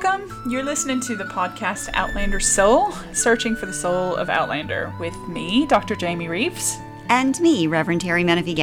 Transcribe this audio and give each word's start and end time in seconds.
Welcome. 0.00 0.48
You're 0.48 0.62
listening 0.62 1.00
to 1.00 1.16
the 1.16 1.24
podcast 1.24 1.90
Outlander 1.94 2.38
Soul, 2.38 2.92
searching 3.12 3.56
for 3.56 3.66
the 3.66 3.72
soul 3.72 4.14
of 4.14 4.30
Outlander, 4.30 4.92
with 5.00 5.16
me, 5.26 5.66
Dr. 5.66 5.96
Jamie 5.96 6.28
Reeves. 6.28 6.78
And 7.08 7.38
me, 7.40 7.66
Reverend 7.66 8.02
Terry 8.02 8.22
Menefee 8.22 8.54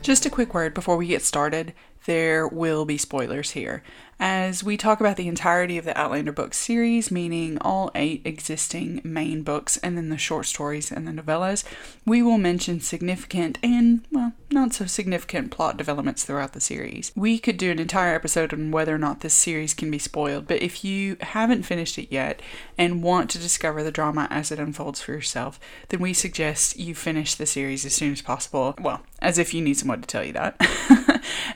Just 0.00 0.24
a 0.24 0.30
quick 0.30 0.54
word 0.54 0.72
before 0.72 0.96
we 0.96 1.06
get 1.06 1.20
started 1.20 1.74
there 2.08 2.48
will 2.48 2.86
be 2.86 2.96
spoilers 2.96 3.50
here. 3.50 3.82
As 4.18 4.64
we 4.64 4.78
talk 4.78 4.98
about 4.98 5.18
the 5.18 5.28
entirety 5.28 5.76
of 5.76 5.84
the 5.84 5.96
Outlander 5.96 6.32
book 6.32 6.54
series, 6.54 7.10
meaning 7.10 7.58
all 7.60 7.90
eight 7.94 8.22
existing 8.24 9.02
main 9.04 9.42
books 9.42 9.76
and 9.76 9.96
then 9.96 10.08
the 10.08 10.16
short 10.16 10.46
stories 10.46 10.90
and 10.90 11.06
the 11.06 11.12
novellas, 11.12 11.64
we 12.06 12.22
will 12.22 12.38
mention 12.38 12.80
significant 12.80 13.58
and, 13.62 14.06
well, 14.10 14.32
not 14.50 14.72
so 14.72 14.86
significant 14.86 15.50
plot 15.50 15.76
developments 15.76 16.24
throughout 16.24 16.54
the 16.54 16.62
series. 16.62 17.12
We 17.14 17.38
could 17.38 17.58
do 17.58 17.70
an 17.70 17.78
entire 17.78 18.14
episode 18.14 18.54
on 18.54 18.70
whether 18.70 18.94
or 18.94 18.98
not 18.98 19.20
this 19.20 19.34
series 19.34 19.74
can 19.74 19.90
be 19.90 19.98
spoiled, 19.98 20.48
but 20.48 20.62
if 20.62 20.82
you 20.82 21.18
haven't 21.20 21.64
finished 21.64 21.98
it 21.98 22.10
yet 22.10 22.40
and 22.78 23.02
want 23.02 23.28
to 23.30 23.38
discover 23.38 23.82
the 23.82 23.92
drama 23.92 24.28
as 24.30 24.50
it 24.50 24.58
unfolds 24.58 25.02
for 25.02 25.12
yourself, 25.12 25.60
then 25.90 26.00
we 26.00 26.14
suggest 26.14 26.78
you 26.78 26.94
finish 26.94 27.34
the 27.34 27.44
series 27.44 27.84
as 27.84 27.94
soon 27.94 28.12
as 28.12 28.22
possible. 28.22 28.74
Well, 28.80 29.02
as 29.20 29.38
if 29.38 29.52
you 29.52 29.60
need 29.60 29.76
someone 29.76 30.00
to 30.00 30.08
tell 30.08 30.24
you 30.24 30.32
that. 30.32 30.56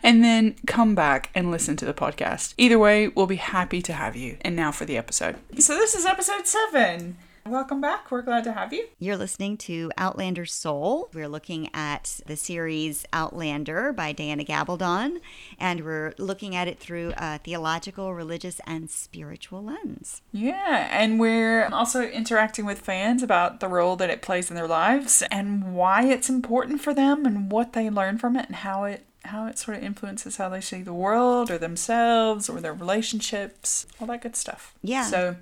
and 0.03 0.23
then 0.23 0.57
come 0.67 0.95
back 0.95 1.31
and 1.35 1.51
listen 1.51 1.77
to 1.77 1.85
the 1.85 1.95
podcast. 1.95 2.55
Either 2.59 2.79
way, 2.79 3.09
we'll 3.09 3.27
be 3.27 3.37
happy 3.37 3.81
to 3.83 3.93
have 3.93 4.17
you. 4.17 4.37
And 4.43 4.57
now 4.57 4.73
for 4.73 4.85
the 4.85 4.97
episode. 4.97 5.37
So, 5.59 5.75
this 5.77 5.95
is 5.95 6.07
episode 6.07 6.47
seven. 6.47 7.17
Welcome 7.45 7.81
back. 7.81 8.13
We're 8.13 8.23
glad 8.23 8.45
to 8.45 8.53
have 8.53 8.73
you. 8.73 8.87
You're 9.01 9.17
listening 9.17 9.57
to 9.59 9.91
Outlander 9.99 10.47
Soul. 10.47 11.11
We're 11.13 11.29
looking 11.29 11.69
at 11.75 12.21
the 12.25 12.37
series 12.37 13.05
Outlander 13.13 13.93
by 13.93 14.13
Diana 14.13 14.45
Gabaldon, 14.45 15.19
and 15.59 15.85
we're 15.85 16.15
looking 16.19 16.55
at 16.55 16.69
it 16.69 16.79
through 16.79 17.13
a 17.17 17.39
theological, 17.39 18.15
religious, 18.15 18.61
and 18.65 18.89
spiritual 18.89 19.65
lens. 19.65 20.23
Yeah, 20.31 20.89
and 20.93 21.19
we're 21.19 21.67
also 21.67 22.03
interacting 22.03 22.65
with 22.65 22.79
fans 22.79 23.25
about 23.25 23.59
the 23.59 23.69
role 23.69 23.97
that 23.97 24.09
it 24.09 24.23
plays 24.23 24.49
in 24.49 24.55
their 24.55 24.69
lives 24.69 25.25
and 25.33 25.75
why 25.75 26.05
it's 26.05 26.31
important 26.31 26.81
for 26.81 26.95
them 26.95 27.27
and 27.27 27.51
what 27.51 27.73
they 27.73 27.91
learn 27.91 28.19
from 28.19 28.37
it 28.37 28.47
and 28.47 28.57
how 28.57 28.85
it 28.85 29.05
how 29.25 29.47
it 29.47 29.59
sort 29.59 29.77
of 29.77 29.85
influences 29.85 30.37
how 30.37 30.49
they 30.49 30.61
see 30.61 30.83
the 30.83 30.93
world 30.93 31.51
or 31.51 31.59
themselves 31.59 32.49
or 32.49 32.61
their 32.61 32.75
relationships, 32.75 33.87
all 34.01 34.07
that 34.09 34.23
good 34.23 34.37
stuff. 34.37 34.75
Yeah. 34.83 35.05
So, 35.05 35.37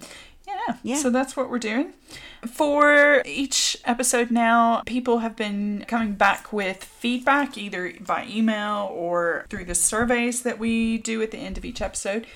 yeah. 0.47 0.77
yeah. 0.83 0.97
So 0.97 1.11
that's 1.11 1.37
what 1.37 1.51
we're 1.51 1.59
doing. 1.59 1.93
For 2.47 3.23
each 3.25 3.77
episode 3.85 4.31
now, 4.31 4.83
people 4.87 5.19
have 5.19 5.37
been 5.37 5.85
coming 5.89 6.15
back 6.15 6.53
with 6.53 6.85
feedback 6.85 7.57
either 7.57 7.95
by 8.01 8.27
email 8.29 8.91
or 8.93 9.47
through 9.49 9.65
the 9.67 9.75
surveys 9.75 10.43
that 10.43 10.59
we 10.59 10.99
do 10.99 11.23
at 11.23 11.31
the 11.31 11.39
end 11.39 11.57
of 11.57 11.65
each 11.65 11.81
episode. 11.81 12.27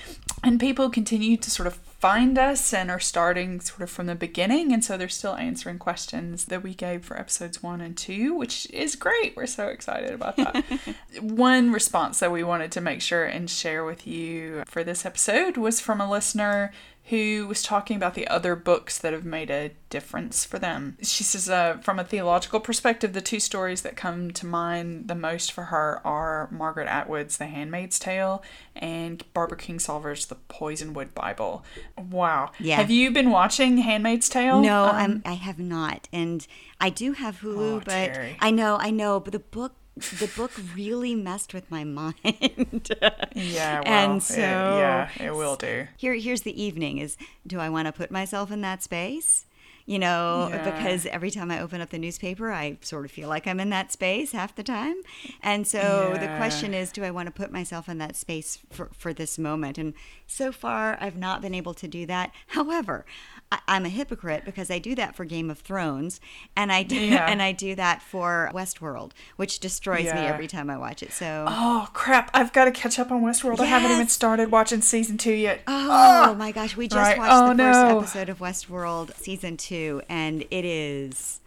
And 0.42 0.60
people 0.60 0.90
continue 0.90 1.36
to 1.38 1.50
sort 1.50 1.66
of 1.66 1.78
find 2.04 2.36
us 2.36 2.74
and 2.74 2.90
are 2.90 3.00
starting 3.00 3.62
sort 3.62 3.80
of 3.80 3.88
from 3.88 4.04
the 4.04 4.14
beginning. 4.14 4.74
And 4.74 4.84
so 4.84 4.98
they're 4.98 5.08
still 5.08 5.36
answering 5.36 5.78
questions 5.78 6.44
that 6.44 6.62
we 6.62 6.74
gave 6.74 7.02
for 7.02 7.18
episodes 7.18 7.62
one 7.62 7.80
and 7.80 7.96
two, 7.96 8.34
which 8.34 8.66
is 8.68 8.94
great. 8.94 9.34
We're 9.34 9.46
so 9.46 9.68
excited 9.68 10.10
about 10.12 10.36
that. 10.36 10.66
One 11.22 11.72
response 11.72 12.20
that 12.20 12.30
we 12.30 12.44
wanted 12.44 12.72
to 12.72 12.82
make 12.82 13.00
sure 13.00 13.24
and 13.24 13.48
share 13.48 13.86
with 13.86 14.06
you 14.06 14.64
for 14.66 14.84
this 14.84 15.06
episode 15.06 15.56
was 15.56 15.80
from 15.80 15.98
a 15.98 16.10
listener 16.10 16.72
who 17.08 17.46
was 17.46 17.62
talking 17.62 17.96
about 17.96 18.14
the 18.14 18.26
other 18.28 18.56
books 18.56 18.98
that 18.98 19.12
have 19.12 19.26
made 19.26 19.50
a 19.50 19.72
difference 19.90 20.44
for 20.44 20.58
them. 20.58 20.96
She 21.02 21.22
says, 21.22 21.50
uh, 21.50 21.76
from 21.82 21.98
a 21.98 22.04
theological 22.04 22.60
perspective, 22.60 23.12
the 23.12 23.20
two 23.20 23.40
stories 23.40 23.82
that 23.82 23.94
come 23.94 24.30
to 24.30 24.46
mind 24.46 25.08
the 25.08 25.14
most 25.14 25.52
for 25.52 25.64
her 25.64 26.00
are 26.02 26.48
Margaret 26.50 26.88
Atwood's 26.88 27.36
The 27.36 27.46
Handmaid's 27.46 27.98
Tale 27.98 28.42
and 28.74 29.22
Barbara 29.34 29.58
Kingsolver's 29.58 30.26
The 30.26 30.36
Poisonwood 30.48 31.12
Bible. 31.14 31.62
Wow. 31.96 32.50
Yeah. 32.58 32.76
Have 32.76 32.90
you 32.90 33.10
been 33.10 33.30
watching 33.30 33.78
Handmaid's 33.78 34.28
Tale? 34.28 34.60
No, 34.60 34.84
um, 34.86 34.96
I'm, 34.96 35.22
I 35.24 35.34
have 35.34 35.58
not. 35.58 36.08
And 36.12 36.46
I 36.80 36.90
do 36.90 37.12
have 37.12 37.40
Hulu, 37.40 37.76
oh, 37.76 37.82
but 37.84 37.90
Terry. 37.90 38.36
I 38.40 38.50
know, 38.50 38.76
I 38.80 38.90
know, 38.90 39.20
but 39.20 39.32
the 39.32 39.38
book 39.38 39.74
the 39.96 40.30
book 40.36 40.50
really 40.74 41.14
messed 41.14 41.54
with 41.54 41.70
my 41.70 41.84
mind. 41.84 42.90
yeah, 43.34 43.80
well, 43.80 43.82
and 43.86 44.22
so 44.22 44.40
it, 44.40 44.42
yeah, 44.42 45.08
it 45.20 45.34
will 45.34 45.56
do. 45.56 45.86
Here, 45.96 46.14
here's 46.14 46.42
the 46.42 46.60
evening: 46.60 46.98
is 46.98 47.16
do 47.46 47.60
I 47.60 47.68
want 47.68 47.86
to 47.86 47.92
put 47.92 48.10
myself 48.10 48.50
in 48.50 48.60
that 48.62 48.82
space? 48.82 49.46
You 49.86 49.98
know, 49.98 50.48
yeah. 50.50 50.64
because 50.64 51.04
every 51.04 51.30
time 51.30 51.50
I 51.50 51.60
open 51.60 51.82
up 51.82 51.90
the 51.90 51.98
newspaper, 51.98 52.50
I 52.50 52.78
sort 52.80 53.04
of 53.04 53.10
feel 53.10 53.28
like 53.28 53.46
I'm 53.46 53.60
in 53.60 53.68
that 53.68 53.92
space 53.92 54.32
half 54.32 54.56
the 54.56 54.62
time. 54.62 54.94
And 55.42 55.66
so 55.66 56.12
yeah. 56.14 56.20
the 56.20 56.38
question 56.38 56.72
is, 56.72 56.90
do 56.90 57.04
I 57.04 57.10
want 57.10 57.26
to 57.26 57.32
put 57.32 57.52
myself 57.52 57.86
in 57.86 57.98
that 57.98 58.16
space 58.16 58.60
for, 58.70 58.88
for 58.94 59.12
this 59.12 59.38
moment? 59.38 59.76
And 59.76 59.92
so 60.26 60.52
far, 60.52 60.96
I've 61.00 61.16
not 61.16 61.42
been 61.42 61.54
able 61.54 61.74
to 61.74 61.88
do 61.88 62.06
that. 62.06 62.32
However, 62.48 63.04
I, 63.52 63.76
am 63.76 63.84
a 63.84 63.88
hypocrite 63.88 64.44
because 64.44 64.70
I 64.70 64.78
do 64.78 64.94
that 64.94 65.14
for 65.14 65.24
Game 65.24 65.50
of 65.50 65.58
Thrones, 65.58 66.20
and 66.56 66.72
I 66.72 66.82
do, 66.82 66.96
yeah. 66.96 67.26
and 67.26 67.40
I 67.42 67.52
do 67.52 67.74
that 67.74 68.02
for 68.02 68.50
Westworld, 68.54 69.12
which 69.36 69.60
destroys 69.60 70.06
yeah. 70.06 70.14
me 70.14 70.20
every 70.22 70.48
time 70.48 70.70
I 70.70 70.78
watch 70.78 71.02
it. 71.02 71.12
So 71.12 71.44
oh 71.48 71.88
crap, 71.92 72.30
I've 72.34 72.52
got 72.52 72.64
to 72.64 72.70
catch 72.70 72.98
up 72.98 73.12
on 73.12 73.22
Westworld. 73.22 73.58
Yes. 73.58 73.60
I 73.60 73.66
haven't 73.66 73.92
even 73.92 74.08
started 74.08 74.50
watching 74.50 74.80
season 74.80 75.18
two 75.18 75.32
yet. 75.32 75.60
Oh, 75.66 76.30
oh. 76.30 76.34
my 76.34 76.52
gosh, 76.52 76.76
we 76.76 76.88
just 76.88 76.96
right. 76.96 77.18
watched 77.18 77.32
oh, 77.32 77.54
the 77.54 77.62
first 77.62 77.80
no. 77.80 77.98
episode 77.98 78.28
of 78.28 78.38
Westworld 78.38 79.16
season 79.16 79.56
two, 79.56 80.02
and 80.08 80.42
it 80.50 80.64
is 80.64 81.40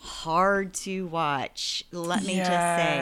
hard 0.00 0.74
to 0.74 1.06
watch. 1.06 1.84
Let 1.92 2.24
me 2.24 2.36
yeah. 2.36 2.48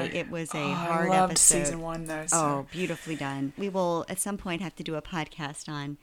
just 0.02 0.12
say, 0.12 0.18
it 0.18 0.30
was 0.30 0.54
a 0.54 0.58
oh, 0.58 0.74
hard 0.74 1.08
I 1.08 1.20
loved 1.20 1.32
episode. 1.32 1.64
Season 1.64 1.80
one, 1.80 2.04
though. 2.04 2.26
So. 2.26 2.36
Oh, 2.36 2.66
beautifully 2.70 3.16
done. 3.16 3.52
We 3.56 3.68
will 3.68 4.04
at 4.08 4.20
some 4.20 4.36
point 4.36 4.62
have 4.62 4.76
to 4.76 4.82
do 4.82 4.94
a 4.94 5.02
podcast 5.02 5.68
on 5.68 5.98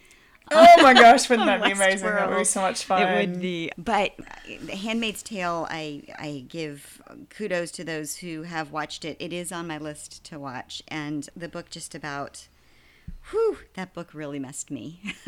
oh 0.51 0.81
my 0.81 0.93
gosh, 0.93 1.29
wouldn't 1.29 1.47
that 1.47 1.63
be 1.63 1.71
amazing? 1.71 2.09
That 2.09 2.29
would 2.29 2.37
be 2.37 2.43
so 2.43 2.61
much 2.61 2.83
fun. 2.83 3.01
It 3.01 3.19
would 3.19 3.41
be. 3.41 3.71
But 3.77 4.13
uh, 4.19 4.23
The 4.65 4.75
Handmaid's 4.75 5.23
Tale, 5.23 5.67
I, 5.69 6.03
I 6.17 6.45
give 6.47 7.01
kudos 7.29 7.71
to 7.71 7.83
those 7.83 8.17
who 8.17 8.43
have 8.43 8.71
watched 8.71 9.05
it. 9.05 9.17
It 9.19 9.33
is 9.33 9.51
on 9.51 9.67
my 9.67 9.77
list 9.77 10.23
to 10.25 10.39
watch. 10.39 10.83
And 10.87 11.27
the 11.35 11.49
book 11.49 11.69
just 11.69 11.95
about 11.95 12.47
whew, 13.31 13.57
that 13.73 13.93
book 13.93 14.13
really 14.13 14.39
messed 14.39 14.69
me 14.69 15.01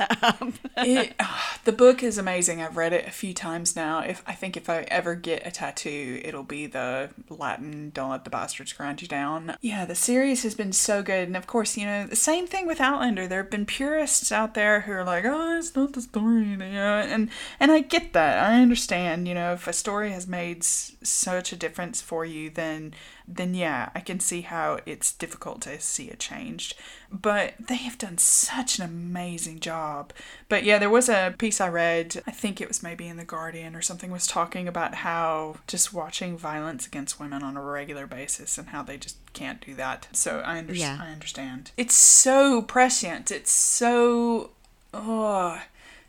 it, 0.77 1.13
oh, 1.19 1.55
the 1.65 1.71
book 1.71 2.03
is 2.03 2.17
amazing. 2.17 2.61
I've 2.61 2.77
read 2.77 2.93
it 2.93 3.07
a 3.07 3.11
few 3.11 3.33
times 3.33 3.75
now. 3.75 3.99
If 3.99 4.23
I 4.27 4.33
think 4.33 4.55
if 4.55 4.69
I 4.69 4.81
ever 4.89 5.15
get 5.15 5.45
a 5.45 5.51
tattoo, 5.51 6.21
it'll 6.23 6.43
be 6.43 6.67
the 6.67 7.09
Latin 7.29 7.91
"Don't 7.93 8.11
let 8.11 8.23
the 8.23 8.29
bastards 8.29 8.73
grind 8.73 9.01
you 9.01 9.07
down." 9.07 9.55
Yeah, 9.61 9.85
the 9.85 9.95
series 9.95 10.43
has 10.43 10.55
been 10.55 10.73
so 10.73 11.01
good, 11.01 11.27
and 11.27 11.35
of 11.37 11.47
course, 11.47 11.77
you 11.77 11.85
know 11.85 12.05
the 12.05 12.15
same 12.15 12.47
thing 12.47 12.67
with 12.67 12.79
Outlander. 12.79 13.27
There 13.27 13.41
have 13.41 13.51
been 13.51 13.65
purists 13.65 14.31
out 14.31 14.53
there 14.53 14.81
who 14.81 14.91
are 14.91 15.03
like, 15.03 15.25
"Oh, 15.25 15.57
it's 15.57 15.75
not 15.75 15.93
the 15.93 16.01
story," 16.01 16.53
and 16.59 17.29
and 17.59 17.71
I 17.71 17.79
get 17.79 18.13
that. 18.13 18.43
I 18.49 18.61
understand. 18.61 19.27
You 19.27 19.33
know, 19.33 19.53
if 19.53 19.67
a 19.67 19.73
story 19.73 20.11
has 20.11 20.27
made 20.27 20.59
s- 20.59 20.95
such 21.03 21.51
a 21.51 21.55
difference 21.57 22.01
for 22.01 22.25
you, 22.25 22.49
then 22.49 22.93
then 23.27 23.53
yeah, 23.53 23.89
I 23.93 23.99
can 23.99 24.19
see 24.19 24.41
how 24.41 24.79
it's 24.85 25.11
difficult 25.11 25.61
to 25.63 25.79
see 25.81 26.05
it 26.05 26.19
changed. 26.19 26.75
But 27.11 27.55
they 27.59 27.75
have 27.75 27.97
done 27.97 28.17
such 28.17 28.79
an 28.79 28.85
amazing 28.85 29.59
job. 29.59 30.13
But 30.47 30.63
yeah, 30.63 30.77
there 30.77 30.89
was 30.89 31.09
a 31.09 31.35
piece 31.38 31.59
I 31.59 31.67
read, 31.67 32.21
I 32.25 32.31
think 32.31 32.61
it 32.61 32.67
was 32.67 32.81
maybe 32.81 33.07
in 33.07 33.17
The 33.17 33.25
Guardian 33.25 33.75
or 33.75 33.81
something, 33.81 34.11
was 34.11 34.27
talking 34.27 34.67
about 34.67 34.95
how 34.95 35.57
just 35.67 35.93
watching 35.93 36.38
violence 36.38 36.88
against 36.88 37.19
women 37.19 37.43
on 37.43 37.57
a 37.57 37.61
regular 37.61 38.07
basis 38.07 38.57
and 38.57 38.69
how 38.69 38.81
they 38.81 38.97
just 38.97 39.17
can't 39.33 39.59
do 39.59 39.75
that. 39.75 40.07
So 40.13 40.39
I, 40.39 40.59
under- 40.59 40.73
yeah. 40.73 40.97
I 41.01 41.11
understand. 41.11 41.71
It's 41.75 41.95
so 41.95 42.61
prescient. 42.61 43.29
It's 43.29 43.51
so. 43.51 44.51
Oh, 44.94 45.61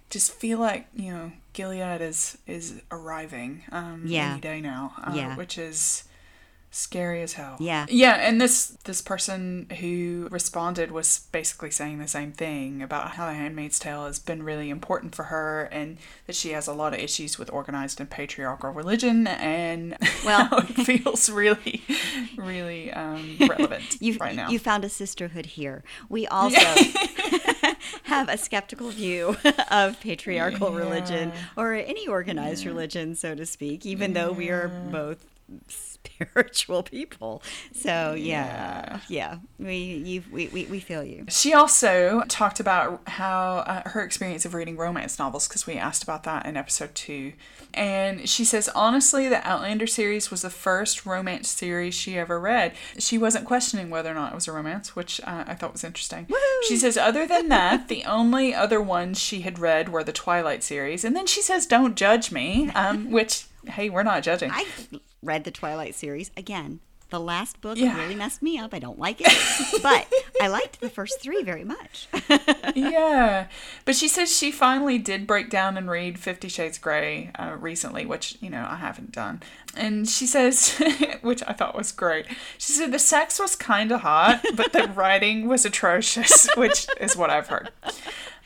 just 0.09 0.33
feel 0.33 0.59
like, 0.59 0.87
you 0.95 1.12
know, 1.12 1.33
Gilead 1.53 2.00
is 2.00 2.39
is 2.47 2.81
arriving 2.91 3.65
um, 3.73 4.05
yeah. 4.06 4.33
any 4.33 4.41
day 4.41 4.61
now, 4.61 4.95
uh, 5.03 5.12
yeah. 5.15 5.37
which 5.37 5.59
is 5.59 6.05
scary 6.71 7.23
as 7.23 7.34
hell. 7.34 7.56
Yeah. 7.59 7.87
Yeah, 7.89 8.15
and 8.15 8.41
this 8.41 8.77
this 8.84 9.01
person 9.01 9.67
who 9.81 10.29
responded 10.31 10.91
was 10.91 11.26
basically 11.32 11.70
saying 11.70 11.99
the 11.99 12.09
same 12.09 12.32
thing 12.32 12.82
about 12.82 13.12
how 13.12 13.26
the 13.26 13.35
handmaid's 13.35 13.79
tale 13.79 14.06
has 14.06 14.19
been 14.19 14.43
really 14.43 14.70
important 14.70 15.15
for 15.15 15.25
her 15.25 15.69
and 15.73 15.99
that 16.26 16.37
she 16.37 16.50
has 16.50 16.67
a 16.67 16.73
lot 16.73 16.93
of 16.93 17.00
issues 17.00 17.38
with 17.38 17.50
organized 17.50 18.00
and 18.00 18.11
patriarchal 18.11 18.70
religion 18.70 19.26
and 19.26 19.97
well 20.25 20.49
it 20.53 20.85
feels 20.85 21.31
really 21.31 21.82
really 22.37 22.93
um, 22.93 23.37
relevant 23.41 23.97
you 24.00 24.17
right 24.19 24.37
now. 24.37 24.50
You 24.50 24.59
found 24.59 24.85
a 24.85 24.88
sisterhood 24.88 25.47
here. 25.47 25.82
We 26.09 26.26
also 26.26 26.61
have 28.05 28.29
a 28.29 28.37
skeptical 28.37 28.91
view 28.91 29.37
of 29.70 30.00
patriarchal 30.00 30.73
yeah. 30.73 30.79
religion 30.79 31.32
or 31.56 31.75
any 31.75 32.06
organized 32.06 32.65
yeah. 32.65 32.70
religion 32.70 33.15
so 33.15 33.35
to 33.35 33.47
speak 33.47 33.87
even 33.87 34.15
yeah. 34.15 34.26
though 34.26 34.32
we 34.32 34.50
are 34.50 34.69
both 34.69 35.25
spiritual 36.05 36.83
people. 36.83 37.43
So 37.73 38.15
yeah, 38.15 39.00
yeah, 39.09 39.39
we 39.59 39.77
you 39.77 40.25
we, 40.31 40.49
we, 40.49 40.65
we 40.67 40.81
feel 40.81 41.05
you. 41.05 41.27
She 41.29 41.55
also 41.55 42.23
talked 42.29 42.61
about 42.61 43.03
how 43.09 43.59
uh, 43.67 43.89
her 43.91 44.03
experience 44.03 44.45
of 44.45 44.55
reading 44.55 44.77
romance 44.77 45.19
novels 45.19 45.49
because 45.49 45.67
we 45.67 45.75
asked 45.75 46.03
about 46.03 46.25
that 46.25 46.47
in 46.47 46.56
episode 46.56 46.95
two, 46.95 47.33
and 47.75 48.29
she 48.29 48.45
says 48.45 48.69
honestly 48.75 49.29
the 49.29 49.47
Outlander 49.47 49.87
series 49.87 50.31
was 50.31 50.43
the 50.43 50.50
first 50.50 51.06
romance 51.06 51.49
series 51.49 51.95
she 51.95 52.19
ever 52.19 52.39
read. 52.41 52.75
She 52.99 53.19
wasn't 53.19 53.44
questioning 53.44 53.91
whether 53.91 54.11
or 54.11 54.15
not 54.15 54.33
it 54.33 54.35
was 54.35 54.49
a 54.49 54.53
romance, 54.53 54.97
which 54.97 55.21
uh, 55.23 55.44
I 55.47 55.55
thought 55.55 55.73
was 55.73 55.85
interesting. 55.85 56.27
Woo-hoo! 56.29 56.69
She 56.69 56.77
says 56.77 56.97
other 56.97 57.27
than 57.27 57.49
that, 57.49 57.89
the 57.89 58.05
only 58.05 58.55
other 58.55 58.81
ones 58.81 59.19
she 59.19 59.43
had 59.43 59.59
read 59.59 59.89
were 59.89 60.05
the 60.05 60.12
Twilight 60.12 60.62
series, 60.62 61.05
and 61.05 61.15
then 61.15 61.27
she 61.27 61.43
says 61.43 61.67
don't 61.67 61.97
judge 61.97 62.33
me, 62.33 62.71
um, 62.75 63.11
which 63.11 63.47
hey, 63.67 63.91
we're 63.91 64.03
not 64.03 64.23
judging. 64.23 64.51
I 64.53 64.67
read 65.23 65.44
the 65.44 65.50
Twilight 65.50 65.94
series 65.94 66.31
again. 66.37 66.81
The 67.11 67.19
last 67.19 67.62
book 67.62 67.79
yeah. 67.79 67.99
really 67.99 68.15
messed 68.15 68.43
me 68.43 68.59
up. 68.59 68.75
I 68.75 68.79
don't 68.79 68.99
like 68.99 69.23
it, 69.23 69.82
but 69.82 70.06
I 70.43 70.49
liked 70.49 70.82
the 70.82 70.91
first 70.91 71.23
three 71.23 71.43
very 71.43 71.65
much. 71.65 72.06
yeah, 72.75 73.47
but 73.87 73.97
she 73.97 74.09
says 74.09 74.37
she 74.37 74.50
finally 74.50 74.99
did 74.99 75.26
break 75.26 75.49
down 75.49 75.79
and 75.79 75.91
read 75.91 76.19
Fifty 76.19 76.49
Shades 76.49 76.76
Grey 76.76 77.31
uh, 77.38 77.56
recently, 77.59 78.05
which 78.05 78.37
you 78.43 78.50
know 78.50 78.67
I 78.69 78.76
haven't 78.76 79.12
done. 79.12 79.41
And 79.75 80.06
she 80.06 80.26
says, 80.26 80.79
which 81.23 81.43
I 81.47 81.55
thought 81.55 81.75
was 81.75 81.93
great. 81.93 82.26
She 82.59 82.73
said 82.73 82.93
the 82.93 82.99
sex 82.99 83.38
was 83.38 83.56
kind 83.56 83.91
of 83.91 84.03
hot, 84.03 84.44
but 84.55 84.75
the 84.75 84.88
writing 84.94 85.49
was 85.49 85.65
atrocious, 85.65 86.47
which 86.56 86.88
is 87.00 87.17
what 87.17 87.31
I've 87.31 87.47
heard. 87.47 87.70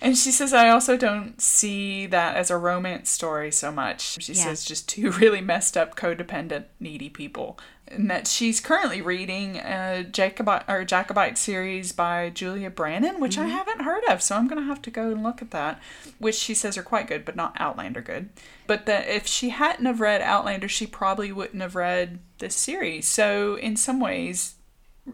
And 0.03 0.19
she 0.19 0.33
says, 0.33 0.53
I 0.53 0.69
also 0.69 0.97
don't 0.97 1.41
see 1.41 2.07
that 2.07 2.35
as 2.35 2.51
a 2.51 2.57
romance 2.57 3.09
story 3.09 3.53
so 3.53 3.71
much. 3.71 4.21
She 4.21 4.33
yeah. 4.33 4.43
says, 4.43 4.65
just 4.65 4.89
two 4.89 5.11
really 5.21 5.41
messed 5.41 5.77
up, 5.77 5.95
codependent, 5.95 6.65
needy 6.81 7.09
people. 7.09 7.57
And 7.87 8.11
that 8.11 8.27
she's 8.27 8.59
currently 8.59 9.01
reading 9.01 9.59
a 9.59 10.03
Jacobite 10.03 10.65
or 10.69 10.85
Jacobite 10.85 11.39
series 11.39 11.93
by 11.93 12.31
Julia 12.31 12.69
Brannan, 12.69 13.21
which 13.21 13.37
mm-hmm. 13.37 13.47
I 13.47 13.51
haven't 13.51 13.83
heard 13.83 14.03
of, 14.07 14.23
so 14.23 14.35
I'm 14.35 14.49
gonna 14.49 14.65
have 14.65 14.83
to 14.83 14.91
go 14.91 15.13
and 15.13 15.23
look 15.23 15.41
at 15.41 15.53
that. 15.53 15.81
Which 16.19 16.35
she 16.35 16.55
says 16.55 16.77
are 16.77 16.83
quite 16.83 17.07
good, 17.07 17.25
but 17.25 17.37
not 17.37 17.57
Outlander 17.61 18.01
good. 18.01 18.31
But 18.67 18.87
that 18.87 19.07
if 19.07 19.29
she 19.29 19.51
hadn't 19.51 19.87
have 19.87 20.01
read 20.01 20.21
Outlander, 20.21 20.69
she 20.69 20.87
probably 20.87 21.31
wouldn't 21.31 21.63
have 21.63 21.77
read 21.77 22.19
this 22.39 22.57
series. 22.57 23.07
So 23.07 23.55
in 23.55 23.77
some 23.77 24.01
ways, 24.01 24.57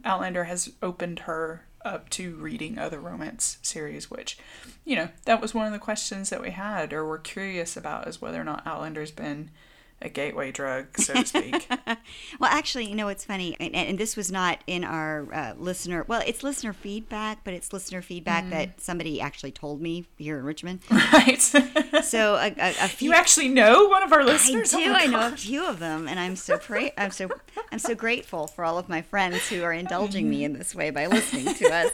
Outlander 0.02 0.44
has 0.44 0.73
opened 0.82 1.20
her 1.20 1.64
up 1.84 2.08
to 2.10 2.34
reading 2.36 2.78
other 2.78 3.00
romance 3.00 3.58
series, 3.62 4.10
which, 4.10 4.38
you 4.84 4.96
know, 4.96 5.08
that 5.25 5.40
was 5.40 5.54
one 5.54 5.66
of 5.66 5.72
the 5.72 5.78
questions 5.78 6.30
that 6.30 6.42
we 6.42 6.50
had 6.50 6.92
or 6.92 7.04
were 7.04 7.19
curious 7.19 7.76
about 7.76 8.08
is 8.08 8.20
whether 8.20 8.40
or 8.40 8.44
not 8.44 8.66
Outlander's 8.66 9.10
been 9.10 9.50
a 10.00 10.08
gateway 10.08 10.52
drug, 10.52 10.96
so 10.96 11.12
to 11.14 11.26
speak. 11.26 11.68
well, 12.38 12.50
actually, 12.50 12.88
you 12.88 12.94
know, 12.94 13.08
it's 13.08 13.24
funny, 13.24 13.56
and, 13.58 13.74
and 13.74 13.98
this 13.98 14.16
was 14.16 14.30
not 14.30 14.62
in 14.66 14.84
our 14.84 15.26
uh, 15.34 15.54
listener. 15.58 16.04
Well, 16.06 16.22
it's 16.24 16.44
listener 16.44 16.72
feedback, 16.72 17.42
but 17.42 17.52
it's 17.52 17.72
listener 17.72 18.00
feedback 18.00 18.44
mm. 18.44 18.50
that 18.50 18.80
somebody 18.80 19.20
actually 19.20 19.50
told 19.50 19.80
me 19.80 20.06
here 20.16 20.38
in 20.38 20.44
Richmond. 20.44 20.80
Right. 21.10 21.40
so 22.02 22.34
a, 22.34 22.54
a, 22.58 22.68
a 22.68 22.88
few, 22.88 23.10
you 23.10 23.14
actually 23.14 23.48
know 23.48 23.86
one 23.86 24.02
of 24.02 24.12
our 24.12 24.24
listeners. 24.24 24.74
I 24.74 24.84
do. 24.84 24.90
Oh 24.90 24.94
I 24.94 25.06
know 25.06 25.28
a 25.28 25.36
few 25.36 25.66
of 25.66 25.78
them, 25.78 26.06
and 26.06 26.20
I'm 26.20 26.36
so 26.36 26.58
pra- 26.58 26.92
I'm 26.98 27.10
so 27.10 27.28
I'm 27.72 27.78
so 27.78 27.94
grateful 27.94 28.46
for 28.46 28.64
all 28.64 28.78
of 28.78 28.88
my 28.88 29.00
friends 29.00 29.48
who 29.48 29.62
are 29.62 29.72
indulging 29.72 30.28
me 30.28 30.44
in 30.44 30.52
this 30.52 30.74
way 30.74 30.90
by 30.90 31.06
listening 31.06 31.54
to 31.54 31.72
us. 31.72 31.92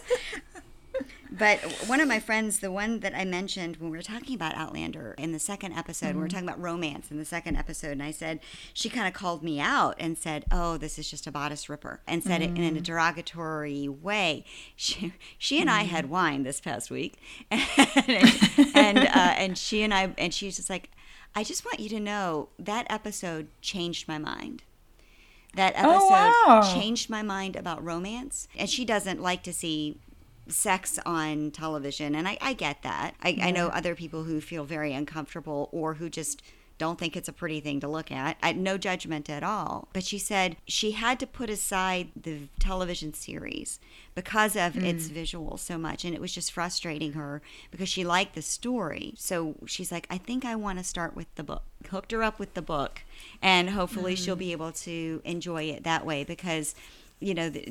But 1.36 1.58
one 1.88 2.00
of 2.00 2.06
my 2.06 2.20
friends, 2.20 2.60
the 2.60 2.70
one 2.70 3.00
that 3.00 3.12
I 3.14 3.25
mentioned 3.25 3.78
when 3.78 3.90
we 3.90 3.96
were 3.96 4.02
talking 4.02 4.36
about 4.36 4.54
Outlander 4.54 5.16
in 5.19 5.32
the 5.32 5.40
second 5.40 5.72
episode, 5.72 6.08
mm-hmm. 6.08 6.16
we 6.16 6.20
were 6.20 6.28
mm-hmm. 6.28 6.36
talking 6.36 6.48
about 6.48 6.60
romance 6.60 7.10
in 7.10 7.19
the 7.19 7.25
second 7.25 7.56
episode, 7.56 7.90
and 7.92 8.02
I 8.02 8.12
said, 8.12 8.38
she 8.72 8.88
kind 8.88 9.08
of 9.08 9.14
called 9.14 9.42
me 9.42 9.58
out 9.58 9.96
and 9.98 10.16
said, 10.16 10.44
oh, 10.52 10.76
this 10.76 10.96
is 10.96 11.10
just 11.10 11.26
a 11.26 11.32
bodice 11.32 11.69
ripper, 11.69 12.00
and 12.06 12.22
said 12.22 12.40
mm-hmm. 12.40 12.56
it 12.56 12.69
in 12.69 12.76
a 12.76 12.81
mm. 12.81 12.82
derogatory 12.82 13.88
way. 13.88 14.44
She, 14.76 15.14
she 15.38 15.60
and 15.60 15.70
mm-hmm. 15.70 15.81
I 15.81 15.82
had 15.84 16.10
wine 16.10 16.42
this 16.42 16.60
past 16.60 16.90
week, 16.90 17.19
and 17.50 17.62
and, 18.75 18.98
uh, 18.98 19.34
and 19.37 19.56
she 19.56 19.82
and 19.82 19.94
I, 19.94 20.12
and 20.19 20.34
she's 20.34 20.56
just 20.56 20.69
like, 20.69 20.90
I 21.34 21.44
just 21.44 21.64
want 21.64 21.80
you 21.80 21.88
to 21.90 22.00
know 22.00 22.48
that 22.58 22.87
episode 22.90 23.48
changed 23.60 24.08
my 24.08 24.19
mind 24.19 24.62
that 25.54 25.75
oh, 25.76 25.90
episode 25.90 26.08
oh, 26.10 26.44
wow. 26.48 26.75
changed 26.75 27.08
my 27.08 27.22
mind 27.22 27.56
about 27.56 27.82
romance. 27.82 28.48
And 28.56 28.69
she 28.69 28.84
doesn't 28.84 29.22
like 29.22 29.42
to 29.44 29.52
see 29.52 29.98
sex 30.49 30.99
on 31.06 31.50
television. 31.50 32.14
And 32.14 32.29
I, 32.29 32.38
I 32.41 32.52
get 32.52 32.82
that. 32.82 33.14
I, 33.23 33.31
yeah. 33.31 33.46
I 33.46 33.50
know 33.50 33.69
other 33.69 33.94
people 33.94 34.25
who 34.25 34.41
feel 34.41 34.64
very 34.64 34.93
uncomfortable 34.93 35.69
or 35.73 35.94
who 35.94 36.08
just 36.08 36.43
don't 36.76 36.99
think 36.99 37.17
it's 37.17 37.29
a 37.29 37.32
pretty 37.32 37.61
thing 37.61 37.81
to 37.81 37.88
look 37.88 38.11
at. 38.11 38.37
I, 38.43 38.52
no 38.52 38.76
judgment 38.76 39.31
at 39.31 39.43
all. 39.43 39.88
But 39.93 40.05
she 40.05 40.19
said 40.19 40.56
she 40.67 40.93
had 40.93 41.20
to 41.20 41.26
put 41.26 41.49
aside 41.49 42.08
the 42.20 42.49
television 42.58 43.14
series 43.14 43.79
because 44.14 44.56
of 44.56 44.73
mm. 44.73 44.85
its 44.85 45.08
visuals 45.08 45.61
so 45.61 45.79
much. 45.79 46.05
And 46.05 46.14
it 46.14 46.20
was 46.20 46.32
just 46.32 46.52
frustrating 46.52 47.12
her 47.12 47.43
because 47.70 47.88
she 47.88 48.05
liked 48.05 48.35
the 48.35 48.43
story. 48.43 49.14
So 49.17 49.55
she's 49.67 49.93
like, 49.93 50.06
I 50.11 50.19
think 50.19 50.44
I 50.44 50.56
want 50.56 50.79
to 50.79 50.85
start 50.85 51.14
with 51.14 51.32
the 51.37 51.44
book. 51.44 51.62
Hooked 51.90 52.12
her 52.12 52.23
up 52.23 52.38
with 52.38 52.55
the 52.55 52.62
book. 52.62 53.02
And 53.40 53.70
hopefully 53.70 54.14
mm. 54.14 54.19
she'll 54.19 54.37
be 54.37 54.52
able 54.52 54.73
to 54.73 55.23
enjoy 55.25 55.64
it 55.64 55.85
that 55.85 56.05
way 56.05 56.25
because 56.25 56.75
you 57.25 57.32
know, 57.32 57.49
the, 57.49 57.67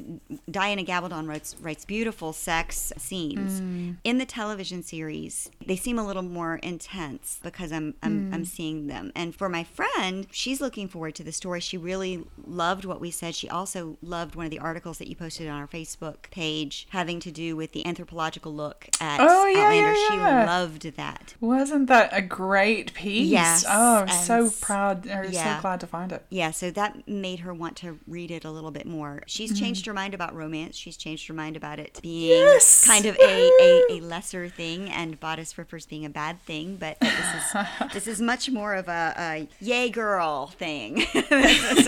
Diana 0.49 0.83
Gabaldon 0.83 1.27
writes, 1.27 1.55
writes 1.61 1.85
beautiful 1.85 2.33
sex 2.33 2.91
scenes. 2.97 3.61
Mm. 3.61 3.97
In 4.03 4.17
the 4.17 4.25
television 4.25 4.81
series, 4.81 5.51
they 5.65 5.75
seem 5.75 5.99
a 5.99 6.05
little 6.05 6.23
more 6.23 6.55
intense 6.57 7.39
because 7.43 7.71
I'm, 7.71 7.93
I'm, 8.01 8.31
mm. 8.31 8.33
I'm 8.33 8.45
seeing 8.45 8.87
them. 8.87 9.11
And 9.15 9.35
for 9.35 9.49
my 9.49 9.63
friend, 9.63 10.25
she's 10.31 10.59
looking 10.59 10.87
forward 10.87 11.13
to 11.15 11.23
the 11.23 11.31
story. 11.31 11.59
She 11.59 11.77
really 11.77 12.25
loved 12.47 12.83
what 12.83 12.99
we 12.99 13.11
said. 13.11 13.35
She 13.35 13.47
also 13.47 13.97
loved 14.01 14.33
one 14.33 14.45
of 14.45 14.51
the 14.51 14.57
articles 14.57 14.97
that 14.97 15.07
you 15.07 15.15
posted 15.15 15.47
on 15.47 15.61
our 15.61 15.67
Facebook 15.67 16.31
page 16.31 16.87
having 16.89 17.19
to 17.19 17.31
do 17.31 17.55
with 17.55 17.73
the 17.73 17.85
anthropological 17.85 18.55
look 18.55 18.87
at 18.99 19.19
oh, 19.19 19.45
yeah, 19.45 19.59
Outlander. 19.59 19.93
Yeah, 19.93 20.15
yeah. 20.15 20.41
She 20.41 20.47
loved 20.47 20.95
that. 20.95 21.35
Wasn't 21.39 21.87
that 21.89 22.09
a 22.11 22.23
great 22.23 22.95
piece? 22.95 23.29
Yes. 23.29 23.65
Oh, 23.69 23.97
I'm 23.97 24.07
so 24.07 24.49
proud 24.49 25.05
or 25.05 25.31
so 25.31 25.57
glad 25.61 25.79
to 25.81 25.87
find 25.87 26.11
it. 26.11 26.25
Yeah, 26.31 26.49
so 26.49 26.71
that 26.71 27.07
made 27.07 27.41
her 27.41 27.53
want 27.53 27.77
to 27.77 27.99
read 28.07 28.31
it 28.31 28.43
a 28.43 28.49
little 28.49 28.71
bit 28.71 28.87
more. 28.87 29.21
She 29.27 29.42
she's 29.43 29.57
mm-hmm. 29.57 29.65
changed 29.65 29.85
her 29.85 29.93
mind 29.93 30.13
about 30.13 30.33
romance. 30.33 30.77
She's 30.77 30.95
changed 30.95 31.27
her 31.27 31.33
mind 31.33 31.57
about 31.57 31.79
it 31.79 31.99
being 32.01 32.29
yes! 32.29 32.85
kind 32.85 33.05
of 33.05 33.17
a, 33.17 33.51
a, 33.61 33.83
a, 33.89 33.99
lesser 33.99 34.47
thing 34.47 34.89
and 34.89 35.19
bodice 35.19 35.57
rippers 35.57 35.85
being 35.85 36.05
a 36.05 36.09
bad 36.09 36.41
thing. 36.43 36.77
But 36.77 36.97
this 37.01 37.11
is 37.11 37.53
this 37.93 38.07
is 38.07 38.21
much 38.21 38.49
more 38.49 38.73
of 38.73 38.87
a, 38.87 39.13
a 39.17 39.47
yay 39.59 39.89
girl 39.89 40.47
thing. 40.47 40.95
this 41.13 41.87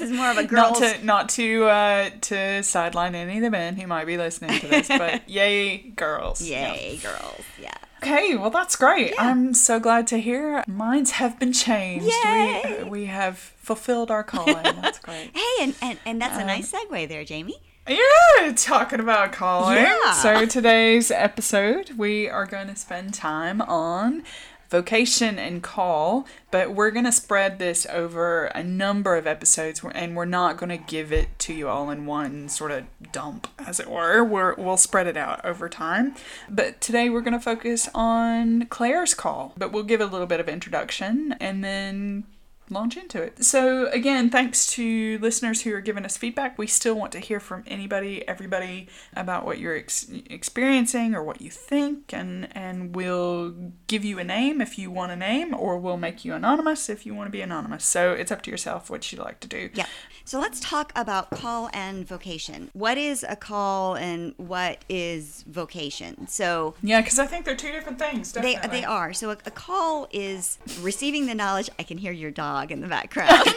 is 0.00 0.10
more 0.10 0.30
of 0.30 0.38
a 0.38 0.44
girl. 0.44 0.70
Not 0.70 0.76
to 0.76 1.04
not 1.04 1.28
to 1.30 1.64
uh, 1.64 2.10
to 2.22 2.62
sideline 2.62 3.14
any 3.14 3.36
of 3.36 3.42
the 3.42 3.50
men 3.50 3.76
who 3.76 3.86
might 3.86 4.06
be 4.06 4.16
listening 4.16 4.58
to 4.60 4.68
this, 4.68 4.88
but 4.88 5.22
yay 5.28 5.78
girls. 5.78 6.40
Yay 6.40 6.98
yeah. 7.02 7.10
girls. 7.10 7.44
Yeah. 7.60 7.74
Okay, 8.02 8.36
well 8.36 8.50
that's 8.50 8.76
great. 8.76 9.12
Yeah. 9.12 9.28
I'm 9.30 9.54
so 9.54 9.80
glad 9.80 10.06
to 10.08 10.18
hear 10.18 10.62
minds 10.66 11.12
have 11.12 11.38
been 11.38 11.52
changed. 11.52 12.12
Yay! 12.24 12.82
We, 12.84 12.90
we 12.90 13.06
have 13.06 13.38
fulfilled 13.38 14.10
our 14.10 14.22
calling. 14.22 14.62
That's 14.80 14.98
great. 15.00 15.30
hey, 15.34 15.64
and, 15.64 15.74
and, 15.82 15.98
and 16.06 16.22
that's 16.22 16.36
um, 16.36 16.42
a 16.42 16.44
nice 16.44 16.70
segue 16.72 17.08
there, 17.08 17.24
Jamie. 17.24 17.56
Yeah, 17.88 18.52
talking 18.56 19.00
about 19.00 19.32
calling. 19.32 19.76
Yeah. 19.78 20.12
So 20.12 20.46
today's 20.46 21.10
episode, 21.10 21.92
we 21.96 22.28
are 22.28 22.46
going 22.46 22.68
to 22.68 22.76
spend 22.76 23.14
time 23.14 23.60
on 23.60 24.22
vocation 24.70 25.38
and 25.38 25.62
call, 25.62 26.26
but 26.50 26.72
we're 26.72 26.90
going 26.90 27.04
to 27.04 27.12
spread 27.12 27.58
this 27.58 27.86
over 27.90 28.46
a 28.46 28.62
number 28.62 29.16
of 29.16 29.26
episodes 29.26 29.82
and 29.92 30.16
we're 30.16 30.24
not 30.24 30.56
going 30.56 30.70
to 30.70 30.76
give 30.76 31.12
it 31.12 31.38
to 31.40 31.54
you 31.54 31.68
all 31.68 31.90
in 31.90 32.06
one 32.06 32.48
sort 32.48 32.70
of 32.70 32.84
dump, 33.12 33.48
as 33.58 33.80
it 33.80 33.90
were. 33.90 34.24
We're, 34.24 34.54
we'll 34.54 34.76
spread 34.76 35.06
it 35.06 35.16
out 35.16 35.44
over 35.44 35.68
time. 35.68 36.14
But 36.48 36.80
today 36.80 37.10
we're 37.10 37.20
going 37.20 37.32
to 37.32 37.40
focus 37.40 37.88
on 37.94 38.66
Claire's 38.66 39.14
call, 39.14 39.52
but 39.56 39.72
we'll 39.72 39.84
give 39.84 40.00
a 40.00 40.06
little 40.06 40.26
bit 40.26 40.40
of 40.40 40.48
introduction 40.48 41.34
and 41.40 41.62
then 41.62 42.24
launch 42.70 42.96
into 42.96 43.22
it. 43.22 43.44
So, 43.44 43.86
again, 43.88 44.30
thanks 44.30 44.66
to 44.72 45.18
listeners 45.20 45.62
who 45.62 45.72
are 45.74 45.80
giving 45.80 46.04
us 46.04 46.16
feedback. 46.16 46.58
We 46.58 46.66
still 46.66 46.94
want 46.94 47.12
to 47.12 47.20
hear 47.20 47.40
from 47.40 47.64
anybody, 47.66 48.26
everybody 48.26 48.88
about 49.14 49.44
what 49.44 49.58
you're 49.58 49.76
ex- 49.76 50.10
experiencing 50.30 51.14
or 51.14 51.22
what 51.22 51.40
you 51.40 51.50
think, 51.50 52.12
and, 52.12 52.48
and 52.56 52.94
we'll 52.94 53.54
give 53.86 54.04
you 54.04 54.18
a 54.18 54.24
name 54.24 54.60
if 54.60 54.78
you 54.78 54.90
want 54.90 55.12
a 55.12 55.16
name, 55.16 55.54
or 55.54 55.78
we'll 55.78 55.96
make 55.96 56.24
you 56.24 56.34
anonymous 56.34 56.88
if 56.88 57.06
you 57.06 57.14
want 57.14 57.28
to 57.28 57.32
be 57.32 57.40
anonymous. 57.40 57.84
So, 57.84 58.12
it's 58.12 58.32
up 58.32 58.42
to 58.42 58.50
yourself 58.50 58.90
what 58.90 59.12
you 59.12 59.18
like 59.18 59.40
to 59.40 59.48
do. 59.48 59.70
Yeah. 59.74 59.86
So, 60.24 60.40
let's 60.40 60.58
talk 60.58 60.92
about 60.96 61.30
call 61.30 61.70
and 61.72 62.06
vocation. 62.06 62.70
What 62.72 62.98
is 62.98 63.24
a 63.28 63.36
call 63.36 63.94
and 63.94 64.34
what 64.38 64.84
is 64.88 65.44
vocation? 65.46 66.26
So, 66.26 66.74
yeah, 66.82 67.00
because 67.00 67.18
I 67.18 67.26
think 67.26 67.44
they're 67.44 67.56
two 67.56 67.70
different 67.70 67.98
things. 67.98 68.32
Definitely. 68.32 68.68
They, 68.68 68.80
they 68.80 68.84
are. 68.84 69.12
So, 69.12 69.30
a, 69.30 69.36
a 69.46 69.50
call 69.50 70.08
is 70.10 70.58
receiving 70.80 71.26
the 71.26 71.34
knowledge. 71.34 71.70
I 71.78 71.84
can 71.84 71.98
hear 71.98 72.12
your 72.12 72.32
dog 72.32 72.55
dog 72.60 72.72
in 72.72 72.80
the 72.80 72.88
background. 72.88 73.42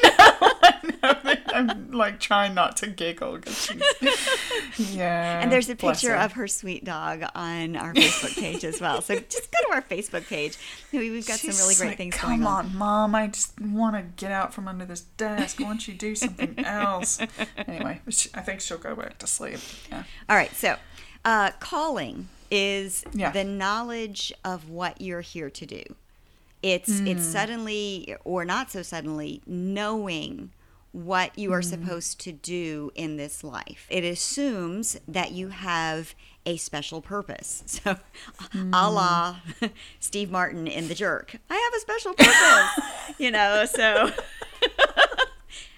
I'm 1.53 1.91
like 1.91 2.19
trying 2.19 2.53
not 2.53 2.77
to 2.77 2.87
giggle 2.87 3.35
because 3.37 3.65
she's 3.65 3.81
yeah. 4.95 5.39
And 5.41 5.51
there's 5.51 5.69
a 5.69 5.75
picture 5.75 6.11
her. 6.15 6.23
of 6.23 6.33
her 6.33 6.47
sweet 6.47 6.83
dog 6.85 7.23
on 7.35 7.75
our 7.75 7.93
Facebook 7.93 8.37
page 8.39 8.63
as 8.63 8.79
well. 8.81 9.01
So 9.01 9.15
just 9.15 9.49
go 9.51 9.57
to 9.69 9.73
our 9.75 9.81
Facebook 9.81 10.27
page. 10.27 10.57
We- 10.91 11.09
We've 11.11 11.25
got 11.27 11.39
She's 11.39 11.57
some 11.57 11.65
really 11.65 11.75
great 11.75 11.87
like, 11.89 11.97
things 11.97 12.15
Come 12.15 12.29
going 12.31 12.43
on. 12.45 12.65
on, 12.67 12.75
mom! 12.75 13.15
I 13.15 13.27
just 13.27 13.59
want 13.59 13.95
to 13.95 14.03
get 14.23 14.31
out 14.31 14.53
from 14.53 14.67
under 14.67 14.85
this 14.85 15.01
desk. 15.01 15.59
Why 15.59 15.67
don't 15.67 15.87
you 15.87 15.93
do 15.93 16.15
something 16.15 16.59
else? 16.59 17.19
anyway, 17.67 18.01
I 18.33 18.41
think 18.41 18.61
she'll 18.61 18.77
go 18.77 18.95
back 18.95 19.17
to 19.19 19.27
sleep. 19.27 19.59
Yeah. 19.89 20.03
All 20.29 20.35
right, 20.35 20.53
so 20.53 20.75
uh, 21.25 21.51
calling 21.59 22.27
is 22.51 23.03
Yeah. 23.13 23.31
the 23.31 23.43
knowledge 23.43 24.33
of 24.43 24.69
what 24.69 25.01
you're 25.01 25.21
here 25.21 25.49
to 25.49 25.65
do. 25.65 25.83
It's 26.61 27.01
it's 27.05 27.23
Hmm. 27.25 27.31
suddenly 27.31 28.15
or 28.23 28.45
not 28.45 28.71
so 28.71 28.81
suddenly 28.81 29.41
knowing 29.47 30.51
what 30.91 31.37
you 31.37 31.53
are 31.53 31.61
supposed 31.61 32.19
to 32.21 32.31
do 32.31 32.91
in 32.95 33.15
this 33.17 33.43
life. 33.43 33.85
It 33.89 34.03
assumes 34.03 34.99
that 35.07 35.31
you 35.31 35.49
have 35.49 36.15
a 36.45 36.57
special 36.57 37.01
purpose. 37.01 37.63
So, 37.83 37.97
Hmm. 38.51 38.71
a 38.73 38.89
la 38.89 39.35
Steve 39.99 40.31
Martin 40.31 40.65
in 40.67 40.87
The 40.87 40.95
Jerk, 40.95 41.35
I 41.49 41.55
have 41.55 41.73
a 41.75 41.79
special 41.79 42.13
purpose. 42.13 43.15
you 43.19 43.29
know, 43.31 43.65
so 43.65 44.11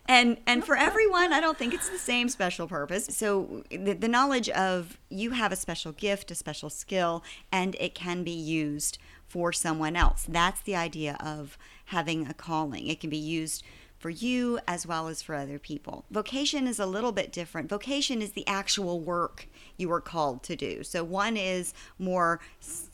and 0.08 0.38
and 0.48 0.66
for 0.66 0.76
everyone 0.76 1.32
i 1.32 1.40
don't 1.40 1.58
think 1.58 1.74
it's 1.74 1.88
the 1.90 1.98
same 1.98 2.28
special 2.28 2.68
purpose 2.68 3.06
so 3.12 3.64
the, 3.70 3.94
the 3.94 4.08
knowledge 4.08 4.50
of 4.50 4.98
you 5.10 5.32
have 5.32 5.52
a 5.52 5.56
special 5.56 5.92
gift 5.92 6.32
a 6.32 6.36
special 6.36 6.70
skill 6.70 7.24
and 7.52 7.76
it 7.80 7.94
can 7.94 8.24
be 8.24 8.32
used 8.32 8.98
for 9.32 9.54
someone 9.54 9.96
else. 9.96 10.26
That's 10.28 10.60
the 10.60 10.76
idea 10.76 11.16
of 11.22 11.58
having 11.86 12.28
a 12.28 12.34
calling. 12.34 12.88
It 12.88 13.00
can 13.00 13.10
be 13.10 13.16
used 13.16 13.64
for 13.98 14.10
you 14.10 14.60
as 14.68 14.86
well 14.86 15.08
as 15.08 15.22
for 15.22 15.36
other 15.36 15.58
people. 15.58 16.04
Vocation 16.12 16.68
is 16.68 16.80
a 16.80 16.86
little 16.86 17.14
bit 17.14 17.32
different. 17.32 17.70
Vocation 17.70 18.22
is 18.22 18.32
the 18.32 18.46
actual 18.46 19.00
work 19.00 19.48
you 19.78 19.90
are 19.92 20.02
called 20.02 20.44
to 20.44 20.56
do. 20.56 20.84
So 20.84 21.04
one 21.04 21.38
is 21.38 21.74
more 21.98 22.42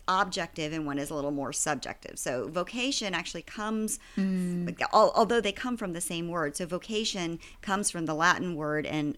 objective 0.07 0.73
and 0.73 0.85
one 0.85 0.99
is 0.99 1.09
a 1.09 1.15
little 1.15 1.31
more 1.31 1.53
subjective. 1.53 2.19
So 2.19 2.49
vocation 2.49 3.15
actually 3.15 3.43
comes 3.43 3.99
mm. 4.15 4.79
al- 4.93 5.13
although 5.15 5.41
they 5.41 5.53
come 5.53 5.75
from 5.75 5.93
the 5.93 6.01
same 6.01 6.27
word. 6.27 6.55
So 6.55 6.65
vocation 6.67 7.39
comes 7.61 7.89
from 7.89 8.05
the 8.05 8.13
Latin 8.13 8.55
word, 8.55 8.85
and 8.85 9.17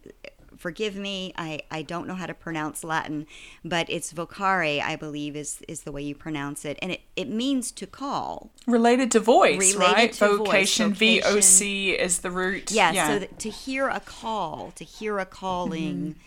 forgive 0.60 0.96
me, 0.96 1.34
I, 1.38 1.62
I 1.72 1.82
don't 1.82 2.06
know 2.08 2.14
how 2.14 2.28
to 2.28 2.34
pronounce 2.34 2.84
Latin, 2.84 3.26
but 3.64 3.90
it's 3.90 4.14
vocare, 4.14 4.82
I 4.82 4.96
believe, 4.96 5.36
is 5.36 5.62
is 5.68 5.82
the 5.82 5.92
way 5.92 6.04
you 6.04 6.14
pronounce 6.14 6.66
it, 6.66 6.78
and 6.82 6.92
it, 6.92 7.02
it 7.16 7.30
means 7.30 7.72
to 7.72 7.88
call. 7.88 8.52
Related 8.68 9.10
to 9.14 9.20
voice, 9.20 9.74
Related 9.74 9.80
right? 9.80 10.14
to 10.14 10.38
Vocation, 10.38 10.94
V. 10.94 11.22
O 11.24 11.40
C 11.40 11.92
is 11.92 12.20
the 12.20 12.30
root. 12.30 12.72
Yeah, 12.72 12.92
yeah. 12.92 13.08
so 13.08 13.26
to 13.26 13.50
hear 13.50 13.88
a 13.88 14.02
call, 14.02 14.72
to 14.76 14.84
hear 14.84 15.18
a 15.18 15.26
calling. 15.26 15.96
Mm-hmm. 15.96 16.20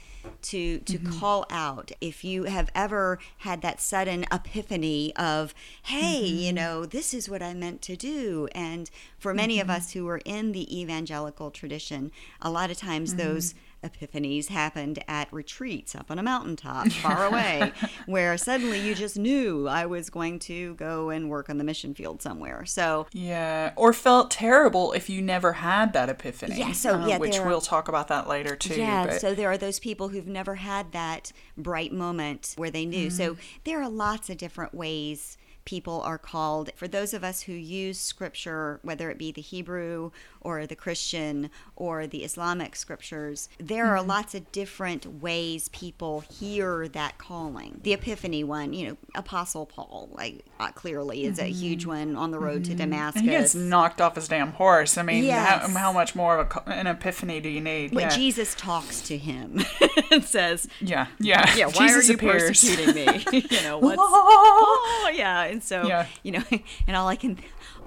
To, 0.43 0.79
to 0.79 0.99
mm-hmm. 0.99 1.19
call 1.19 1.47
out 1.51 1.91
if 2.01 2.23
you 2.23 2.45
have 2.45 2.71
ever 2.77 3.19
had 3.39 3.61
that 3.63 3.81
sudden 3.81 4.25
epiphany 4.31 5.13
of 5.17 5.53
hey 5.83 6.23
mm-hmm. 6.23 6.39
you 6.39 6.53
know 6.53 6.87
this 6.87 7.13
is 7.13 7.29
what 7.29 7.43
i 7.43 7.53
meant 7.55 7.83
to 7.83 7.97
do 7.97 8.49
and 8.55 8.89
for 9.19 9.35
many 9.35 9.59
of 9.59 9.69
us 9.69 9.95
who 9.95 10.07
are 10.07 10.21
in 10.25 10.53
the 10.53 10.81
evangelical 10.81 11.51
tradition 11.51 12.13
a 12.41 12.51
lot 12.51 12.71
of 12.71 12.77
times 12.77 13.17
those 13.17 13.57
epiphanies 13.83 14.49
happened 14.49 15.03
at 15.09 15.33
retreats 15.33 15.95
up 15.95 16.11
on 16.11 16.19
a 16.19 16.23
mountaintop 16.23 16.89
far 16.93 17.27
away 17.31 17.73
where 18.07 18.37
suddenly 18.39 18.79
you 18.81 18.95
just 18.95 19.17
knew 19.19 19.67
i 19.69 19.85
was 19.85 20.09
going 20.11 20.39
to 20.39 20.75
go 20.75 21.11
and 21.11 21.29
work 21.29 21.51
on 21.51 21.59
the 21.59 21.65
mission 21.65 21.95
field 21.95 22.23
somewhere 22.23 22.65
so 22.65 23.07
Yeah, 23.13 23.73
or 23.77 23.93
felt 23.93 24.31
terrible 24.31 24.93
if 24.93 25.11
you 25.11 25.21
never 25.21 25.55
had 25.55 25.93
that 25.93 26.09
epiphany. 26.09 26.57
Yeah, 26.59 26.73
so, 26.73 26.95
uh, 27.01 27.07
yeah, 27.07 27.19
which 27.19 27.39
are- 27.39 27.47
we'll 27.47 27.61
talk 27.61 27.89
about 27.89 28.09
that 28.09 28.29
later 28.29 28.57
too. 28.57 28.75
Yeah, 28.77 29.07
but 29.07 29.21
so 29.21 29.35
there 29.35 29.51
are 29.51 29.59
those 29.59 29.79
people 29.79 30.09
who've 30.09 30.27
never 30.27 30.57
had 30.57 30.93
that 30.93 31.33
bright 31.57 31.93
moment 31.93 32.55
where 32.57 32.71
they 32.71 32.87
knew. 32.87 33.11
So 33.11 33.33
Mm-hmm. 33.35 33.43
there 33.65 33.81
are 33.83 33.89
lots 33.89 34.31
of 34.31 34.37
different 34.39 34.75
ways 34.75 35.37
people 35.65 36.01
are 36.03 36.19
called. 36.19 36.71
For 36.75 36.89
those 36.89 37.15
of 37.15 37.23
us 37.23 37.43
who 37.43 37.53
use 37.53 37.99
scripture, 38.01 38.81
whether 38.83 39.11
it 39.11 39.19
be 39.19 39.31
the 39.33 39.41
Hebrew 39.41 40.11
or 40.43 40.67
the 40.67 40.77
Christian 40.77 41.51
or 41.77 42.07
the 42.07 42.25
Islamic 42.25 42.77
scriptures, 42.77 43.49
there 43.59 43.85
Mm-hmm. 43.87 43.93
are 43.95 44.03
lots 44.03 44.35
of 44.35 44.51
different 44.53 45.21
ways 45.23 45.69
people 45.69 46.21
hear 46.39 46.87
that 46.89 47.19
calling. 47.19 47.81
The 47.83 47.95
Epiphany 47.95 48.45
one, 48.45 48.73
you 48.73 48.89
know, 48.89 48.97
Apostle 49.15 49.67
Paul, 49.67 50.09
like 50.13 50.45
uh, 50.61 50.71
clearly 50.73 51.25
is 51.25 51.39
a 51.39 51.45
huge 51.47 51.87
one 51.87 52.15
on 52.17 52.31
the 52.31 52.39
road 52.39 52.65
to 52.67 52.75
Damascus. 52.75 53.23
Mm-hmm. 53.23 53.31
he 53.31 53.37
gets 53.37 53.55
knocked 53.55 54.01
off 54.01 54.15
his 54.17 54.29
damn 54.29 54.53
horse. 54.53 54.99
I 54.99 55.03
mean, 55.03 55.25
Yes. 55.25 55.63
how, 55.73 55.79
how 55.79 55.93
much 55.93 56.15
more 56.15 56.39
of 56.39 56.53
a, 56.67 56.71
an 56.71 56.87
epiphany 56.87 57.41
do 57.41 57.49
you 57.49 57.61
need? 57.61 57.93
But 57.95 58.01
yeah. 58.05 58.09
Jesus 58.11 58.55
talks 58.55 59.01
to 59.03 59.17
him 59.17 59.61
and 60.11 60.23
says, 60.25 60.69
yeah, 60.81 61.07
yeah. 61.19 61.55
yeah, 61.57 61.67
why 61.67 61.89
Jesus 61.89 62.09
are 62.09 62.13
you 62.13 62.19
appears. 62.19 62.43
persecuting 62.49 62.95
me? 62.95 63.25
you 63.51 63.63
know, 63.63 63.79
what's 63.79 63.97
Oh, 64.01 65.03
oh 65.07 65.13
yeah, 65.15 65.43
and 65.45 65.63
so 65.63 65.87
Yeah. 65.87 66.07
you 66.23 66.33
know, 66.33 66.43
and 66.87 66.97
all 66.97 67.09
I 67.09 67.17
can, 67.17 67.39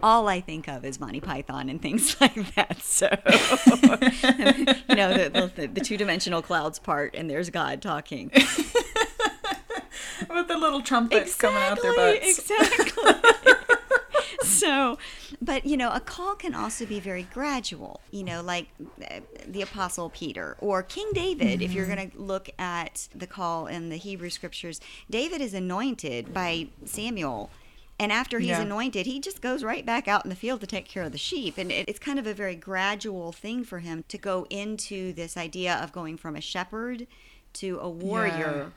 all 0.05 0.27
I 0.27 0.39
think 0.39 0.67
of 0.67 0.85
is 0.85 0.99
Monty 0.99 1.19
Python 1.19 1.67
and 1.67 1.81
things 1.81 2.15
like 2.21 2.53
that. 2.53 2.79
So 2.81 3.07
you 4.87 4.95
know, 4.95 5.17
the, 5.17 5.51
the, 5.55 5.67
the 5.67 5.81
two 5.81 5.97
dimensional 5.97 6.43
clouds 6.43 6.77
part, 6.77 7.15
and 7.15 7.27
there's 7.27 7.49
God 7.49 7.81
talking. 7.81 8.31
With 10.29 10.47
the 10.47 10.57
little 10.57 10.81
trumpets 10.81 11.35
coming 11.35 11.61
out 11.63 11.81
their 11.81 11.95
butts. 11.95 12.39
Exactly. 12.39 13.13
so, 14.43 14.97
but 15.41 15.65
you 15.65 15.75
know, 15.75 15.89
a 15.91 15.99
call 15.99 16.35
can 16.35 16.53
also 16.53 16.85
be 16.85 16.99
very 16.99 17.23
gradual. 17.33 18.01
You 18.11 18.23
know, 18.23 18.41
like 18.43 18.67
uh, 19.01 19.21
the 19.47 19.63
Apostle 19.63 20.11
Peter 20.11 20.55
or 20.59 20.83
King 20.83 21.09
David. 21.13 21.61
If 21.63 21.73
you're 21.73 21.87
going 21.87 22.11
to 22.11 22.17
look 22.17 22.49
at 22.59 23.07
the 23.15 23.27
call 23.27 23.65
in 23.65 23.89
the 23.89 23.97
Hebrew 23.97 24.29
scriptures, 24.29 24.79
David 25.09 25.41
is 25.41 25.55
anointed 25.55 26.31
by 26.33 26.67
Samuel. 26.85 27.49
And 27.97 28.11
after 28.11 28.39
he's 28.39 28.49
Yeah. 28.49 28.61
anointed, 28.61 29.05
he 29.05 29.19
just 29.19 29.41
goes 29.41 29.63
right 29.63 29.85
back 29.85 30.07
out 30.07 30.25
in 30.25 30.29
the 30.29 30.35
field 30.35 30.59
to 30.61 30.67
take 30.67 30.85
care 30.87 31.03
of 31.03 31.11
the 31.13 31.17
sheep. 31.17 31.57
And 31.57 31.71
it, 31.71 31.87
it's 31.87 31.99
kind 31.99 32.19
of 32.19 32.27
a 32.27 32.33
very 32.33 32.55
gradual 32.55 33.31
thing 33.31 33.63
for 33.63 33.79
him 33.79 34.03
to 34.09 34.17
go 34.17 34.45
into 34.49 35.13
this 35.13 35.37
idea 35.37 35.75
of 35.75 35.91
going 35.93 36.17
from 36.17 36.35
a 36.35 36.41
shepherd 36.41 37.07
to 37.53 37.79
a 37.79 37.89
warrior 37.89 38.73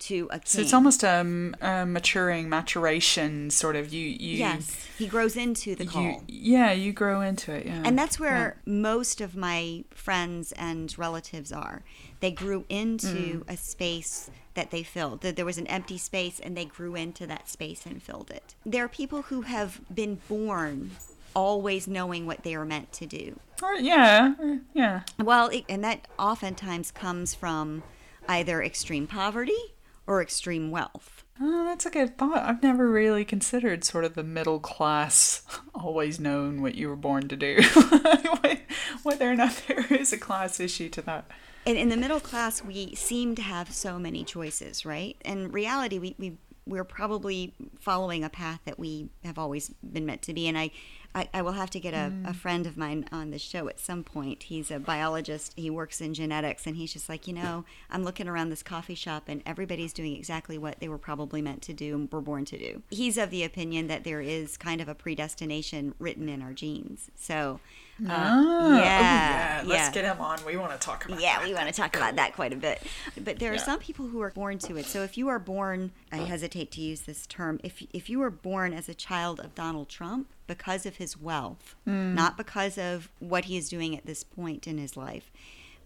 to 0.00 0.28
a 0.30 0.38
king. 0.38 0.42
So 0.44 0.60
it's 0.60 0.74
almost 0.74 1.02
a 1.02 1.24
maturing, 1.24 2.48
maturation 2.48 3.50
sort 3.50 3.74
of. 3.74 3.92
You, 3.92 4.06
you, 4.06 4.36
yes, 4.38 4.86
he 4.98 5.06
grows 5.08 5.36
into 5.36 5.74
the 5.74 5.86
call. 5.86 6.02
you, 6.02 6.20
yeah, 6.28 6.70
you 6.72 6.92
grow 6.92 7.20
into 7.20 7.52
it. 7.52 7.66
Yeah, 7.66 7.82
And 7.84 7.98
that's 7.98 8.20
where 8.20 8.58
most 8.66 9.20
of 9.20 9.34
my 9.34 9.84
friends 9.90 10.52
and 10.52 10.96
relatives 10.98 11.50
are. 11.52 11.82
They 12.20 12.30
grew 12.30 12.64
into 12.68 13.42
Mm. 13.44 13.50
a 13.52 13.56
space 13.56 14.30
that 14.54 14.70
they 14.70 14.82
filled. 14.82 15.20
That 15.20 15.36
There 15.36 15.44
was 15.44 15.58
an 15.58 15.66
empty 15.66 15.98
space 15.98 16.40
and 16.40 16.56
they 16.56 16.64
grew 16.64 16.94
into 16.94 17.26
that 17.26 17.48
space 17.48 17.86
and 17.86 18.02
filled 18.02 18.30
it. 18.30 18.54
There 18.64 18.84
are 18.84 18.88
people 18.88 19.22
who 19.22 19.42
have 19.42 19.80
been 19.94 20.20
born 20.28 20.92
always 21.34 21.86
knowing 21.86 22.26
what 22.26 22.42
they 22.42 22.54
are 22.54 22.64
meant 22.64 22.92
to 22.92 23.06
do. 23.06 23.38
Yeah, 23.78 24.34
yeah. 24.72 25.02
Well, 25.18 25.48
it, 25.48 25.64
and 25.68 25.84
that 25.84 26.06
oftentimes 26.18 26.90
comes 26.90 27.34
from 27.34 27.82
either 28.28 28.62
extreme 28.62 29.06
poverty 29.06 29.74
or 30.06 30.22
extreme 30.22 30.70
wealth. 30.70 31.24
Oh, 31.40 31.64
that's 31.64 31.86
a 31.86 31.90
good 31.90 32.18
thought. 32.18 32.38
I've 32.38 32.62
never 32.62 32.88
really 32.88 33.24
considered 33.24 33.84
sort 33.84 34.04
of 34.04 34.14
the 34.14 34.24
middle 34.24 34.58
class, 34.58 35.42
always 35.74 36.18
known 36.18 36.62
what 36.62 36.74
you 36.74 36.88
were 36.88 36.96
born 36.96 37.28
to 37.28 37.36
do. 37.36 37.60
Whether 39.04 39.30
or 39.30 39.36
not 39.36 39.62
there 39.68 39.86
is 39.92 40.12
a 40.12 40.18
class 40.18 40.58
issue 40.58 40.88
to 40.90 41.02
that. 41.02 41.30
And 41.68 41.76
in 41.76 41.90
the 41.90 41.98
middle 41.98 42.18
class, 42.18 42.64
we 42.64 42.94
seem 42.94 43.34
to 43.34 43.42
have 43.42 43.74
so 43.74 43.98
many 43.98 44.24
choices, 44.24 44.86
right? 44.86 45.18
In 45.22 45.52
reality, 45.52 45.98
we, 45.98 46.14
we 46.18 46.38
we're 46.66 46.82
probably 46.82 47.52
following 47.78 48.24
a 48.24 48.30
path 48.30 48.60
that 48.64 48.78
we 48.78 49.10
have 49.22 49.38
always 49.38 49.68
been 49.82 50.06
meant 50.06 50.22
to 50.22 50.32
be. 50.32 50.48
And 50.48 50.56
I, 50.56 50.70
I, 51.14 51.28
I 51.34 51.42
will 51.42 51.52
have 51.52 51.68
to 51.70 51.80
get 51.80 51.92
a, 51.92 52.06
a 52.24 52.30
mm. 52.30 52.36
friend 52.36 52.66
of 52.66 52.78
mine 52.78 53.06
on 53.12 53.32
the 53.32 53.38
show 53.38 53.68
at 53.68 53.80
some 53.80 54.02
point. 54.02 54.44
He's 54.44 54.70
a 54.70 54.78
biologist. 54.78 55.52
He 55.56 55.68
works 55.68 56.00
in 56.00 56.14
genetics, 56.14 56.66
and 56.66 56.76
he's 56.76 56.94
just 56.94 57.06
like, 57.06 57.26
you 57.28 57.34
know, 57.34 57.66
I'm 57.90 58.02
looking 58.02 58.28
around 58.28 58.48
this 58.48 58.62
coffee 58.62 58.94
shop, 58.94 59.24
and 59.28 59.42
everybody's 59.44 59.92
doing 59.92 60.16
exactly 60.16 60.56
what 60.56 60.80
they 60.80 60.88
were 60.88 60.98
probably 60.98 61.42
meant 61.42 61.60
to 61.62 61.74
do 61.74 61.94
and 61.94 62.10
were 62.10 62.22
born 62.22 62.46
to 62.46 62.58
do. 62.58 62.82
He's 62.88 63.18
of 63.18 63.28
the 63.28 63.44
opinion 63.44 63.88
that 63.88 64.04
there 64.04 64.22
is 64.22 64.56
kind 64.56 64.80
of 64.80 64.88
a 64.88 64.94
predestination 64.94 65.94
written 65.98 66.30
in 66.30 66.40
our 66.40 66.54
genes. 66.54 67.10
So. 67.14 67.60
Uh, 68.06 68.30
Oh, 68.60 68.78
yeah, 68.78 69.62
Let's 69.66 69.88
yeah. 69.88 69.92
get 69.92 70.04
him 70.04 70.20
on. 70.20 70.38
We 70.44 70.56
want 70.56 70.72
to 70.72 70.78
talk 70.78 71.04
about 71.04 71.20
Yeah, 71.20 71.38
that. 71.38 71.46
we 71.48 71.54
want 71.54 71.66
to 71.66 71.72
talk 71.72 71.96
about 71.96 72.16
that 72.16 72.34
quite 72.34 72.52
a 72.52 72.56
bit. 72.56 72.82
But 73.22 73.38
there 73.38 73.50
are 73.50 73.56
Yeah. 73.56 73.62
some 73.64 73.78
people 73.80 74.06
who 74.08 74.20
are 74.20 74.30
born 74.30 74.58
to 74.60 74.76
it. 74.76 74.86
So 74.86 75.02
if 75.02 75.16
you 75.18 75.28
are 75.28 75.38
born, 75.38 75.92
I 76.12 76.18
hesitate 76.18 76.70
to 76.72 76.80
use 76.80 77.02
this 77.02 77.26
term, 77.26 77.58
if 77.64 77.82
if 77.92 78.08
you 78.08 78.18
were 78.20 78.30
born 78.30 78.72
as 78.72 78.88
a 78.88 78.94
child 78.94 79.40
of 79.40 79.54
Donald 79.54 79.88
Trump 79.88 80.28
because 80.46 80.86
of 80.86 80.96
his 80.96 81.16
wealth, 81.16 81.74
not 81.86 82.36
because 82.36 82.78
of 82.78 83.08
what 83.18 83.46
he 83.46 83.56
is 83.56 83.68
doing 83.68 83.96
at 83.96 84.06
this 84.06 84.22
point 84.22 84.66
in 84.66 84.78
his 84.78 84.96
life, 84.96 85.30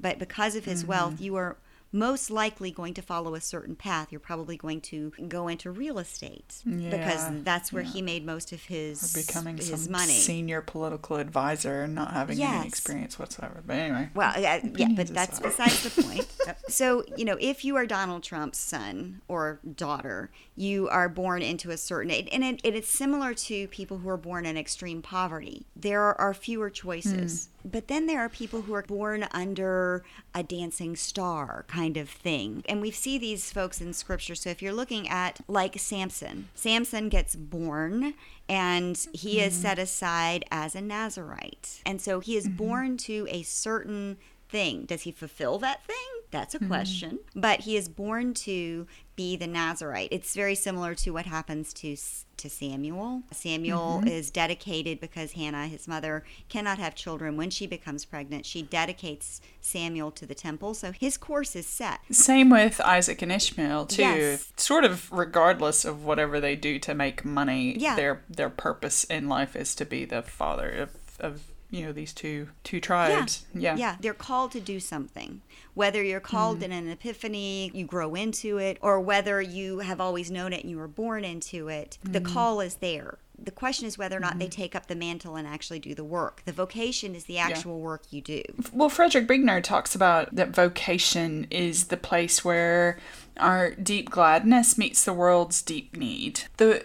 but 0.01 0.19
because 0.19 0.55
of 0.55 0.65
his 0.65 0.85
wealth, 0.85 1.21
you 1.21 1.35
are 1.37 1.57
most 1.93 2.31
likely 2.31 2.71
going 2.71 2.95
to 2.95 3.03
follow 3.03 3.35
a 3.35 3.41
certain 3.41 3.77
path. 3.77 4.09
You're 4.11 4.19
probably 4.21 4.57
going 4.57 4.81
to 4.83 5.13
go 5.29 5.47
into 5.49 5.71
real 5.71 5.99
estate 5.99 6.55
Yeah, 6.65 6.91
because 6.91 7.43
that's 7.45 7.73
where 7.73 7.83
yeah. 7.83 7.91
he 7.91 8.03
made 8.03 8.25
most 8.25 8.51
of 8.53 8.63
his 8.65 9.13
Becoming 9.13 9.59
his 9.59 9.85
some 9.85 9.93
money. 9.93 10.13
senior 10.15 10.63
political 10.63 11.17
advisor 11.19 11.83
and 11.83 11.95
not 11.95 12.13
having 12.13 12.39
Yes. 12.39 12.55
any 12.61 12.69
experience 12.69 13.19
whatsoever. 13.19 13.63
But 13.67 13.77
anyway. 13.77 14.09
Well, 14.15 14.33
uh, 14.35 14.41
yeah, 14.77 14.89
but 14.97 15.09
that's 15.09 15.39
aside. 15.39 15.43
besides 15.43 15.83
the 15.95 16.03
point. 16.09 16.27
so, 16.69 17.05
you 17.17 17.25
know, 17.25 17.37
if 17.41 17.65
you 17.65 17.77
are 17.77 17.85
Donald 17.87 18.23
Trump's 18.23 18.59
son 18.59 19.21
or 19.29 19.61
daughter, 19.77 20.31
you 20.57 20.89
are 20.89 21.09
born 21.09 21.43
into 21.43 21.71
a 21.71 21.77
certain, 21.77 22.11
and 22.11 22.43
it, 22.45 22.61
it 22.65 22.75
is 22.75 22.89
similar 22.89 23.35
to 23.35 23.69
people 23.69 23.99
who 23.99 24.09
are 24.09 24.17
born 24.17 24.47
in 24.47 24.57
extreme 24.57 25.03
poverty. 25.03 25.67
There 25.77 26.19
are 26.21 26.33
fewer 26.35 26.71
choices. 26.71 27.49
But 27.65 27.89
then 27.89 28.07
there 28.07 28.21
are 28.21 28.29
people 28.29 28.63
who 28.63 28.75
are 28.75 28.83
born 28.83 29.27
under 29.33 30.05
a 30.35 30.43
dancing 30.43 30.97
star 30.97 31.65
kind 31.69 31.97
of 31.97 32.09
thing. 32.09 32.65
And 32.69 32.81
we 32.81 32.91
see 32.91 33.19
these 33.19 33.53
folks 33.53 33.81
in 33.81 33.93
scripture. 33.93 34.35
So 34.35 34.51
if 34.51 34.63
you're 34.63 34.73
looking 34.73 35.09
at 35.09 35.41
like 35.49 35.79
Samson, 35.79 36.49
Samson 36.55 37.09
gets 37.09 37.37
born 37.37 38.15
and 38.49 38.97
he 39.13 39.41
is 39.41 39.55
mm-hmm. 39.55 39.63
set 39.63 39.79
aside 39.79 40.45
as 40.51 40.75
a 40.75 40.81
Nazarite. 40.81 41.81
And 41.87 42.01
so 42.01 42.21
he 42.21 42.37
is 42.37 42.47
mm-hmm. 42.47 42.57
born 42.57 42.97
to 42.99 43.27
a 43.31 43.43
certain 43.43 44.19
thing. 44.53 44.85
Does 44.85 45.03
he 45.03 45.11
fulfill 45.11 45.59
that 45.59 45.85
thing? 45.85 45.97
That's 46.31 46.55
a 46.55 46.59
mm-hmm. 46.59 46.69
question. 46.69 47.19
But 47.35 47.61
he 47.61 47.77
is 47.77 47.89
born 47.89 48.33
to 48.35 48.87
be 49.17 49.37
the 49.37 49.47
Nazarite. 49.47 50.09
It's 50.11 50.35
very 50.35 50.55
similar 50.55 50.95
to 50.97 51.11
what 51.11 51.27
happens 51.27 51.73
to 51.75 51.97
to 52.39 52.49
Samuel. 52.49 53.23
Samuel 53.31 53.99
mm-hmm. 53.99 54.09
is 54.09 54.31
dedicated 54.31 54.99
because 54.99 55.33
Hannah, 55.33 55.69
his 55.69 55.87
mother, 55.87 56.25
cannot 56.49 56.79
have 56.79 56.95
children. 56.95 57.37
When 57.37 57.51
she 57.51 57.67
becomes 57.67 58.05
pregnant, 58.05 58.47
she 58.47 58.63
dedicates 58.63 59.41
Samuel 59.61 60.11
to 60.13 60.27
the 60.27 60.35
temple. 60.35 60.75
So 60.75 60.91
his 60.91 61.17
course 61.17 61.55
is 61.55 61.67
set. 61.67 62.01
Same 62.11 62.51
with 62.51 62.81
Isaac 62.81 63.23
and 63.23 63.31
Ishmael 63.31 63.87
too. 63.87 64.03
Yes. 64.03 64.53
Sort 64.57 64.85
of 64.85 65.13
regardless 65.13 65.85
of 65.85 66.05
whatever 66.05 66.41
they 66.41 66.57
do 66.57 66.79
to 66.81 66.95
make 66.95 67.25
money, 67.25 67.79
Yeah. 67.79 67.95
their 67.95 68.25
their 68.29 68.51
purpose 68.51 69.05
in 69.05 69.29
life 69.29 69.55
is 69.55 69.75
to 69.77 69.85
be 69.85 70.05
the 70.05 70.23
father 70.23 70.71
of, 70.71 70.91
of 71.21 71.43
you 71.73 71.85
know 71.87 71.93
these 71.93 72.13
two 72.13 72.49
two 72.63 72.81
tribes. 72.81 73.47
Yeah. 73.55 73.75
Yeah, 73.77 73.97
they're 73.99 74.15
called 74.15 74.53
to 74.53 74.61
do 74.61 74.79
something. 74.79 75.41
Whether 75.75 76.03
you're 76.05 76.21
called 76.21 76.61
Mm. 76.61 76.65
in 76.65 76.73
an 76.73 76.89
epiphany, 76.91 77.71
you 77.75 77.87
grow 77.87 78.15
into 78.15 78.59
it, 78.59 78.79
or 78.83 79.01
whether 79.01 79.41
you 79.43 79.79
have 79.81 80.01
always 80.01 80.31
known 80.31 80.53
it 80.53 80.61
and 80.63 80.71
you 80.71 80.77
were 80.77 80.87
born 80.87 81.25
into 81.25 81.69
it, 81.69 81.99
the 82.05 82.21
Mm. 82.21 82.33
call 82.33 82.61
is 82.61 82.77
there. 82.77 83.19
The 83.45 83.51
question 83.51 83.87
is 83.87 83.99
whether 83.99 84.17
or 84.17 84.21
not 84.21 84.39
they 84.39 84.47
Mm-hmm. 84.47 84.61
take 84.61 84.75
up 84.75 84.87
the 84.87 84.95
mantle 84.95 85.37
and 85.37 85.47
actually 85.47 85.79
do 85.79 85.95
the 85.95 86.05
work. 86.05 86.43
The 86.45 86.53
vocation 86.53 87.15
is 87.15 87.25
the 87.25 87.39
actual 87.39 87.81
work 87.81 88.03
you 88.11 88.21
do. 88.21 88.43
Well, 88.73 88.89
Frederick 88.89 89.27
Buechner 89.27 89.61
talks 89.61 89.95
about 89.95 90.35
that 90.35 90.51
vocation 90.51 91.47
is 91.51 91.85
the 91.85 91.97
place 91.97 92.45
where 92.45 92.99
our 93.39 93.71
deep 93.71 94.11
gladness 94.11 94.77
meets 94.77 95.05
the 95.05 95.13
world's 95.13 95.63
deep 95.63 95.97
need. 95.97 96.43
The 96.59 96.85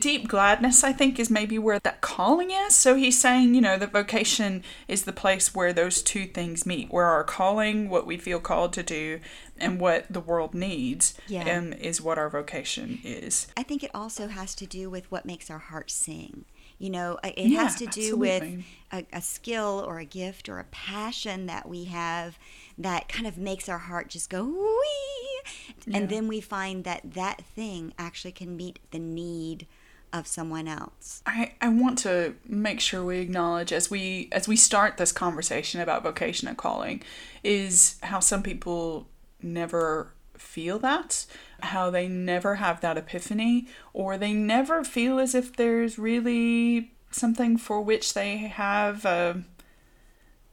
deep 0.00 0.28
gladness, 0.28 0.82
I 0.82 0.92
think, 0.92 1.18
is 1.18 1.30
maybe 1.30 1.58
where 1.58 1.78
that 1.80 2.00
calling 2.00 2.50
is. 2.50 2.74
So 2.74 2.94
he's 2.94 3.20
saying, 3.20 3.54
you 3.54 3.60
know, 3.60 3.76
that 3.76 3.92
vocation 3.92 4.62
is 4.88 5.04
the 5.04 5.12
place 5.12 5.54
where 5.54 5.72
those 5.72 6.02
two 6.02 6.26
things 6.26 6.64
meet, 6.64 6.90
where 6.90 7.04
our 7.06 7.24
calling, 7.24 7.90
what 7.90 8.06
we 8.06 8.16
feel 8.16 8.40
called 8.40 8.72
to 8.74 8.82
do, 8.82 9.20
and 9.64 9.80
what 9.80 10.06
the 10.10 10.20
world 10.20 10.54
needs, 10.54 11.14
Yeah. 11.28 11.56
um, 11.58 11.72
is 11.72 12.00
what 12.00 12.18
our 12.18 12.28
vocation 12.28 13.00
is. 13.04 13.46
I 13.56 13.62
think 13.62 13.82
it 13.82 13.90
also 13.94 14.28
has 14.28 14.54
to 14.56 14.66
do 14.66 14.90
with 14.90 15.10
what 15.10 15.24
makes 15.24 15.50
our 15.50 15.58
heart 15.58 15.90
sing. 15.90 16.44
You 16.78 16.90
know, 16.90 17.18
uh, 17.22 17.30
it 17.36 17.50
Yeah, 17.50 17.62
has 17.62 17.76
to 17.76 17.86
do 17.86 18.16
with 18.16 18.42
a, 18.92 19.06
a 19.12 19.22
skill 19.22 19.84
or 19.86 19.98
a 19.98 20.04
gift 20.04 20.48
or 20.48 20.58
a 20.58 20.64
passion 20.64 21.46
that 21.46 21.68
we 21.68 21.84
have 21.84 22.38
that 22.76 23.08
kind 23.08 23.26
of 23.26 23.38
makes 23.38 23.68
our 23.68 23.78
heart 23.78 24.08
just 24.08 24.28
go 24.28 24.44
wee. 24.44 25.40
Yeah. 25.86 25.98
And 25.98 26.08
then 26.08 26.26
we 26.28 26.40
find 26.40 26.84
that 26.84 27.14
that 27.14 27.42
thing 27.44 27.92
actually 27.98 28.32
can 28.32 28.56
meet 28.56 28.80
the 28.90 28.98
need 28.98 29.66
of 30.12 30.26
someone 30.26 30.68
else. 30.68 31.22
I, 31.26 31.54
I 31.60 31.68
want 31.68 31.98
to 31.98 32.34
make 32.46 32.80
sure 32.80 33.04
we 33.04 33.18
acknowledge 33.18 33.72
as 33.72 33.90
we 33.90 34.28
as 34.30 34.46
we 34.46 34.54
start 34.56 34.96
this 34.96 35.10
conversation 35.10 35.80
about 35.80 36.02
vocation 36.04 36.46
and 36.46 36.56
calling 36.56 37.02
is 37.42 37.96
how 38.02 38.20
some 38.20 38.42
people 38.42 39.08
never 39.44 40.12
feel 40.36 40.78
that 40.80 41.26
how 41.60 41.90
they 41.90 42.08
never 42.08 42.56
have 42.56 42.80
that 42.80 42.98
epiphany 42.98 43.66
or 43.92 44.18
they 44.18 44.32
never 44.32 44.82
feel 44.82 45.18
as 45.18 45.34
if 45.34 45.54
there's 45.54 45.98
really 45.98 46.92
something 47.10 47.56
for 47.56 47.80
which 47.80 48.14
they 48.14 48.38
have 48.38 49.04
a 49.04 49.42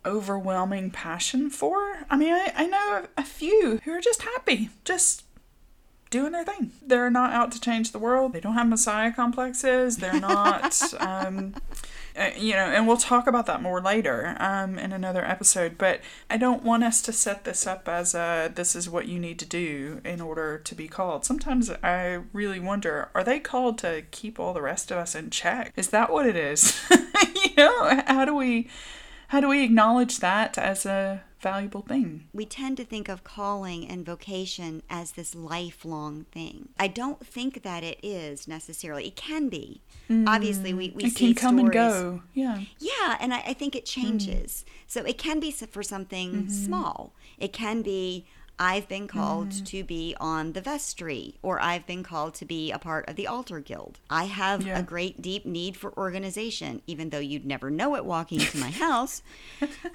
overwhelming 0.05 0.89
passion 0.89 1.50
for 1.50 2.05
i 2.10 2.15
mean 2.15 2.33
i, 2.33 2.51
I 2.55 2.67
know 2.67 3.07
a 3.17 3.24
few 3.24 3.79
who 3.83 3.91
are 3.91 4.01
just 4.01 4.24
happy 4.24 4.69
just 4.83 5.24
doing 6.12 6.33
their 6.33 6.45
thing. 6.45 6.71
They're 6.86 7.10
not 7.10 7.33
out 7.33 7.51
to 7.53 7.60
change 7.60 7.91
the 7.91 8.00
world. 8.00 8.33
They 8.33 8.39
don't 8.39 8.53
have 8.53 8.67
messiah 8.67 9.12
complexes. 9.12 9.98
They're 9.98 10.19
not, 10.19 10.79
um, 11.00 11.55
uh, 12.18 12.30
you 12.38 12.53
know, 12.53 12.65
and 12.65 12.88
we'll 12.88 12.98
talk 12.98 13.27
about 13.27 13.46
that 13.46 13.62
more 13.62 13.82
later 13.82 14.36
um, 14.39 14.77
in 14.77 14.91
another 14.91 15.24
episode. 15.24 15.77
But 15.77 16.01
I 16.30 16.38
don't 16.38 16.63
want 16.63 16.84
us 16.84 17.01
to 17.03 17.13
set 17.13 17.44
this 17.44 17.65
up 17.65 17.88
as 17.88 18.13
a 18.13 18.51
this 18.53 18.75
is 18.75 18.89
what 18.89 19.08
you 19.08 19.20
need 19.20 19.39
to 19.39 19.46
do 19.46 20.01
in 20.03 20.22
order 20.22 20.58
to 20.58 20.75
be 20.75 20.88
called. 20.88 21.25
Sometimes 21.25 21.70
I 21.84 22.22
really 22.34 22.60
wonder 22.60 23.10
are 23.15 23.24
they 23.24 23.39
called 23.39 23.78
to 23.80 24.04
keep 24.12 24.39
all 24.39 24.54
the 24.54 24.62
rest 24.62 24.91
of 24.91 24.97
us 24.97 25.15
in 25.15 25.30
check? 25.30 25.74
Is 25.76 25.89
that 25.89 26.12
what 26.12 26.26
it 26.26 26.36
is? 26.36 26.80
you 26.91 27.56
know, 27.58 28.02
how 28.08 28.26
do 28.26 28.36
we. 28.36 28.69
How 29.30 29.39
do 29.39 29.47
we 29.47 29.63
acknowledge 29.63 30.19
that 30.19 30.58
as 30.58 30.86
a 30.86 31.24
valuable 31.39 31.84
thing? 31.84 32.28
we 32.34 32.45
tend 32.45 32.76
to 32.76 32.84
think 32.84 33.08
of 33.08 33.24
calling 33.24 33.88
and 33.88 34.06
vocation 34.06 34.84
as 34.89 35.13
this 35.13 35.34
lifelong 35.34 36.26
thing. 36.34 36.67
I 36.78 36.88
don't 36.88 37.26
think 37.26 37.63
that 37.63 37.82
it 37.82 37.97
is 38.04 38.45
necessarily. 38.45 39.08
It 39.08 39.15
can 39.15 39.47
be. 39.47 39.82
Obviously, 40.28 40.74
we, 40.74 40.89
we 40.95 41.04
Mm. 41.04 41.08
it 41.08 41.13
see 41.17 41.34
can 41.34 41.36
come 41.36 41.60
and 41.60 41.71
stories- 41.71 41.91
go. 41.93 42.24
Yeah. 42.34 42.62
Yeah, 42.80 43.17
and 43.19 43.34
I, 43.34 43.39
I 43.47 43.54
think 43.54 43.76
it 43.76 43.86
changes. 43.86 44.65
So 44.88 45.04
it 45.04 45.17
can 45.17 45.39
be 45.39 45.52
for 45.52 45.84
something 45.84 46.50
small. 46.50 47.13
It 47.38 47.54
can 47.54 47.82
be 47.82 48.26
I've 48.62 48.88
been 48.88 49.08
called 49.08 49.50
mm. 49.50 49.65
to 49.65 49.84
be 49.84 50.15
on 50.19 50.54
the 50.54 50.62
vestry, 50.62 51.39
or 51.41 51.60
I've 51.60 51.88
been 51.88 52.04
called 52.04 52.36
to 52.36 52.45
be 52.45 52.71
a 52.71 52.78
part 52.78 53.10
of 53.10 53.15
the 53.15 53.26
altar 53.26 53.60
guild. 53.60 54.00
I 54.08 54.26
have 54.26 54.62
Yeah. 54.67 54.78
a 54.78 54.84
great 54.84 55.19
deep 55.19 55.47
need 55.47 55.76
for 55.76 55.97
organization, 55.97 56.84
even 56.86 57.10
though 57.10 57.17
you'd 57.17 57.43
never 57.43 57.71
know 57.71 57.95
it 57.95 58.06
walking 58.06 58.39
into 58.39 58.60
my 58.60 58.69
house. 58.86 59.24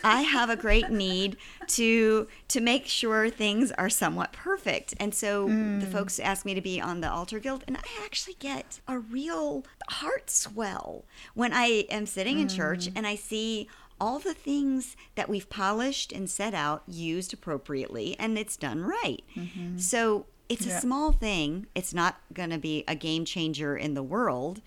I 0.03 0.23
have 0.23 0.51
a 0.51 0.57
great 0.57 0.91
need 0.91 1.37
to 1.69 2.27
to 2.49 2.61
make 2.61 2.87
sure 2.87 3.31
things 3.31 3.71
are 3.71 3.89
somewhat 3.89 4.33
perfect. 4.33 4.95
And 4.99 5.15
so 5.15 5.47
the 5.47 5.53
mm. 5.53 5.93
folks 5.93 6.19
ask 6.19 6.45
me 6.45 6.55
to 6.55 6.61
be 6.61 6.81
on 6.81 7.01
the 7.01 7.11
altar 7.11 7.39
guild 7.39 7.63
and 7.69 7.77
I 7.77 8.05
actually 8.05 8.35
get 8.41 8.81
a 8.89 8.99
real 8.99 9.65
heart 9.89 10.29
swell 10.29 11.05
when 11.35 11.53
I 11.53 11.87
am 11.89 12.07
sitting 12.07 12.41
in 12.41 12.49
church 12.49 12.87
mm. 12.87 12.93
and 12.97 13.07
I 13.07 13.15
see 13.15 13.69
all 14.01 14.19
the 14.19 14.35
things 14.35 14.97
that 15.15 15.29
we've 15.29 15.49
polished 15.49 16.13
and 16.13 16.29
set 16.29 16.55
out 16.55 16.83
used 16.87 17.33
appropriately 17.33 18.17
and 18.19 18.37
it's 18.39 18.57
done 18.57 18.83
right. 18.83 19.25
Mm-hmm. 19.35 19.79
So 19.79 20.27
it's 20.49 20.67
Yeah. 20.67 20.79
a 20.79 20.81
small 20.81 21.13
thing. 21.13 21.67
It's 21.75 21.95
not 21.95 22.21
going 22.33 22.51
to 22.51 22.59
be 22.59 22.85
a 22.87 22.95
game 22.95 23.25
changer 23.25 23.77
in 23.77 23.95
the 23.95 24.03
world, 24.03 24.61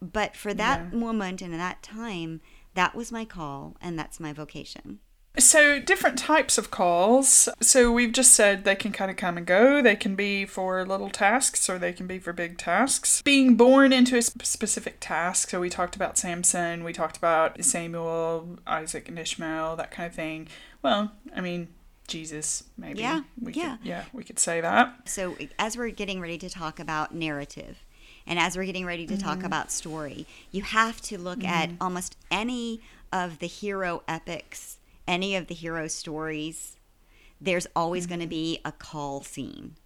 but 0.00 0.36
for 0.36 0.52
that 0.54 0.92
Yeah. 0.92 0.98
moment 0.98 1.42
and 1.42 1.52
that 1.54 1.82
time, 1.82 2.40
that 2.74 2.94
was 2.94 3.10
my 3.12 3.24
call 3.24 3.76
and 3.80 3.98
that's 3.98 4.20
my 4.20 4.32
vocation. 4.32 5.00
So, 5.36 5.80
different 5.80 6.16
types 6.16 6.58
of 6.58 6.70
calls. 6.70 7.48
So, 7.60 7.90
we've 7.90 8.12
just 8.12 8.32
said 8.32 8.64
they 8.64 8.76
can 8.76 8.92
kind 8.92 9.10
of 9.10 9.16
come 9.16 9.36
and 9.36 9.46
go. 9.46 9.82
They 9.82 9.96
can 9.96 10.14
be 10.14 10.46
for 10.46 10.84
little 10.86 11.10
tasks 11.10 11.68
or 11.68 11.78
they 11.78 11.92
can 11.92 12.06
be 12.06 12.18
for 12.18 12.32
big 12.32 12.56
tasks. 12.56 13.20
Being 13.22 13.56
born 13.56 13.92
into 13.92 14.16
a 14.16 14.22
specific 14.22 14.98
task. 15.00 15.50
So, 15.50 15.60
we 15.60 15.70
talked 15.70 15.96
about 15.96 16.16
Samson, 16.16 16.84
we 16.84 16.92
talked 16.92 17.16
about 17.16 17.62
Samuel, 17.64 18.58
Isaac, 18.66 19.08
and 19.08 19.18
Ishmael, 19.18 19.76
that 19.76 19.90
kind 19.90 20.06
of 20.06 20.14
thing. 20.14 20.48
Well, 20.82 21.12
I 21.34 21.40
mean, 21.40 21.68
Jesus, 22.06 22.64
maybe. 22.76 23.00
Yeah, 23.00 23.22
We 23.40 23.54
yeah. 23.54 23.76
Could, 23.78 23.86
yeah, 23.86 24.04
we 24.12 24.24
could 24.24 24.38
say 24.38 24.60
that. 24.60 25.08
So, 25.08 25.36
as 25.58 25.76
we're 25.76 25.90
getting 25.90 26.20
ready 26.20 26.38
to 26.38 26.50
talk 26.50 26.78
about 26.78 27.14
narrative, 27.14 27.84
and 28.26 28.38
as 28.38 28.56
we're 28.56 28.64
getting 28.64 28.86
ready 28.86 29.06
to 29.06 29.18
talk 29.18 29.38
mm-hmm. 29.38 29.46
about 29.46 29.70
story, 29.70 30.26
you 30.50 30.62
have 30.62 31.00
to 31.02 31.18
look 31.18 31.40
mm-hmm. 31.40 31.48
at 31.48 31.70
almost 31.80 32.16
any 32.30 32.80
of 33.12 33.38
the 33.38 33.46
hero 33.46 34.02
epics, 34.08 34.73
any 35.06 35.36
of 35.36 35.46
the 35.46 35.54
hero 35.54 35.88
stories. 35.88 36.76
There's 37.40 37.66
always 37.76 38.06
going 38.06 38.20
to 38.20 38.26
be 38.26 38.60
a 38.64 38.72
call 38.72 39.22
scene. 39.22 39.76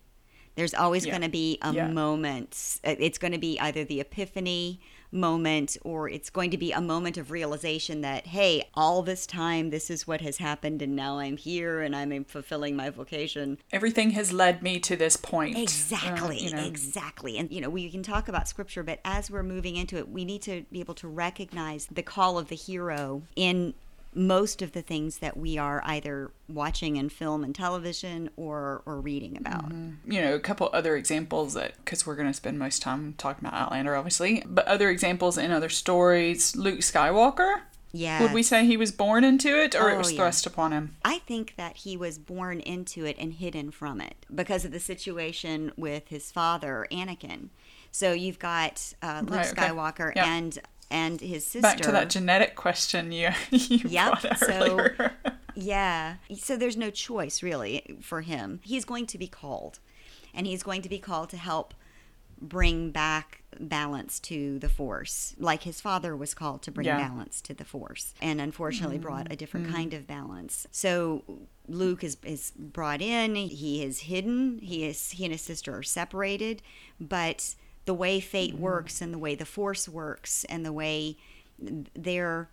There's 0.54 0.74
always 0.74 1.07
Yeah. 1.07 1.12
going 1.12 1.22
to 1.22 1.28
be 1.28 1.59
a 1.62 1.72
Yeah. 1.72 1.87
moment. 1.88 2.81
Uh, 2.85 2.96
It's 2.98 3.18
going 3.18 3.33
to 3.33 3.38
be 3.38 3.59
either 3.61 3.85
the 3.85 4.00
epiphany 4.00 4.81
moment 5.12 5.76
or 5.83 6.09
it's 6.09 6.28
going 6.31 6.50
to 6.50 6.59
be 6.59 6.72
a 6.72 6.81
moment 6.81 7.16
of 7.16 7.31
realization 7.31 8.00
that, 8.02 8.26
hey, 8.26 8.68
all 8.74 9.02
this 9.02 9.24
time, 9.26 9.70
this 9.70 9.88
is 9.88 10.07
what 10.07 10.20
has 10.20 10.38
happened, 10.38 10.83
and 10.83 10.94
now 10.96 11.18
I'm 11.18 11.37
here 11.37 11.81
and 11.81 11.94
I'm 11.96 12.24
fulfilling 12.24 12.74
my 12.76 12.90
vocation. 12.90 13.59
Everything 13.72 14.11
has 14.11 14.33
led 14.33 14.62
me 14.62 14.78
to 14.81 14.96
this 14.96 15.16
point. 15.16 15.57
Uh, 15.57 15.61
Exactly, 15.61 16.42
you 16.42 16.50
know. 16.50 16.64
exactly. 16.64 17.38
And 17.38 17.50
you 17.52 17.61
know, 17.61 17.70
we 17.70 17.88
can 17.90 18.02
talk 18.02 18.28
about 18.28 18.48
scripture, 18.48 18.83
but 18.83 18.98
as 19.04 19.31
we're 19.31 19.42
moving 19.44 19.76
into 19.76 19.96
it, 19.96 20.09
we 20.11 20.24
need 20.24 20.42
to 20.42 20.64
be 20.72 20.81
able 20.81 20.94
to 20.96 21.09
recognize 21.09 21.87
the 21.90 22.02
call 22.02 22.37
of 22.37 22.48
the 22.48 22.57
hero 22.57 23.22
in 23.37 23.74
most 24.14 24.62
of 24.62 24.73
the 24.73 24.83
things 24.83 25.18
that 25.18 25.37
we 25.37 25.59
are 25.59 25.83
either 25.85 26.31
watching 26.49 26.97
in 26.97 27.09
film 27.09 27.44
and 27.44 27.55
television 27.55 28.31
or 28.37 28.83
or 28.87 29.01
reading 29.01 29.37
about. 29.37 29.68
Mm-hmm. 29.68 30.11
You 30.12 30.23
know, 30.23 30.35
a 30.35 30.40
couple 30.40 30.71
other 30.73 30.97
examples 30.97 31.55
that 31.55 31.75
because 31.85 32.07
we're 32.07 32.16
going 32.16 32.29
to 32.29 32.35
spend 32.35 32.59
most 32.59 32.81
time 32.83 33.14
talking 33.18 33.47
about 33.47 33.59
Outlander, 33.61 33.94
obviously, 33.97 34.42
but 34.47 34.66
other 34.66 34.90
examples 34.90 35.37
in 35.38 35.51
other 35.51 35.68
stories. 35.68 36.57
Luke 36.57 36.81
Skywalker. 36.81 37.61
Yeah. 37.90 38.21
Would 38.23 38.33
we 38.35 38.42
say 38.42 38.66
he 38.66 38.77
was 38.77 38.92
born 38.92 39.25
into 39.25 39.49
it 39.59 39.75
or 39.75 39.88
it 39.90 39.94
Oh, 39.94 39.99
was 39.99 40.12
yeah. 40.12 40.18
thrust 40.18 40.44
upon 40.47 40.73
him? 40.73 40.97
I 41.07 41.21
think 41.21 41.55
that 41.57 41.79
he 41.79 41.97
was 41.97 42.18
born 42.18 42.61
into 42.61 43.07
it 43.07 43.16
and 43.18 43.33
hidden 43.33 43.71
from 43.71 44.03
it 44.03 44.27
because 44.35 44.66
of 44.66 44.73
the 44.73 44.81
situation 44.81 45.73
with 45.75 46.09
his 46.09 46.31
father, 46.31 46.87
Anakin. 46.92 47.49
So 47.90 48.12
you've 48.12 48.38
got 48.38 48.92
uh, 49.03 49.23
Luke 49.25 49.37
Right, 49.37 49.51
okay. 49.53 49.62
Skywalker 49.68 50.12
Yeah. 50.14 50.27
and 50.35 50.59
and 50.90 51.20
his 51.20 51.44
sister. 51.44 51.61
Back 51.61 51.81
to 51.81 51.92
that 51.92 52.11
genetic 52.11 52.55
question 52.55 53.12
you, 53.12 53.31
you 53.51 53.81
Yep, 53.88 54.22
brought 54.22 54.38
so- 54.38 54.79
earlier. 54.79 55.12
Yeah. 55.55 56.16
So 56.37 56.57
there's 56.57 56.77
no 56.77 56.90
choice 56.90 57.42
really 57.42 57.98
for 58.01 58.20
him. 58.20 58.61
He's 58.62 58.85
going 58.85 59.07
to 59.07 59.18
be 59.18 59.27
called. 59.27 59.81
And 60.33 60.46
he's 60.46 60.62
going 60.62 60.83
to 60.83 60.88
be 60.88 60.98
called 60.98 61.31
to 61.31 61.37
help 61.37 61.74
bring 62.40 62.90
back 62.90 63.42
balance 63.59 64.20
to 64.20 64.59
the 64.61 64.68
force, 64.68 65.35
like 65.38 65.62
his 65.62 65.81
father 65.81 66.16
was 66.16 66.35
called 66.35 66.62
to 66.62 66.70
bring 66.70 66.87
Yeah. 66.87 66.98
balance 66.98 67.40
to 67.42 67.55
the 67.55 67.64
force, 67.64 68.14
and 68.20 68.40
unfortunately 68.40 68.98
brought 68.98 69.29
mm, 69.29 69.33
a 69.33 69.37
different 69.37 69.66
mm. 69.66 69.72
kind 69.72 69.94
of 69.94 70.07
balance. 70.07 70.66
So 70.70 71.24
Luke 71.66 72.05
is, 72.05 72.18
is 72.22 72.53
brought 72.57 73.03
in. 73.03 73.35
He 73.35 73.83
is 73.83 74.01
hidden. 74.01 74.59
He 74.62 74.85
is 74.85 75.11
he 75.12 75.24
and 75.24 75.33
his 75.33 75.42
sister 75.42 75.77
are 75.77 75.83
separated, 75.83 76.62
but 77.01 77.55
the 77.88 77.94
way 77.94 78.20
fate 78.20 78.53
mm-hmm. 78.53 78.64
works 78.64 79.01
and 79.01 79.14
the 79.14 79.18
way 79.18 79.35
the 79.35 79.46
force 79.46 79.88
works 79.88 80.44
and 80.51 80.62
the 80.62 80.74
way 80.74 81.16
their 81.94 82.51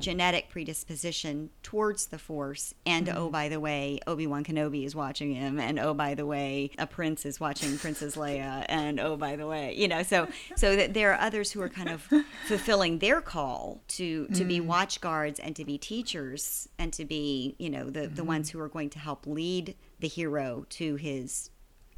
genetic 0.00 0.48
predisposition 0.48 1.50
towards 1.62 2.06
the 2.06 2.18
force 2.18 2.74
and 2.84 3.08
oh 3.08 3.12
mm-hmm. 3.12 3.30
by 3.30 3.48
the 3.48 3.60
way 3.60 4.00
obi-wan 4.08 4.42
kenobi 4.42 4.84
is 4.84 4.96
watching 4.96 5.36
him 5.36 5.60
and 5.60 5.78
oh 5.78 5.94
by 5.94 6.14
the 6.14 6.26
way 6.26 6.68
a 6.78 6.86
prince 6.86 7.24
is 7.24 7.38
watching 7.38 7.78
princess 7.78 8.16
leia 8.16 8.66
and 8.68 8.98
oh 8.98 9.16
by 9.16 9.36
the 9.36 9.46
way 9.46 9.72
you 9.76 9.86
know 9.86 10.02
so 10.02 10.26
so 10.56 10.74
that 10.74 10.94
there 10.94 11.12
are 11.12 11.20
others 11.20 11.52
who 11.52 11.60
are 11.60 11.68
kind 11.68 11.88
of 11.88 12.02
fulfilling 12.48 12.98
their 12.98 13.20
call 13.20 13.82
to 13.86 14.26
to 14.28 14.44
be 14.44 14.58
mm-hmm. 14.58 14.66
watch 14.66 15.00
guards 15.00 15.38
and 15.38 15.54
to 15.54 15.64
be 15.64 15.78
teachers 15.78 16.68
and 16.76 16.92
to 16.92 17.04
be 17.04 17.54
you 17.58 17.70
know 17.70 17.88
the 17.88 18.08
the 18.08 18.24
ones 18.24 18.50
who 18.50 18.58
are 18.58 18.68
going 18.68 18.90
to 18.90 18.98
help 18.98 19.28
lead 19.28 19.76
the 20.00 20.08
hero 20.08 20.66
to 20.70 20.96
his 20.96 21.50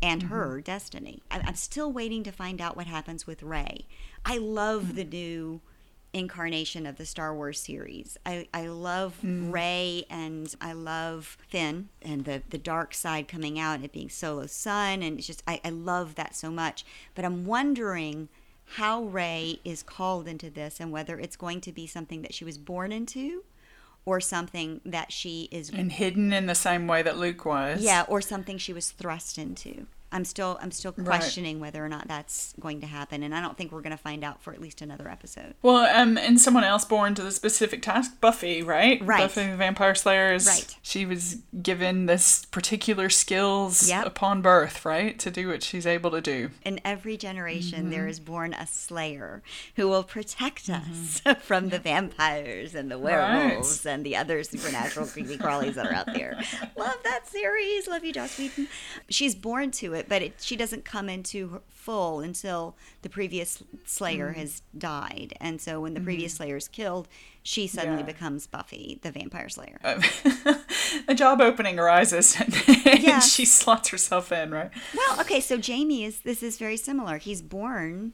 and 0.05 0.25
mm-hmm. 0.25 0.35
her 0.35 0.61
destiny. 0.61 1.23
I- 1.31 1.43
I'm 1.47 1.55
still 1.55 1.90
waiting 1.90 2.23
to 2.25 2.31
find 2.31 2.61
out 2.61 2.77
what 2.77 2.87
happens 2.87 3.27
with 3.27 3.43
Rey. 3.43 3.87
I 4.25 4.37
love 4.37 4.95
the 4.95 5.03
mm-hmm. 5.03 5.11
new 5.11 5.61
incarnation 6.12 6.87
of 6.87 6.97
the 6.97 7.07
Star 7.07 7.35
Wars 7.35 7.59
series. 7.59 8.19
I, 8.25 8.47
I 8.53 8.67
love 8.67 9.17
mm-hmm. 9.19 9.51
Rey 9.51 10.05
and 10.11 10.55
I 10.61 10.75
love 10.75 11.38
Finn 11.49 11.88
and 12.03 12.25
the, 12.25 12.43
the 12.51 12.59
dark 12.59 12.95
side 12.95 13.27
coming 13.27 13.59
out 13.59 13.77
and 13.77 13.85
it 13.85 13.93
being 13.93 14.11
Solo's 14.11 14.53
son. 14.53 15.03
And 15.03 15.19
it's 15.19 15.27
just, 15.27 15.43
I, 15.49 15.61
I 15.64 15.71
love 15.71 16.14
that 16.14 16.37
so 16.37 16.51
much. 16.51 16.85
But 17.14 17.25
I'm 17.25 17.47
wondering 17.47 18.29
how 18.77 19.05
Rey 19.05 19.59
is 19.64 19.83
called 19.83 20.29
into 20.29 20.51
this 20.51 20.81
and 20.81 20.93
whether 20.93 21.19
it's 21.19 21.37
going 21.37 21.62
to 21.62 21.73
be 21.73 21.87
something 21.87 22.23
that 22.23 22.35
she 22.35 22.45
was 22.45 22.59
born 22.59 22.93
into 22.93 23.43
or 24.07 24.21
something 24.21 24.81
that 24.85 25.11
she 25.11 25.49
is 25.51 25.71
and 25.71 25.90
hidden 25.90 26.33
in 26.33 26.47
the 26.47 26.55
same 26.55 26.87
way 26.87 27.03
that 27.03 27.17
Luke 27.17 27.45
was. 27.45 27.83
yeah, 27.83 28.05
or 28.07 28.21
something 28.21 28.59
she 28.59 28.73
was 28.73 28.90
thrust 28.90 29.38
into. 29.38 29.87
I'm 30.14 30.24
still 30.24 30.59
I'm 30.62 30.70
still 30.70 30.94
Right. 30.96 31.05
questioning 31.07 31.61
whether 31.61 31.85
or 31.85 31.88
not 31.88 32.09
that's 32.09 32.55
going 32.61 32.81
to 32.81 32.87
happen, 32.87 33.22
and 33.22 33.35
I 33.35 33.40
don't 33.42 33.59
think 33.59 33.72
we're 33.72 33.83
going 33.83 33.90
to 33.96 34.03
find 34.03 34.24
out 34.24 34.42
for 34.42 34.53
at 34.55 34.61
least 34.61 34.81
another 34.81 35.09
episode. 35.09 35.55
Well, 35.61 35.85
um, 35.94 36.16
and 36.16 36.40
someone 36.40 36.64
else 36.64 36.85
born 36.85 37.14
to 37.16 37.22
the 37.22 37.33
specific 37.33 37.83
task, 37.83 38.20
Buffy, 38.20 38.62
right? 38.62 39.00
Right. 39.05 39.22
Buffy 39.22 39.46
the 39.48 39.57
Vampire 39.57 39.94
Slayer 39.94 40.33
is. 40.33 40.46
Right. 40.46 40.77
She 40.83 41.05
was 41.05 41.38
given 41.62 42.07
this 42.07 42.44
particular 42.46 43.11
skills 43.11 43.88
Yep. 43.88 44.07
upon 44.07 44.40
birth, 44.40 44.85
right, 44.85 45.18
to 45.18 45.31
do 45.31 45.48
what 45.48 45.62
she's 45.62 45.87
able 45.87 46.12
to 46.12 46.20
do. 46.20 46.50
In 46.64 46.81
every 46.85 47.16
generation, 47.16 47.64
Mm-hmm. 47.83 47.90
there 47.90 48.07
is 48.07 48.20
born 48.20 48.55
a 48.55 48.66
slayer 48.68 49.42
who 49.74 49.88
will 49.88 50.05
protect 50.05 50.70
us 50.70 51.20
from 51.42 51.70
the 51.70 51.79
vampires 51.81 52.74
and 52.74 52.90
the 52.90 52.98
werewolves 52.98 53.85
and 53.85 54.07
the 54.07 54.14
other 54.16 54.42
supernatural 54.44 55.07
creepy 55.07 55.37
crawlies 55.37 55.74
that 55.74 55.87
are 55.87 55.92
out 55.94 56.07
there. 56.14 56.38
Love 56.77 56.96
that 57.03 57.27
series. 57.27 57.88
Love 57.88 58.05
you, 58.05 58.12
Joss 58.12 58.38
Whedon. 58.38 58.68
She's 59.09 59.35
born 59.35 59.70
to 59.72 59.94
it, 59.94 60.04
but 60.09 60.23
it, 60.23 60.35
she 60.40 60.57
doesn't 60.57 60.85
come 60.85 61.09
into 61.09 61.61
full 61.69 62.21
until 62.21 62.77
the 63.03 63.09
previous 63.09 63.62
slayer 63.85 64.31
Mm-hmm. 64.31 64.40
has 64.40 64.62
died. 64.77 65.35
And 65.40 65.61
so 65.61 65.81
when 65.81 65.95
the 65.95 66.01
mm-hmm. 66.01 66.07
previous 66.07 66.35
slayer 66.35 66.57
is 66.57 66.69
killed, 66.69 67.09
she 67.43 67.67
suddenly 67.67 68.01
Yeah. 68.01 68.07
becomes 68.07 68.47
Buffy, 68.47 68.99
the 69.03 69.11
vampire 69.11 69.49
slayer. 69.49 69.79
Uh, 69.85 70.01
a 71.09 71.14
job 71.14 71.40
opening 71.40 71.79
arises 71.79 72.37
and, 72.40 72.55
Yeah. 72.85 73.21
she 73.21 73.45
slots 73.45 73.88
herself 73.90 74.33
in, 74.33 74.51
right? 74.51 74.71
Well, 74.97 75.21
okay, 75.21 75.40
so 75.40 75.59
Jamie 75.59 76.05
is 76.05 76.21
this 76.21 76.43
is 76.43 76.59
very 76.59 76.77
similar. 76.77 77.19
He's 77.19 77.43
born 77.43 78.12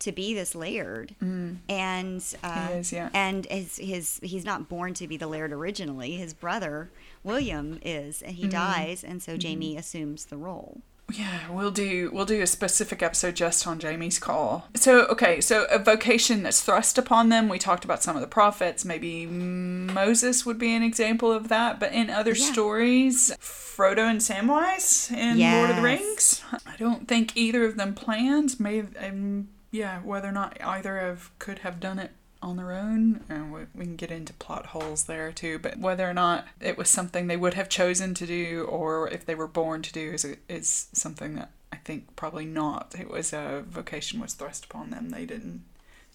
to 0.00 0.12
be 0.12 0.34
this 0.34 0.54
laird, 0.54 1.14
mm. 1.22 1.58
and 1.68 2.24
uh, 2.42 2.68
He 2.68 2.74
is, 2.74 2.92
yeah. 2.92 3.10
and 3.12 3.46
his 3.46 3.76
his 3.76 4.20
he's 4.22 4.44
not 4.46 4.68
born 4.68 4.94
to 4.94 5.06
be 5.06 5.16
the 5.16 5.26
laird 5.26 5.52
originally. 5.52 6.12
His 6.12 6.32
brother 6.34 6.90
William 7.22 7.78
is, 7.82 8.22
and 8.22 8.34
he 8.34 8.44
mm-hmm. 8.44 8.50
dies, 8.50 9.04
and 9.04 9.22
so 9.22 9.36
Jamie 9.36 9.72
mm-hmm. 9.72 9.78
assumes 9.78 10.24
the 10.26 10.36
role. 10.38 10.80
Yeah, 11.12 11.50
we'll 11.50 11.70
do 11.70 12.10
we'll 12.12 12.24
do 12.26 12.40
a 12.42 12.46
specific 12.46 13.02
episode 13.02 13.34
just 13.36 13.66
on 13.66 13.78
Jamie's 13.78 14.18
call. 14.18 14.68
So 14.74 15.06
okay, 15.06 15.40
so 15.40 15.64
a 15.70 15.78
vocation 15.78 16.42
that's 16.42 16.60
thrust 16.62 16.98
upon 16.98 17.28
them. 17.28 17.48
We 17.48 17.58
talked 17.58 17.84
about 17.84 18.02
some 18.02 18.16
of 18.16 18.22
the 18.22 18.28
prophets. 18.28 18.84
Maybe 18.84 19.26
Moses 19.26 20.44
would 20.46 20.58
be 20.58 20.74
an 20.74 20.82
example 20.82 21.32
of 21.32 21.48
that. 21.48 21.80
But 21.80 21.92
in 21.92 22.10
other 22.10 22.32
Yeah. 22.34 22.52
stories, 22.52 23.32
Frodo 23.40 24.08
and 24.08 24.20
Samwise 24.20 25.10
in 25.16 25.38
Lord 25.40 25.70
of 25.70 25.76
the 25.76 25.82
Rings. 25.82 26.42
I 26.66 26.76
don't 26.78 27.08
think 27.08 27.36
either 27.36 27.64
of 27.64 27.76
them 27.76 27.94
planned. 27.94 28.60
Maybe 28.60 28.88
um, 28.98 29.48
yeah, 29.70 30.00
whether 30.00 30.28
or 30.28 30.32
not 30.32 30.58
either 30.62 30.98
of 30.98 31.30
could 31.38 31.60
have 31.60 31.80
done 31.80 31.98
it 31.98 32.10
on 32.42 32.56
their 32.56 32.72
own, 32.72 33.24
and 33.28 33.52
we, 33.52 33.60
we 33.74 33.84
can 33.84 33.96
get 33.96 34.10
into 34.10 34.32
plot 34.34 34.66
holes 34.66 35.04
there 35.04 35.32
too. 35.32 35.58
But 35.58 35.78
whether 35.78 36.08
or 36.08 36.14
not 36.14 36.46
it 36.60 36.78
was 36.78 36.88
something 36.88 37.26
they 37.26 37.36
would 37.36 37.54
have 37.54 37.68
chosen 37.68 38.14
to 38.14 38.26
do, 38.26 38.66
or 38.68 39.08
if 39.08 39.26
they 39.26 39.34
were 39.34 39.46
born 39.46 39.82
to 39.82 39.92
do, 39.92 40.12
is 40.12 40.26
is 40.48 40.88
something 40.92 41.34
that 41.36 41.50
I 41.72 41.76
think 41.76 42.16
probably 42.16 42.46
not. 42.46 42.94
It 42.98 43.10
was 43.10 43.32
a 43.32 43.64
vocation 43.68 44.20
was 44.20 44.34
thrust 44.34 44.64
upon 44.64 44.90
them. 44.90 45.10
They 45.10 45.26
didn't. 45.26 45.64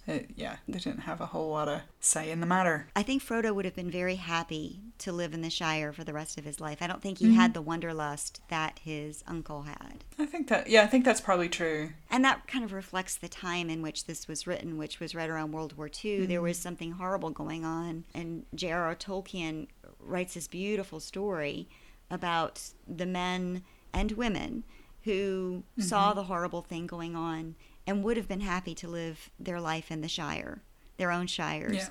It, 0.08 0.32
yeah, 0.36 0.58
they 0.68 0.78
didn't 0.78 1.00
have 1.00 1.20
a 1.20 1.26
whole 1.28 1.50
lot 1.50 1.68
of 1.68 1.82
say 2.00 2.30
in 2.30 2.40
the 2.40 2.46
matter. 2.46 2.88
I 2.96 3.02
think 3.02 3.24
Frodo 3.24 3.54
would 3.56 3.66
have 3.66 3.76
been 3.76 3.90
very 3.90 4.16
happy 4.16 4.82
to 5.00 5.12
live 5.12 5.34
in 5.34 5.42
the 5.42 5.50
Shire 5.50 5.92
for 5.92 6.04
the 6.04 6.14
rest 6.14 6.38
of 6.38 6.46
his 6.46 6.60
life. 6.62 6.78
I 6.82 6.88
don't 6.88 7.02
think 7.02 7.18
he 7.18 7.26
mm-hmm. 7.26 7.36
had 7.36 7.54
the 7.54 7.62
wanderlust 7.62 8.42
that 8.50 8.80
his 8.84 9.24
uncle 9.28 9.64
had. 9.64 10.04
I 10.20 10.26
think 10.26 10.48
that 10.50 10.70
yeah, 10.70 10.84
I 10.84 10.88
think 10.88 11.06
that's 11.06 11.22
probably 11.22 11.50
true. 11.50 11.92
And 12.12 12.24
that 12.24 12.48
kind 12.48 12.64
of 12.64 12.72
reflects 12.72 13.16
the 13.16 13.28
time 13.28 13.70
in 13.70 13.82
which 13.82 14.06
this 14.06 14.28
was 14.28 14.46
written, 14.46 14.78
which 14.78 15.00
was 15.00 15.16
right 15.16 15.30
around 15.30 15.54
World 15.54 15.76
War 15.76 15.88
II. 15.88 16.26
There 16.26 16.38
mm-hmm. 16.38 16.44
was 16.44 16.58
something 16.58 16.94
horrible 16.94 17.32
going 17.32 17.66
on. 17.66 18.06
And 18.14 18.46
J.R.R. 18.54 18.96
Tolkien 18.96 19.68
writes 20.00 20.36
this 20.36 20.48
beautiful 20.48 21.00
story 21.00 21.68
about 22.12 22.62
the 22.88 23.08
men 23.08 23.64
and 23.92 24.12
women 24.12 24.64
who 25.04 25.64
saw 25.80 26.10
mm-hmm. 26.10 26.18
the 26.18 26.24
horrible 26.24 26.62
thing 26.62 26.88
going 26.88 27.16
on 27.16 27.56
and 27.88 28.04
would 28.04 28.18
have 28.18 28.28
been 28.28 28.42
happy 28.42 28.74
to 28.76 28.88
live 28.88 29.30
their 29.40 29.60
life 29.62 29.92
in 29.92 30.02
the 30.02 30.08
Shire, 30.08 30.62
their 30.98 31.12
own 31.12 31.28
shires. 31.28 31.76
Yeah. 31.76 31.88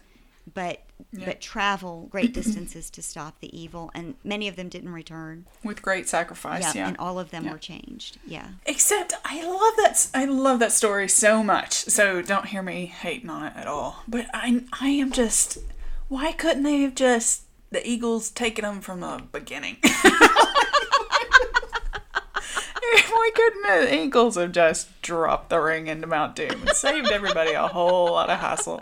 But 0.53 0.81
Yeah. 1.11 1.25
but 1.25 1.41
travel 1.41 2.07
great 2.11 2.35
distances 2.35 2.91
to 2.91 3.03
stop 3.03 3.41
the 3.41 3.59
evil, 3.59 3.91
and 3.95 4.15
many 4.23 4.47
of 4.47 4.57
them 4.57 4.69
didn't 4.69 4.93
return. 4.93 5.47
With 5.63 5.81
great 5.81 6.07
sacrifice, 6.09 6.75
yeah. 6.75 6.87
and 6.87 6.97
all 6.99 7.19
of 7.19 7.31
them 7.31 7.45
Yeah. 7.47 7.53
were 7.53 7.59
changed. 7.59 8.19
Yeah. 8.27 8.49
Except 8.67 9.15
I 9.25 9.43
love 9.43 9.75
that 9.79 10.07
I 10.13 10.27
love 10.27 10.59
that 10.59 10.73
story 10.73 11.09
so 11.09 11.43
much. 11.43 11.73
So 11.87 12.21
don't 12.21 12.47
hear 12.47 12.63
me 12.63 12.87
hating 12.87 13.31
on 13.31 13.45
it 13.47 13.55
at 13.57 13.67
all. 13.67 14.03
But 14.07 14.27
I 14.35 14.65
I 14.81 14.89
am 14.89 15.13
just 15.13 15.59
why 16.09 16.33
couldn't 16.33 16.63
they 16.65 16.83
have 16.83 16.95
just 16.95 17.43
the 17.71 17.87
Eagles 17.89 18.29
taken 18.31 18.65
them 18.65 18.81
from 18.83 19.01
the 19.01 19.23
beginning? 19.33 19.79
why 23.11 23.31
couldn't 23.35 23.93
Eagles 23.95 24.37
have 24.37 24.53
just 24.53 25.01
dropped 25.03 25.51
the 25.51 25.61
ring 25.61 25.87
into 25.87 26.07
Mount 26.07 26.37
Doom 26.37 26.51
and 26.51 26.71
saved 26.71 27.11
everybody 27.11 27.53
a 27.53 27.67
whole 27.69 28.07
lot 28.13 28.31
of 28.31 28.39
hassle? 28.39 28.81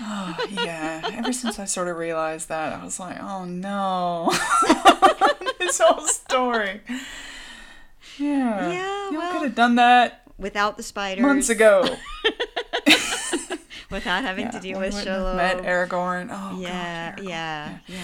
Oh 0.00 0.46
yeah. 0.50 1.00
Ever 1.14 1.32
since 1.32 1.58
I 1.58 1.64
sort 1.64 1.88
of 1.88 1.96
realized 1.96 2.48
that, 2.48 2.72
I 2.72 2.84
was 2.84 3.00
like, 3.00 3.18
oh 3.20 3.44
no. 3.44 4.30
this 5.58 5.80
whole 5.82 6.06
story. 6.06 6.80
Yeah. 8.18 8.70
Yeah, 8.70 9.10
You 9.10 9.18
well- 9.18 9.32
could 9.32 9.42
have 9.42 9.54
done 9.54 9.76
that 9.76 10.22
Without 10.38 10.76
the 10.76 10.82
spiders, 10.82 11.22
months 11.22 11.48
ago. 11.48 11.82
without 13.90 14.22
having 14.22 14.50
to 14.50 14.60
deal 14.60 14.78
with 14.78 14.94
Shelob. 14.94 15.36
Met 15.36 15.58
Aragorn. 15.62 16.28
Oh, 16.30 16.60
yeah, 16.60 17.14
God, 17.16 17.24
Aragorn. 17.24 17.28
Oh, 17.30 17.30
yeah, 17.30 17.78
yeah. 17.86 17.98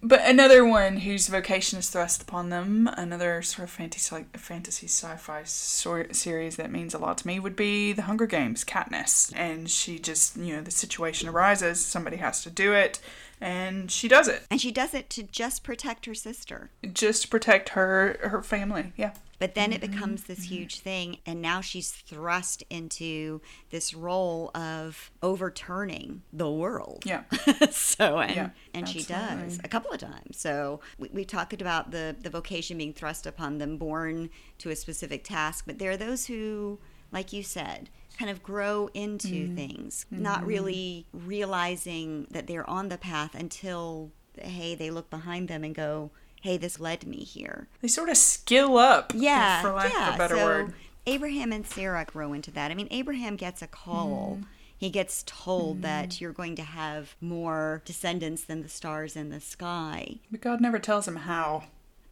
But 0.00 0.20
another 0.24 0.64
one 0.64 0.98
whose 0.98 1.26
vocation 1.26 1.78
is 1.78 1.90
thrust 1.90 2.22
upon 2.22 2.50
them, 2.50 2.88
another 2.96 3.42
sort 3.42 3.64
of 3.64 3.70
fantasy 3.70 4.24
fantasy 4.34 4.86
sci-fi 4.86 5.42
sor- 5.42 6.12
series 6.12 6.56
that 6.56 6.70
means 6.70 6.94
a 6.94 6.98
lot 6.98 7.18
to 7.18 7.26
me 7.26 7.40
would 7.40 7.56
be 7.56 7.92
The 7.92 8.02
Hunger 8.02 8.26
Games, 8.26 8.64
Katniss. 8.64 9.32
And 9.34 9.68
she 9.68 9.98
just, 9.98 10.36
you 10.36 10.54
know, 10.54 10.62
the 10.62 10.70
situation 10.70 11.28
arises, 11.28 11.84
somebody 11.84 12.18
has 12.18 12.42
to 12.44 12.50
do 12.50 12.72
it. 12.72 13.00
And 13.40 13.90
she 13.90 14.08
does 14.08 14.28
it 14.28 14.44
And 14.50 14.60
she 14.60 14.72
does 14.72 14.94
it 14.94 15.10
to 15.10 15.22
just 15.22 15.62
protect 15.62 16.06
her 16.06 16.14
sister. 16.14 16.70
just 16.92 17.22
to 17.22 17.28
protect 17.28 17.70
her 17.70 18.18
her 18.22 18.42
family. 18.42 18.92
Yeah. 18.96 19.12
But 19.38 19.54
then 19.54 19.72
it 19.72 19.80
mm-hmm. 19.80 19.92
becomes 19.92 20.24
this 20.24 20.40
mm-hmm. 20.40 20.54
huge 20.54 20.80
thing, 20.80 21.18
and 21.24 21.40
now 21.40 21.60
she's 21.60 21.92
thrust 21.92 22.64
into 22.70 23.40
this 23.70 23.94
role 23.94 24.50
of 24.54 25.10
overturning 25.22 26.22
the 26.32 26.50
world. 26.50 27.04
Yeah. 27.06 27.22
so 27.70 28.18
and 28.18 28.34
Yeah, 28.34 28.50
and 28.74 28.88
she 28.88 29.02
does 29.02 29.60
a 29.62 29.68
couple 29.68 29.92
of 29.92 30.00
times. 30.00 30.38
So 30.38 30.80
we, 30.98 31.08
we 31.12 31.24
talked 31.24 31.60
about 31.60 31.92
the 31.92 32.16
the 32.20 32.30
vocation 32.30 32.78
being 32.78 32.92
thrust 32.92 33.26
upon 33.26 33.58
them, 33.58 33.76
born 33.76 34.30
to 34.58 34.70
a 34.70 34.76
specific 34.76 35.22
task. 35.24 35.64
But 35.66 35.78
there 35.78 35.92
are 35.92 35.96
those 35.96 36.26
who, 36.26 36.80
like 37.12 37.32
you 37.32 37.42
said, 37.42 37.88
kind 38.18 38.30
of 38.30 38.42
grow 38.42 38.88
into 38.94 39.28
Mm-hmm. 39.28 39.56
things, 39.56 40.06
not 40.10 40.44
really 40.46 41.06
realizing 41.12 42.26
that 42.30 42.46
they're 42.46 42.68
on 42.68 42.88
the 42.88 42.98
path 42.98 43.34
until 43.34 44.10
hey 44.40 44.74
they 44.74 44.90
look 44.90 45.10
behind 45.10 45.48
them 45.48 45.64
and 45.64 45.74
go. 45.74 46.10
Hey, 46.40 46.56
this 46.56 46.78
led 46.78 47.04
me 47.04 47.24
here. 47.24 47.66
They 47.82 47.88
sort 47.88 48.08
of 48.10 48.16
skill 48.16 48.78
up. 48.78 49.12
Yeah, 49.12 49.60
For 49.60 49.72
lack 49.72 49.92
yeah. 49.92 50.08
of 50.10 50.14
a 50.14 50.18
better 50.18 50.36
so 50.36 50.44
word. 50.44 50.72
Abraham 51.04 51.50
and 51.52 51.66
Sarah 51.66 52.04
grow 52.04 52.32
into 52.32 52.52
that. 52.52 52.70
I 52.70 52.74
mean, 52.74 52.86
Abraham 52.92 53.34
gets 53.34 53.60
a 53.60 53.66
call. 53.66 54.34
Mm-hmm. 54.36 54.42
He 54.78 54.88
gets 54.90 55.24
told 55.26 55.82
that 55.82 56.20
you're 56.20 56.32
going 56.32 56.54
to 56.54 56.62
have 56.62 57.16
more 57.20 57.82
descendants 57.84 58.44
than 58.44 58.62
the 58.62 58.68
stars 58.68 59.16
in 59.16 59.30
the 59.30 59.40
sky. 59.40 60.20
But 60.30 60.40
God 60.40 60.60
never 60.60 60.78
tells 60.78 61.08
him 61.08 61.16
how. 61.16 61.64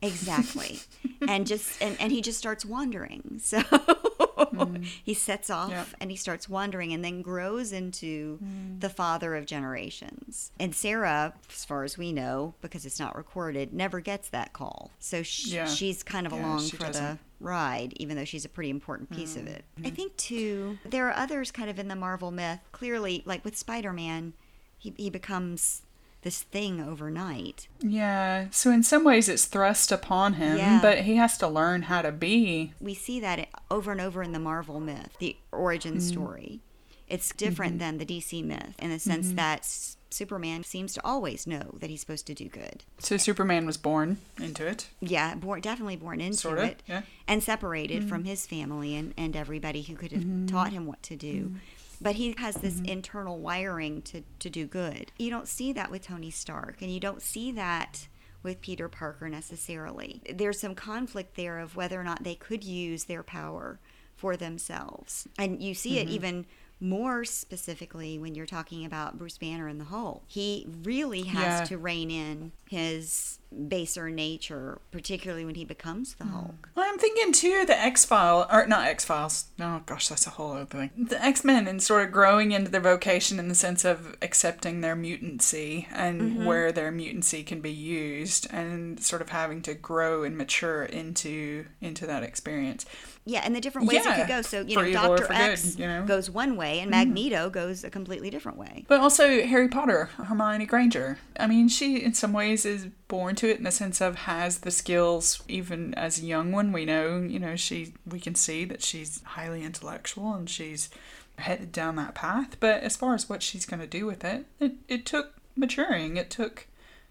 Exactly. 0.02 0.80
and 1.28 1.46
just 1.46 1.80
and, 1.80 1.96
and 2.00 2.10
he 2.10 2.20
just 2.20 2.38
starts 2.38 2.64
wandering. 2.64 3.38
So 3.40 3.62
he 5.04 5.14
sets 5.14 5.50
off 5.50 5.68
Mm. 5.70 5.72
Yeah. 5.72 5.84
and 6.00 6.10
he 6.10 6.16
starts 6.16 6.48
wandering 6.48 6.92
and 6.92 7.04
then 7.04 7.22
grows 7.22 7.72
into 7.72 8.38
Mm. 8.42 8.80
the 8.80 8.88
father 8.88 9.34
of 9.36 9.46
generations. 9.46 10.52
And 10.60 10.74
Sarah, 10.74 11.34
as 11.50 11.64
far 11.64 11.84
as 11.84 11.96
we 11.98 12.12
know, 12.12 12.54
because 12.60 12.84
it's 12.86 12.98
not 13.00 13.16
recorded, 13.16 13.72
never 13.72 14.00
gets 14.00 14.28
that 14.30 14.52
call. 14.52 14.90
So 14.98 15.22
sh- 15.22 15.46
Yeah. 15.48 15.66
she's 15.66 16.02
kind 16.02 16.26
of 16.26 16.32
Yeah, 16.32 16.40
along 16.40 16.68
for 16.68 16.76
the 16.76 16.84
doesn't. 16.86 17.20
ride, 17.40 17.92
even 17.96 18.16
though 18.16 18.24
she's 18.24 18.44
a 18.44 18.48
pretty 18.48 18.70
important 18.70 19.10
piece 19.10 19.36
of 19.36 19.46
it. 19.46 19.64
Mm-hmm. 19.76 19.86
I 19.86 19.90
think 19.90 20.16
too, 20.16 20.78
there 20.84 21.08
are 21.08 21.14
others 21.16 21.50
kind 21.50 21.70
of 21.70 21.78
in 21.78 21.88
the 21.88 21.96
Marvel 21.96 22.30
myth. 22.30 22.60
Clearly, 22.72 23.22
like 23.26 23.44
with 23.44 23.56
Spider-Man, 23.56 24.34
he 24.78 24.92
he 24.98 25.08
becomes 25.10 25.82
this 26.26 26.42
thing 26.42 26.80
overnight. 26.80 27.68
Yeah. 27.80 28.48
So 28.50 28.70
in 28.72 28.82
some 28.82 29.04
ways 29.04 29.28
it's 29.28 29.44
thrust 29.46 29.92
upon 29.92 30.34
him, 30.34 30.58
Yeah. 30.58 30.80
but 30.82 30.98
he 31.02 31.14
has 31.16 31.38
to 31.38 31.46
learn 31.46 31.82
how 31.82 32.02
to 32.02 32.10
be. 32.10 32.72
We 32.80 32.94
see 32.94 33.20
that 33.20 33.48
over 33.70 33.92
and 33.92 34.00
over 34.00 34.22
in 34.24 34.32
the 34.32 34.40
Marvel 34.40 34.80
myth, 34.80 35.16
the 35.20 35.36
origin 35.52 35.92
Mm-hmm. 35.98 36.00
story. 36.08 36.60
It's 37.08 37.32
different 37.32 37.78
than 37.78 37.98
the 37.98 38.04
DC 38.04 38.42
myth 38.44 38.74
in 38.80 38.90
the 38.90 38.98
sense 38.98 39.28
Mm-hmm. 39.28 39.36
that 39.36 39.64
Superman 40.10 40.64
seems 40.64 40.94
to 40.94 41.00
always 41.04 41.46
know 41.46 41.76
that 41.80 41.90
he's 41.90 42.00
supposed 42.00 42.26
to 42.26 42.34
do 42.34 42.48
good. 42.48 42.82
So 42.98 43.16
Superman 43.16 43.64
was 43.66 43.76
born 43.76 44.18
into 44.40 44.66
it. 44.66 44.88
Yeah, 45.00 45.34
born, 45.36 45.60
definitely 45.60 45.96
born 45.96 46.20
into 46.20 46.38
Sorta, 46.38 46.62
it, 46.64 46.82
yeah. 46.88 47.02
and 47.28 47.42
separated 47.42 48.08
from 48.08 48.24
his 48.24 48.46
family 48.46 48.96
and, 48.96 49.14
and 49.16 49.36
everybody 49.36 49.82
who 49.82 49.94
could 49.94 50.12
have 50.12 50.24
taught 50.48 50.72
him 50.72 50.86
what 50.86 51.02
to 51.04 51.16
do. 51.16 51.52
But 52.00 52.16
he 52.16 52.34
has 52.38 52.56
this 52.56 52.74
mm-hmm. 52.74 52.86
internal 52.86 53.38
wiring 53.38 54.02
to, 54.02 54.22
to 54.38 54.50
do 54.50 54.66
good. 54.66 55.12
You 55.18 55.30
don't 55.30 55.48
see 55.48 55.72
that 55.72 55.90
with 55.90 56.02
Tony 56.02 56.30
Stark, 56.30 56.82
and 56.82 56.90
you 56.90 57.00
don't 57.00 57.22
see 57.22 57.52
that 57.52 58.08
with 58.42 58.60
Peter 58.60 58.88
Parker 58.88 59.28
necessarily. 59.28 60.22
There's 60.32 60.60
some 60.60 60.74
conflict 60.74 61.36
there 61.36 61.58
of 61.58 61.74
whether 61.76 62.00
or 62.00 62.04
not 62.04 62.22
they 62.24 62.34
could 62.34 62.62
use 62.62 63.04
their 63.04 63.22
power 63.22 63.80
for 64.14 64.36
themselves. 64.36 65.26
And 65.38 65.62
you 65.62 65.74
see 65.74 65.98
it 65.98 66.06
mm-hmm. 66.06 66.14
even 66.14 66.46
more 66.78 67.24
specifically 67.24 68.18
when 68.18 68.34
you're 68.34 68.46
talking 68.46 68.84
about 68.84 69.18
Bruce 69.18 69.38
Banner 69.38 69.66
and 69.66 69.80
the 69.80 69.86
Hulk. 69.86 70.22
He 70.26 70.66
really 70.82 71.22
has 71.22 71.60
Yeah. 71.60 71.64
to 71.64 71.78
rein 71.78 72.10
in 72.10 72.52
his 72.68 73.38
baser 73.68 74.10
nature, 74.10 74.80
particularly 74.90 75.44
when 75.44 75.54
he 75.54 75.64
becomes 75.64 76.14
the 76.14 76.24
Hulk. 76.24 76.68
Well, 76.74 76.86
I'm 76.88 76.98
thinking 76.98 77.32
too 77.32 77.64
the 77.66 77.78
X 77.78 78.04
File, 78.04 78.46
or 78.50 78.66
not 78.66 78.86
X 78.86 79.04
Files. 79.04 79.46
Oh 79.60 79.82
gosh, 79.86 80.08
that's 80.08 80.26
a 80.26 80.30
whole 80.30 80.52
other 80.52 80.64
thing. 80.64 80.90
The 80.96 81.22
X 81.24 81.44
Men 81.44 81.66
and 81.66 81.82
sort 81.82 82.04
of 82.04 82.12
growing 82.12 82.52
into 82.52 82.70
their 82.70 82.80
vocation 82.80 83.38
in 83.38 83.48
the 83.48 83.54
sense 83.54 83.84
of 83.84 84.16
accepting 84.22 84.80
their 84.80 84.96
mutancy 84.96 85.86
and 85.92 86.16
Mm-hmm. 86.16 86.44
where 86.44 86.72
their 86.72 86.90
mutancy 86.90 87.44
can 87.46 87.60
be 87.60 87.70
used, 87.70 88.46
and 88.50 89.00
sort 89.02 89.22
of 89.22 89.28
having 89.28 89.60
to 89.62 89.74
grow 89.74 90.24
and 90.24 90.36
mature 90.36 90.84
into 90.84 91.66
into 91.80 92.06
that 92.06 92.22
experience. 92.22 92.84
Yeah, 93.28 93.40
and 93.44 93.54
the 93.56 93.60
different 93.60 93.88
ways 93.88 94.06
it 94.06 94.14
could 94.14 94.28
go. 94.28 94.40
So, 94.42 94.60
you 94.60 94.76
know, 94.76 94.92
Dr. 94.92 95.32
X 95.32 95.72
good, 95.74 95.80
you 95.80 95.86
know? 95.88 95.98
Mm-hmm. 95.98 96.06
goes 96.06 96.30
one 96.30 96.56
way 96.56 96.78
and 96.78 96.90
Magneto 96.92 97.50
goes 97.50 97.82
a 97.82 97.90
completely 97.90 98.30
different 98.30 98.56
way. 98.56 98.84
But 98.86 99.00
also 99.00 99.42
Harry 99.44 99.66
Potter, 99.68 100.10
Hermione 100.16 100.64
Granger. 100.64 101.18
I 101.38 101.48
mean, 101.48 101.68
she 101.68 101.96
in 102.04 102.14
some 102.14 102.32
ways 102.32 102.64
is 102.64 102.86
born 103.08 103.34
to 103.36 103.48
it 103.48 103.58
in 103.58 103.64
the 103.64 103.70
sense 103.70 104.00
of 104.00 104.16
has 104.16 104.58
the 104.58 104.70
skills 104.70 105.42
even 105.48 105.94
as 105.94 106.18
a 106.20 106.26
young 106.26 106.52
one. 106.52 106.72
We 106.72 106.84
know, 106.84 107.18
you 107.20 107.38
know, 107.38 107.56
she 107.56 107.94
we 108.06 108.20
can 108.20 108.34
see 108.34 108.64
that 108.64 108.82
she's 108.82 109.22
highly 109.24 109.62
intellectual 109.64 110.34
and 110.34 110.48
she's 110.48 110.90
headed 111.38 111.70
down 111.72 111.96
that 111.96 112.14
path. 112.14 112.56
But 112.60 112.82
as 112.82 112.96
far 112.96 113.14
as 113.14 113.28
what 113.28 113.42
she's 113.42 113.66
going 113.66 113.80
to 113.80 113.86
do 113.86 114.06
with 114.06 114.24
it, 114.24 114.46
it, 114.58 114.72
it 114.88 115.06
took 115.06 115.34
maturing. 115.54 116.16
It 116.16 116.30
took 116.30 116.66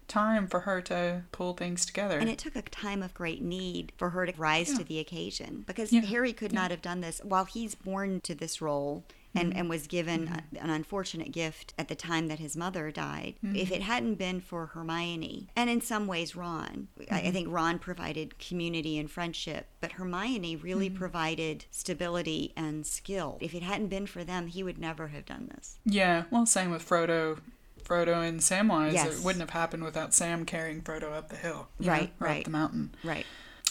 time 0.08 0.46
for 0.46 0.60
her 0.60 0.80
to 0.82 1.22
pull 1.32 1.54
things 1.54 1.84
together. 1.84 2.18
And 2.18 2.28
it 2.30 2.38
took 2.38 2.54
a 2.56 2.62
time 2.62 3.02
of 3.02 3.12
great 3.14 3.42
need 3.42 3.92
for 3.96 4.10
her 4.10 4.26
to 4.26 4.32
rise 4.38 4.72
to 4.78 4.84
the 4.84 4.98
occasion 5.00 5.64
because 5.66 5.92
Yeah. 5.92 6.02
Harry 6.02 6.32
could 6.32 6.52
not 6.52 6.70
have 6.70 6.82
done 6.82 7.00
this 7.00 7.20
while 7.24 7.44
he's 7.44 7.74
born 7.74 8.20
to 8.22 8.34
this 8.34 8.60
role 8.60 9.04
and, 9.36 9.50
Mm-hmm. 9.50 9.58
and 9.58 9.68
was 9.68 9.86
given 9.86 10.28
a- 10.28 10.58
an 10.62 10.70
unfortunate 10.70 11.32
gift 11.32 11.74
at 11.78 11.88
the 11.88 11.94
time 11.94 12.28
that 12.28 12.38
his 12.38 12.56
mother 12.56 12.90
died. 12.90 13.34
Mm-hmm. 13.44 13.56
If 13.56 13.70
it 13.70 13.82
hadn't 13.82 14.14
been 14.16 14.40
for 14.40 14.66
Hermione, 14.66 15.48
and 15.56 15.68
in 15.70 15.80
some 15.80 16.06
ways 16.06 16.34
Ron, 16.34 16.88
I, 16.98 17.02
Mm-hmm. 17.02 17.14
I 17.28 17.30
think 17.30 17.48
Ron 17.50 17.78
provided 17.78 18.38
community 18.38 18.98
and 18.98 19.10
friendship, 19.10 19.68
but 19.80 19.92
Hermione 19.92 20.56
really 20.56 20.88
Mm-hmm. 20.88 20.98
provided 20.98 21.64
stability 21.70 22.52
and 22.56 22.86
skill. 22.86 23.38
If 23.40 23.54
it 23.54 23.62
hadn't 23.62 23.88
been 23.88 24.06
for 24.06 24.24
them, 24.24 24.46
he 24.48 24.62
would 24.62 24.78
never 24.78 25.08
have 25.08 25.24
done 25.26 25.50
this. 25.54 25.78
yeah, 25.84 26.24
well, 26.30 26.46
same 26.46 26.70
with 26.70 26.86
Frodo. 26.88 27.38
Frodo 27.84 28.26
and 28.28 28.40
Samwise. 28.40 28.94
Yes. 28.94 29.18
It 29.20 29.24
wouldn't 29.24 29.40
have 29.42 29.50
happened 29.50 29.84
without 29.84 30.12
Sam 30.12 30.44
carrying 30.44 30.82
Frodo 30.82 31.12
up 31.12 31.28
the 31.28 31.36
hill. 31.36 31.68
know, 31.78 31.88
Right, 31.88 32.12
or 32.20 32.26
right. 32.26 32.38
Up 32.38 32.44
the 32.44 32.50
mountain. 32.50 32.94
Right. 33.04 33.24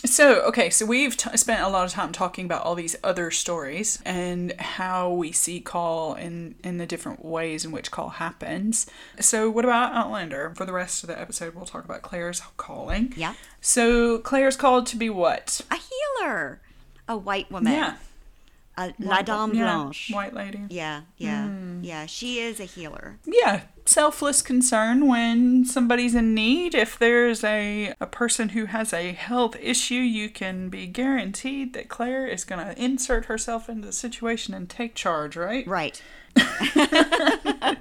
So, 0.05 0.41
okay, 0.43 0.69
so 0.69 0.85
we've 0.85 1.17
t- 1.17 1.35
spent 1.35 1.61
a 1.63 1.67
lot 1.67 1.85
of 1.85 1.91
time 1.91 2.11
talking 2.11 2.45
about 2.45 2.63
all 2.63 2.75
these 2.75 2.95
other 3.03 3.31
stories 3.31 3.99
and 4.05 4.51
how 4.59 5.11
we 5.11 5.31
see 5.31 5.59
call 5.59 6.13
in 6.13 6.55
in 6.63 6.77
the 6.77 6.85
different 6.85 7.25
ways 7.25 7.65
in 7.65 7.71
which 7.71 7.89
call 7.91 8.09
happens. 8.09 8.85
So, 9.19 9.49
what 9.49 9.65
about 9.65 9.93
Outlander? 9.93 10.53
For 10.55 10.65
the 10.65 10.73
rest 10.73 11.03
of 11.03 11.07
the 11.07 11.19
episode, 11.19 11.55
we'll 11.55 11.65
talk 11.65 11.85
about 11.85 12.03
Claire's 12.03 12.41
calling. 12.55 13.13
Yeah. 13.17 13.33
So, 13.61 14.19
Claire's 14.19 14.55
called 14.55 14.85
to 14.87 14.97
be 14.97 15.09
what? 15.09 15.61
A 15.71 15.75
healer, 16.21 16.61
a 17.07 17.17
white 17.17 17.51
woman, 17.51 17.73
Yeah. 17.73 17.95
a 18.77 18.93
La 18.99 19.23
Dame 19.23 19.55
yeah, 19.55 19.63
Blanche. 19.63 20.11
White 20.13 20.33
lady. 20.35 20.61
Yeah, 20.69 21.01
yeah, 21.17 21.47
Hmm. 21.47 21.83
yeah. 21.83 22.05
She 22.05 22.39
is 22.39 22.59
a 22.59 22.65
healer. 22.65 23.17
Yeah, 23.25 23.61
selfless 23.85 24.41
concern 24.41 25.07
when 25.07 25.65
somebody's 25.65 26.15
in 26.15 26.33
need. 26.33 26.73
If 26.75 26.97
there's 26.97 27.43
a, 27.43 27.93
a 27.99 28.07
person 28.07 28.49
who 28.49 28.65
has 28.65 28.93
a 28.93 29.13
health 29.13 29.55
issue, 29.61 29.95
you 29.95 30.29
can 30.29 30.69
be 30.69 30.87
guaranteed 30.87 31.73
that 31.73 31.89
Claire 31.89 32.27
is 32.27 32.43
going 32.43 32.65
to 32.65 32.81
insert 32.81 33.25
herself 33.25 33.69
into 33.69 33.87
the 33.87 33.93
situation 33.93 34.53
and 34.53 34.69
take 34.69 34.95
charge, 34.95 35.35
right? 35.35 35.65
Right. 35.67 36.01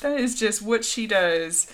That 0.00 0.20
is 0.20 0.38
just 0.38 0.62
what 0.62 0.84
she 0.84 1.06
does. 1.06 1.66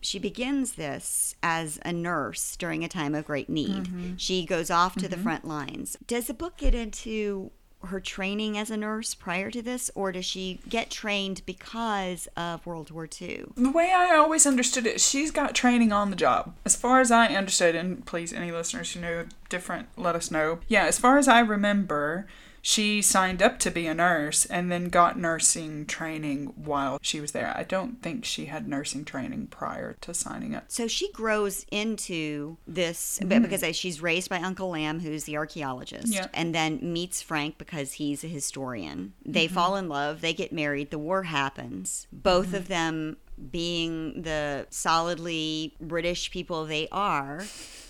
She 0.00 0.18
begins 0.18 0.72
this 0.72 1.34
as 1.42 1.78
a 1.84 1.92
nurse 1.92 2.56
during 2.56 2.84
a 2.84 2.88
time 2.88 3.14
of 3.14 3.24
great 3.24 3.48
need. 3.48 3.84
Mm-hmm. 3.84 4.16
She 4.16 4.46
goes 4.46 4.70
off 4.70 4.94
to 4.96 5.08
the 5.08 5.16
front 5.16 5.44
lines. 5.46 5.96
Does 6.06 6.28
the 6.28 6.34
book 6.34 6.56
get 6.56 6.74
into 6.74 7.50
her 7.86 8.00
training 8.00 8.58
as 8.58 8.70
a 8.70 8.76
nurse 8.76 9.14
prior 9.14 9.50
to 9.50 9.62
this, 9.62 9.90
or 9.94 10.12
does 10.12 10.24
she 10.24 10.60
get 10.68 10.90
trained 10.90 11.42
because 11.46 12.28
of 12.36 12.66
World 12.66 12.90
War 12.90 13.08
II? 13.20 13.46
The 13.56 13.70
way 13.70 13.92
I 13.94 14.16
always 14.16 14.46
understood 14.46 14.86
it, 14.86 15.00
she's 15.00 15.30
got 15.30 15.54
training 15.54 15.92
on 15.92 16.10
the 16.10 16.16
job. 16.16 16.54
As 16.64 16.76
far 16.76 17.00
as 17.00 17.10
I 17.10 17.28
understood, 17.28 17.74
and 17.74 18.04
please, 18.04 18.32
any 18.32 18.50
listeners 18.50 18.92
who 18.92 19.00
know 19.00 19.26
different, 19.48 19.88
let 19.96 20.16
us 20.16 20.30
know. 20.30 20.58
Yeah, 20.68 20.84
as 20.86 20.98
far 20.98 21.18
as 21.18 21.28
I 21.28 21.40
remember, 21.40 22.26
she 22.62 23.00
signed 23.02 23.42
up 23.42 23.58
to 23.60 23.70
be 23.70 23.86
a 23.86 23.94
nurse 23.94 24.44
and 24.46 24.70
then 24.70 24.88
got 24.88 25.18
nursing 25.18 25.86
training 25.86 26.52
while 26.56 26.98
she 27.02 27.20
was 27.20 27.32
there. 27.32 27.52
I 27.56 27.62
don't 27.64 28.02
think 28.02 28.24
she 28.24 28.46
had 28.46 28.68
nursing 28.68 29.04
training 29.04 29.48
prior 29.48 29.96
to 30.00 30.12
signing 30.14 30.54
up. 30.54 30.64
So 30.68 30.86
she 30.88 31.10
grows 31.12 31.64
into 31.70 32.56
this 32.66 33.18
Mm-hmm. 33.22 33.42
because 33.42 33.76
she's 33.76 34.00
raised 34.02 34.28
by 34.30 34.38
Uncle 34.38 34.70
Lamb, 34.70 35.00
who's 35.00 35.24
the 35.24 35.36
archaeologist, 35.36 36.12
Yeah. 36.12 36.26
and 36.34 36.54
then 36.54 36.78
meets 36.92 37.22
Frank 37.22 37.58
because 37.58 37.94
he's 37.94 38.24
a 38.24 38.28
historian. 38.28 39.12
They 39.24 39.46
Mm-hmm. 39.46 39.54
fall 39.54 39.76
in 39.76 39.88
love, 39.88 40.20
they 40.20 40.34
get 40.34 40.52
married, 40.52 40.90
the 40.90 40.98
war 40.98 41.24
happens. 41.24 42.06
Both 42.12 42.54
of 42.54 42.68
them 42.68 43.16
being 43.50 44.22
the 44.22 44.66
solidly 44.70 45.74
British 45.80 46.30
people 46.30 46.64
they 46.66 46.88
are, 46.90 47.44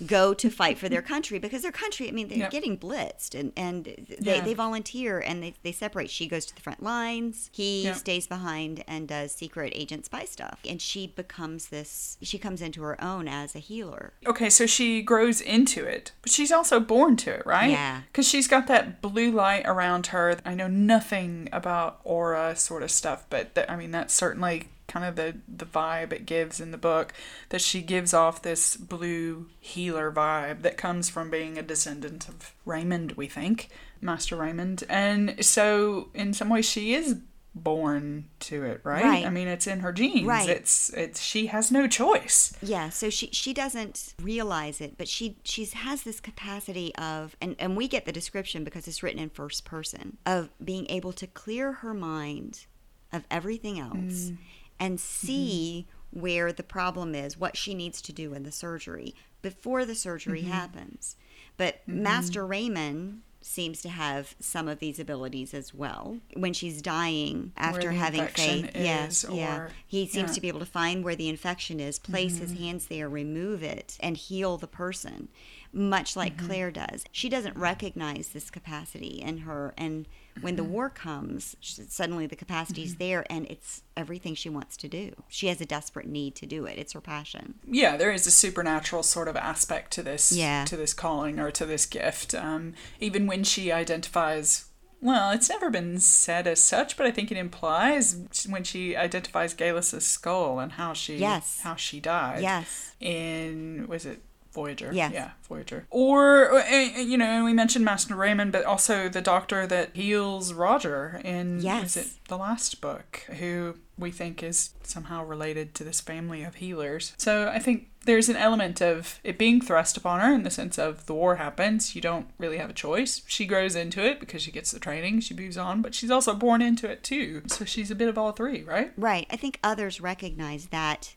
go 0.06 0.32
to 0.34 0.50
fight 0.50 0.78
for 0.78 0.88
their 0.88 1.02
country 1.02 1.38
because 1.38 1.62
their 1.62 1.72
country, 1.72 2.08
I 2.08 2.12
mean, 2.12 2.28
they're 2.28 2.38
Yep. 2.38 2.50
getting 2.50 2.78
blitzed 2.78 3.38
and, 3.38 3.52
and 3.56 3.84
they, 3.84 4.36
Yeah. 4.36 4.40
they 4.44 4.54
volunteer 4.54 5.18
and 5.18 5.42
they, 5.42 5.54
they 5.62 5.72
separate. 5.72 6.10
She 6.10 6.28
goes 6.28 6.46
to 6.46 6.54
the 6.54 6.60
front 6.60 6.82
lines, 6.82 7.50
he 7.52 7.84
Yep. 7.84 7.96
stays 7.96 8.26
behind 8.26 8.84
and 8.86 9.08
does 9.08 9.32
secret 9.32 9.72
agent 9.74 10.04
spy 10.06 10.24
stuff. 10.24 10.60
And 10.68 10.80
she 10.80 11.06
becomes 11.08 11.68
this, 11.68 12.16
she 12.22 12.38
comes 12.38 12.62
into 12.62 12.82
her 12.82 13.02
own 13.02 13.26
as 13.26 13.54
a 13.56 13.58
healer. 13.58 14.12
Okay, 14.26 14.50
so 14.50 14.66
she 14.66 15.02
grows 15.02 15.40
into 15.40 15.84
it, 15.84 16.12
but 16.22 16.30
she's 16.30 16.52
also 16.52 16.78
born 16.78 17.16
to 17.16 17.30
it, 17.32 17.44
right? 17.46 17.70
Yeah. 17.70 18.02
Because 18.12 18.28
she's 18.28 18.46
got 18.46 18.66
that 18.68 19.00
blue 19.02 19.30
light 19.32 19.62
around 19.66 20.08
her. 20.08 20.36
I 20.44 20.54
know 20.54 20.68
nothing 20.68 21.48
about 21.52 22.00
aura 22.04 22.54
sort 22.54 22.82
of 22.82 22.90
stuff, 22.90 23.24
but 23.30 23.54
th- 23.54 23.66
I 23.68 23.76
mean, 23.76 23.90
that's 23.90 24.14
certainly 24.14 24.68
kind 24.88 25.06
of 25.06 25.16
the, 25.16 25.36
the 25.46 25.66
vibe 25.66 26.12
it 26.12 26.26
gives 26.26 26.60
in 26.60 26.72
the 26.72 26.78
book 26.78 27.12
that 27.50 27.60
she 27.60 27.82
gives 27.82 28.12
off 28.12 28.42
this 28.42 28.76
blue 28.76 29.48
healer 29.60 30.10
vibe 30.10 30.62
that 30.62 30.76
comes 30.76 31.08
from 31.08 31.30
being 31.30 31.56
a 31.58 31.62
descendant 31.62 32.28
of 32.28 32.54
Raymond, 32.64 33.12
we 33.12 33.28
think, 33.28 33.68
Master 34.00 34.36
Raymond. 34.36 34.84
And 34.88 35.44
so, 35.44 36.08
in 36.14 36.32
some 36.32 36.48
ways, 36.48 36.68
she 36.68 36.94
is 36.94 37.18
born 37.54 38.26
to 38.40 38.64
it, 38.64 38.80
right? 38.84 39.04
Right. 39.04 39.26
I 39.26 39.30
mean, 39.30 39.48
it's 39.48 39.66
in 39.66 39.80
her 39.80 39.92
genes. 39.92 40.26
Right. 40.26 40.48
It's 40.48 40.90
it's 40.90 41.20
she 41.20 41.46
has 41.46 41.70
no 41.70 41.86
choice. 41.86 42.54
Yeah, 42.62 42.90
so 42.90 43.10
she 43.10 43.28
she 43.32 43.52
doesn't 43.52 44.14
realize 44.22 44.80
it, 44.80 44.96
but 44.96 45.08
she 45.08 45.36
she's 45.44 45.72
has 45.72 46.02
this 46.02 46.20
capacity 46.20 46.94
of 46.96 47.36
and 47.40 47.56
and 47.58 47.76
we 47.76 47.88
get 47.88 48.04
the 48.04 48.12
description 48.12 48.64
because 48.64 48.88
it's 48.88 49.02
written 49.02 49.20
in 49.20 49.30
first 49.30 49.64
person 49.64 50.18
of 50.24 50.50
being 50.64 50.86
able 50.88 51.12
to 51.14 51.26
clear 51.26 51.72
her 51.72 51.94
mind 51.94 52.66
of 53.12 53.24
everything 53.30 53.78
else 53.78 54.30
mm. 54.30 54.36
And 54.80 55.00
see 55.00 55.86
where 56.10 56.52
the 56.52 56.62
problem 56.62 57.14
is, 57.14 57.38
what 57.38 57.56
she 57.56 57.74
needs 57.74 58.00
to 58.02 58.12
do 58.12 58.32
in 58.34 58.42
the 58.42 58.52
surgery 58.52 59.14
before 59.42 59.84
the 59.84 59.94
surgery 59.94 60.42
happens. 60.42 61.16
But 61.56 61.80
Master 61.86 62.46
Raymond 62.46 63.22
seems 63.40 63.80
to 63.82 63.88
have 63.88 64.34
some 64.40 64.68
of 64.68 64.78
these 64.78 64.98
abilities 64.98 65.54
as 65.54 65.72
well. 65.72 66.18
When 66.34 66.52
she's 66.52 66.82
dying 66.82 67.52
after 67.56 67.92
having 67.92 68.26
faith, 68.26 68.70
yes, 68.74 69.24
is, 69.24 69.30
yeah, 69.30 69.68
he 69.86 70.06
seems 70.06 70.14
yeah. 70.14 70.22
Mm-hmm. 70.24 70.34
to 70.34 70.40
be 70.40 70.48
able 70.48 70.60
to 70.60 70.66
find 70.66 71.04
where 71.04 71.16
the 71.16 71.28
infection 71.28 71.80
is, 71.80 71.98
place 71.98 72.38
his 72.38 72.58
hands 72.58 72.86
there, 72.86 73.08
remove 73.08 73.62
it, 73.62 73.96
and 74.00 74.16
heal 74.16 74.56
the 74.56 74.66
person, 74.66 75.28
much 75.72 76.16
like 76.16 76.36
Mm-hmm. 76.36 76.46
Claire 76.46 76.70
does. 76.70 77.04
She 77.12 77.28
doesn't 77.28 77.56
recognize 77.56 78.28
this 78.28 78.50
capacity 78.50 79.22
in 79.22 79.38
her, 79.38 79.72
and 79.78 80.06
when 80.40 80.54
Mm-hmm. 80.56 80.64
the 80.64 80.70
war 80.72 80.90
comes, 80.90 81.56
suddenly 81.60 82.26
the 82.26 82.36
capacity's 82.36 82.96
there, 82.96 83.24
and 83.30 83.46
it's 83.46 83.82
everything 83.96 84.34
she 84.34 84.48
wants 84.48 84.76
to 84.78 84.88
do. 84.88 85.12
She 85.28 85.48
has 85.48 85.60
a 85.60 85.66
desperate 85.66 86.06
need 86.06 86.34
to 86.36 86.46
do 86.46 86.64
it. 86.66 86.78
It's 86.78 86.92
her 86.92 87.00
passion. 87.00 87.54
yeah, 87.66 87.96
there 87.96 88.12
is 88.12 88.26
a 88.26 88.30
supernatural 88.30 89.02
sort 89.02 89.28
of 89.28 89.36
aspect 89.36 89.92
to 89.92 90.02
this 90.02 90.32
Yeah. 90.32 90.64
to 90.66 90.76
this 90.76 90.94
calling 90.94 91.38
or 91.38 91.50
to 91.50 91.66
this 91.66 91.86
gift. 91.86 92.34
Um, 92.34 92.74
even 93.00 93.26
when 93.26 93.44
she 93.44 93.70
identifies 93.72 94.64
well, 95.00 95.30
it's 95.30 95.48
never 95.48 95.70
been 95.70 96.00
said 96.00 96.48
as 96.48 96.60
such, 96.60 96.96
but 96.96 97.06
I 97.06 97.12
think 97.12 97.30
it 97.30 97.36
implies 97.36 98.16
when 98.48 98.64
she 98.64 98.96
identifies 98.96 99.54
Geillis's 99.54 100.04
skull 100.04 100.58
and 100.58 100.72
how 100.72 100.92
she 100.92 101.18
Yes. 101.18 101.60
how 101.62 101.76
she 101.76 102.00
died. 102.00 102.42
Yes. 102.42 102.96
In 102.98 103.86
was 103.88 104.04
it 104.04 104.22
Voyager? 104.58 104.90
Yes. 104.92 105.12
Yeah, 105.12 105.30
Voyager. 105.48 105.86
Or 105.90 106.52
uh, 106.54 106.68
you 106.70 107.16
know, 107.16 107.44
we 107.44 107.52
mentioned 107.52 107.84
Master 107.84 108.16
Raymond, 108.16 108.50
but 108.52 108.64
also 108.64 109.08
the 109.08 109.20
doctor 109.22 109.66
that 109.66 109.94
heals 109.94 110.52
Roger 110.52 111.20
in 111.24 111.60
Yes. 111.60 111.96
is 111.96 112.06
it 112.06 112.12
the 112.28 112.36
last 112.36 112.80
book, 112.80 113.22
who 113.38 113.76
we 113.96 114.10
think 114.10 114.42
is 114.42 114.70
somehow 114.82 115.24
related 115.24 115.74
to 115.74 115.84
this 115.84 116.00
family 116.00 116.42
of 116.42 116.56
healers. 116.56 117.12
So 117.18 117.48
I 117.48 117.58
think 117.58 117.88
there's 118.04 118.28
an 118.28 118.36
element 118.36 118.80
of 118.80 119.20
it 119.24 119.36
being 119.38 119.60
thrust 119.60 119.96
upon 119.96 120.20
her 120.20 120.32
in 120.32 120.42
the 120.42 120.50
sense 120.50 120.78
of 120.78 121.06
the 121.06 121.14
war 121.14 121.36
happens, 121.36 121.94
you 121.94 122.00
don't 122.00 122.26
really 122.38 122.58
have 122.58 122.70
a 122.70 122.74
choice. 122.74 123.22
She 123.26 123.44
grows 123.44 123.74
into 123.76 124.04
it 124.04 124.18
because 124.20 124.40
she 124.42 124.50
gets 124.52 124.70
the 124.70 124.78
training, 124.78 125.20
she 125.20 125.34
moves 125.34 125.58
on, 125.58 125.82
but 125.82 125.94
she's 125.94 126.10
also 126.10 126.34
born 126.34 126.62
into 126.62 126.88
it 126.88 127.02
too. 127.02 127.42
So 127.46 127.64
she's 127.64 127.90
a 127.90 127.94
bit 127.94 128.08
of 128.08 128.16
all 128.16 128.32
three, 128.32 128.62
right? 128.62 128.92
Right. 128.96 129.26
I 129.30 129.36
think 129.36 129.58
others 129.62 130.00
recognize 130.00 130.66
that 130.66 131.14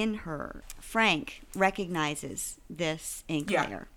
in 0.00 0.14
her. 0.26 0.62
Frank 0.80 1.42
recognizes 1.54 2.58
this 2.68 3.24
in 3.28 3.46
Yeah. 3.48 3.64
Claire. 3.66 3.88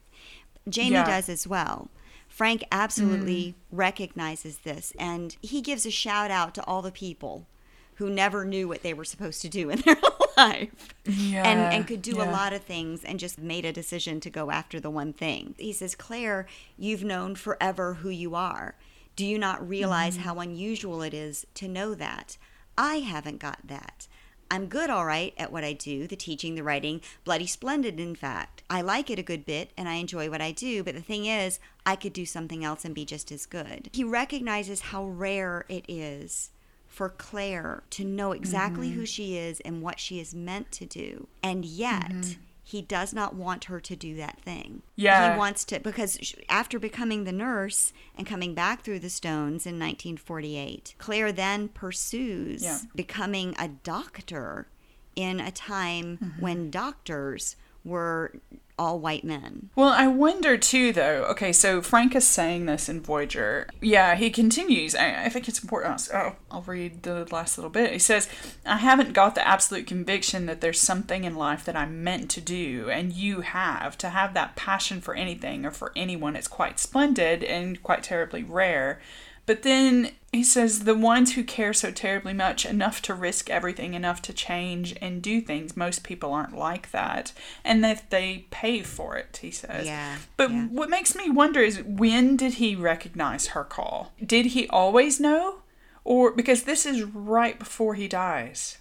Jamie 0.68 0.92
Yeah. 0.92 1.06
does 1.06 1.30
as 1.30 1.48
well. 1.48 1.90
Frank 2.28 2.64
absolutely 2.72 3.56
recognizes 3.72 4.60
this 4.60 4.94
and 5.00 5.36
he 5.42 5.62
gives 5.62 5.86
a 5.86 5.92
shout 5.92 6.32
out 6.32 6.54
to 6.56 6.64
all 6.66 6.82
the 6.82 6.92
people 6.92 7.48
who 7.96 8.10
never 8.10 8.46
knew 8.46 8.68
what 8.68 8.82
they 8.84 8.94
were 8.94 9.04
supposed 9.04 9.42
to 9.42 9.50
do 9.50 9.70
in 9.70 9.80
their 9.86 9.98
life 10.38 10.94
Yeah. 11.06 11.44
and, 11.50 11.60
and 11.74 11.88
could 11.88 12.02
do 12.02 12.22
a 12.22 12.32
lot 12.32 12.54
of 12.54 12.64
things 12.64 13.04
and 13.04 13.20
just 13.20 13.40
made 13.40 13.66
a 13.66 13.74
decision 13.74 14.20
to 14.22 14.30
go 14.30 14.52
after 14.52 14.80
the 14.80 14.90
one 14.92 15.12
thing. 15.12 15.56
He 15.58 15.74
says, 15.74 15.96
Claire, 15.96 16.46
you've 16.78 17.04
known 17.04 17.36
forever 17.36 17.96
who 17.96 18.10
you 18.10 18.36
are. 18.36 18.76
Do 19.18 19.26
you 19.26 19.38
not 19.38 19.68
realize 19.68 20.14
Mm-hmm. 20.14 20.24
how 20.24 20.40
unusual 20.40 21.02
it 21.02 21.14
is 21.14 21.46
to 21.56 21.68
know 21.68 21.94
that? 21.96 22.38
I 22.78 23.00
haven't 23.00 23.40
got 23.40 23.60
that. 23.68 24.08
I'm 24.52 24.66
good, 24.68 24.90
all 24.90 25.06
right, 25.06 25.34
at 25.38 25.52
what 25.52 25.64
I 25.64 25.74
do 25.74 26.08
the 26.08 26.16
teaching, 26.16 26.56
the 26.56 26.64
writing, 26.64 27.02
bloody 27.24 27.46
splendid, 27.48 28.00
in 28.00 28.16
fact. 28.16 28.64
I 28.70 28.82
like 28.82 29.10
it 29.10 29.20
a 29.20 29.24
good 29.24 29.46
bit 29.46 29.72
and 29.78 29.88
I 29.88 29.96
enjoy 29.96 30.30
what 30.30 30.42
I 30.42 30.52
do, 30.52 30.84
but 30.84 30.96
the 30.96 31.02
thing 31.02 31.26
is, 31.26 31.60
I 31.86 31.96
could 31.96 32.14
do 32.14 32.26
something 32.26 32.64
else 32.64 32.84
and 32.86 32.96
be 32.96 33.06
just 33.06 33.32
as 33.32 33.46
good. 33.46 33.90
He 33.94 34.04
recognizes 34.04 34.82
how 34.82 35.06
rare 35.06 35.66
it 35.70 35.86
is 35.88 36.50
for 36.88 37.10
Claire 37.10 37.84
to 37.92 38.04
know 38.04 38.32
exactly 38.32 38.90
Mm-hmm. 38.90 39.00
who 39.00 39.06
she 39.06 39.38
is 39.38 39.60
and 39.62 39.82
what 39.82 40.00
she 40.00 40.20
is 40.20 40.34
meant 40.34 40.72
to 40.74 40.86
do. 40.86 41.28
And 41.44 41.64
yet, 41.64 42.38
he 42.70 42.82
does 42.84 43.14
not 43.14 43.34
want 43.34 43.64
her 43.66 43.80
to 43.80 43.96
do 43.96 44.16
that 44.18 44.40
thing. 44.42 44.84
Yeah. 44.96 45.34
He 45.34 45.38
wants 45.40 45.66
to, 45.66 45.80
because 45.80 46.20
after 46.50 46.78
becoming 46.78 47.24
the 47.24 47.32
nurse 47.32 47.94
and 48.16 48.28
coming 48.28 48.54
back 48.54 48.84
through 48.84 49.00
the 49.00 49.10
stones 49.10 49.66
in 49.66 49.80
1948, 49.80 50.94
Claire 51.00 51.32
then 51.32 51.68
pursues 51.70 52.62
Yeah. 52.64 52.80
becoming 52.94 53.56
a 53.58 53.68
doctor 53.70 54.68
in 55.16 55.40
a 55.40 55.52
time 55.52 56.18
Mm-hmm. 56.22 56.42
when 56.42 56.70
doctors 56.70 57.56
were 57.84 58.34
all 58.80 58.98
white 58.98 59.26
men. 59.26 59.70
Well, 59.76 59.90
I 59.90 60.08
wonder 60.08 60.58
too, 60.58 60.94
though. 60.94 61.26
Okay, 61.26 61.52
so 61.52 61.82
Frank 61.82 62.16
is 62.16 62.26
saying 62.26 62.66
this 62.66 62.88
in 62.88 63.02
Voyager. 63.02 63.68
Yeah, 63.82 64.16
he 64.16 64.32
continues. 64.32 64.96
I, 64.96 65.26
I 65.26 65.30
think 65.30 65.48
it's 65.48 65.62
important. 65.62 66.08
Oh, 66.14 66.38
I'll 66.50 66.62
read 66.62 67.04
the 67.04 67.28
last 67.30 67.58
little 67.58 67.70
bit. 67.70 67.92
He 67.92 68.00
says, 68.00 68.30
I 68.66 68.78
haven't 68.78 69.14
got 69.14 69.36
the 69.36 69.46
absolute 69.46 69.86
conviction 69.86 70.46
that 70.46 70.62
there's 70.62 70.80
something 70.80 71.26
in 71.26 71.36
life 71.36 71.66
that 71.66 71.76
I'm 71.76 72.04
meant 72.04 72.32
to 72.32 72.42
do, 72.42 72.90
and 72.90 73.12
you 73.12 73.42
have. 73.42 73.98
To 74.00 74.10
have 74.10 74.34
that 74.34 74.56
passion 74.56 75.02
for 75.02 75.14
anything 75.14 75.66
or 75.66 75.72
for 75.72 75.92
anyone 75.96 76.38
is 76.38 76.48
quite 76.48 76.80
splendid 76.80 77.44
and 77.44 77.84
quite 77.84 78.04
terribly 78.04 78.44
rare. 78.44 79.02
But 79.46 79.64
then 79.64 80.12
he 80.32 80.44
says 80.44 80.82
the 80.82 80.96
ones 80.96 81.34
who 81.34 81.44
care 81.44 81.74
so 81.74 81.92
terribly 81.92 82.34
much, 82.34 82.66
enough 82.66 83.02
to 83.04 83.14
risk 83.14 83.50
everything, 83.50 83.94
enough 83.96 84.22
to 84.24 84.34
change 84.34 84.96
and 85.02 85.22
do 85.22 85.42
things, 85.42 85.76
most 85.76 86.04
people 86.04 86.34
aren't 86.34 86.56
like 86.56 86.92
that. 86.92 87.34
And 87.64 87.84
that 87.84 88.10
they 88.12 88.46
pay 88.52 88.82
for 88.84 89.18
it, 89.18 89.40
he 89.42 89.50
says. 89.50 89.88
Yeah, 89.88 90.18
But 90.38 90.52
yeah. 90.52 90.68
what 90.68 90.90
makes 90.90 91.16
me 91.16 91.30
wonder 91.30 91.62
is 91.62 91.82
when 91.82 92.38
did 92.38 92.56
he 92.56 92.76
recognize 92.76 93.48
her 93.48 93.64
call? 93.64 94.14
Did 94.24 94.48
he 94.48 94.68
always 94.68 95.20
know? 95.20 95.62
Or 96.04 96.32
because 96.32 96.64
this 96.64 96.86
is 96.86 97.04
right 97.04 97.58
before 97.58 97.96
he 97.96 98.08
dies. 98.08 98.78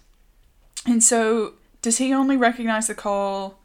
And 0.85 1.03
so 1.03 1.53
does 1.81 1.97
he 1.97 2.13
only 2.13 2.37
recognize 2.37 2.87
the 2.87 2.95
call 2.95 3.59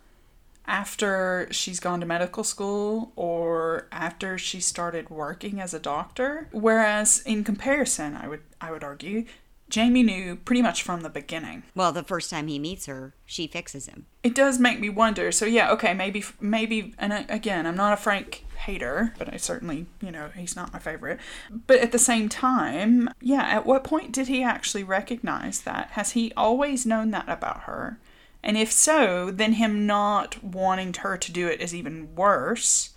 after 0.66 1.48
she's 1.50 1.80
gone 1.80 2.00
to 2.00 2.06
medical 2.06 2.44
school 2.44 3.12
or 3.16 3.86
after 3.92 4.38
she 4.38 4.60
started 4.60 5.10
working 5.10 5.60
as 5.60 5.74
a 5.74 5.78
doctor. 5.78 6.48
Whereas 6.52 7.22
in 7.26 7.44
comparison 7.44 8.16
i 8.16 8.28
would 8.28 8.42
i 8.60 8.70
would 8.70 8.84
argue 8.84 9.24
jamie 9.68 10.02
knew 10.02 10.36
pretty 10.36 10.62
much 10.62 10.82
from 10.82 11.00
the 11.00 11.08
beginning. 11.08 11.62
Well, 11.74 11.90
the 11.90 12.02
first 12.02 12.30
time 12.30 12.46
he 12.48 12.58
meets 12.58 12.86
her, 12.86 13.14
she 13.24 13.46
fixes 13.46 13.86
him. 13.86 14.06
it 14.22 14.34
does 14.34 14.58
make 14.58 14.78
me 14.78 14.88
wonder. 14.88 15.32
So 15.32 15.46
yeah 15.46 15.70
okay 15.72 15.94
maybe 15.94 16.24
maybe 16.40 16.94
and 16.98 17.12
I, 17.12 17.26
again 17.28 17.66
i'm 17.66 17.76
not 17.76 17.92
a 17.92 17.96
frank 17.96 18.44
hater 18.56 19.12
but 19.18 19.30
i 19.32 19.36
certainly 19.36 19.84
you 20.00 20.10
know 20.10 20.30
he's 20.34 20.56
not 20.56 20.72
my 20.72 20.78
favorite. 20.78 21.18
But 21.66 21.80
at 21.80 21.92
the 21.92 21.98
same 21.98 22.28
time 22.28 23.10
yeah 23.20 23.42
at 23.42 23.66
what 23.66 23.84
point 23.84 24.12
did 24.12 24.28
he 24.28 24.42
actually 24.42 24.84
recognize 24.84 25.60
that? 25.62 25.90
Has 25.92 26.12
he 26.12 26.32
always 26.36 26.86
known 26.86 27.10
that 27.10 27.28
about 27.28 27.62
her 27.62 27.98
and 28.44 28.56
if 28.56 28.70
so 28.70 29.30
then 29.32 29.54
him 29.54 29.86
not 29.86 30.44
wanting 30.44 30.92
her 30.94 31.16
to 31.16 31.32
do 31.32 31.48
it 31.48 31.60
is 31.60 31.74
even 31.74 32.14
worse 32.14 32.90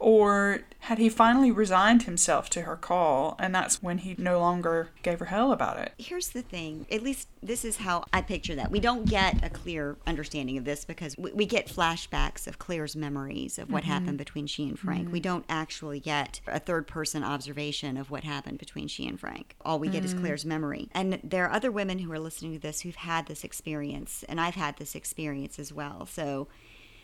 Or 0.00 0.60
had 0.80 0.98
he 0.98 1.08
finally 1.08 1.50
resigned 1.50 2.04
himself 2.04 2.48
to 2.50 2.62
her 2.62 2.76
call 2.76 3.34
and 3.40 3.52
that's 3.52 3.82
when 3.82 3.98
he 3.98 4.14
no 4.16 4.38
longer 4.38 4.90
gave 5.02 5.18
her 5.18 5.26
hell 5.26 5.50
about 5.50 5.78
it? 5.78 5.92
Here's 5.98 6.30
the 6.30 6.42
thing 6.42 6.86
at 6.90 7.02
least 7.02 7.28
this 7.42 7.64
is 7.64 7.78
how 7.78 8.04
I 8.12 8.22
picture 8.22 8.54
that. 8.54 8.70
We 8.70 8.78
don't 8.78 9.08
get 9.08 9.44
a 9.44 9.50
clear 9.50 9.96
understanding 10.06 10.56
of 10.56 10.64
this 10.64 10.84
because 10.84 11.16
we, 11.18 11.32
we 11.32 11.46
get 11.46 11.66
flashbacks 11.66 12.46
of 12.46 12.58
Claire's 12.58 12.94
memories 12.94 13.58
of 13.58 13.72
what 13.72 13.82
mm-hmm. 13.82 13.92
happened 13.92 14.18
between 14.18 14.46
she 14.46 14.68
and 14.68 14.78
Frank. 14.78 15.04
Mm-hmm. 15.04 15.12
We 15.12 15.20
don't 15.20 15.44
actually 15.48 16.00
get 16.00 16.40
a 16.46 16.60
third 16.60 16.86
person 16.86 17.24
observation 17.24 17.96
of 17.96 18.10
what 18.10 18.22
happened 18.22 18.58
between 18.58 18.86
she 18.86 19.06
and 19.06 19.18
Frank. 19.18 19.56
All 19.64 19.80
we 19.80 19.88
get 19.88 20.04
mm-hmm. 20.04 20.16
is 20.16 20.20
Claire's 20.20 20.44
memory. 20.44 20.88
And 20.92 21.18
there 21.24 21.44
are 21.44 21.52
other 21.52 21.72
women 21.72 21.98
who 21.98 22.12
are 22.12 22.20
listening 22.20 22.52
to 22.52 22.58
this 22.60 22.80
who've 22.80 22.94
had 22.94 23.26
this 23.26 23.42
experience, 23.42 24.24
and 24.28 24.40
I've 24.40 24.54
had 24.54 24.76
this 24.76 24.94
experience 24.94 25.58
as 25.58 25.72
well. 25.72 26.06
So 26.06 26.48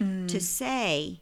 mm. 0.00 0.28
to 0.28 0.40
say 0.40 1.20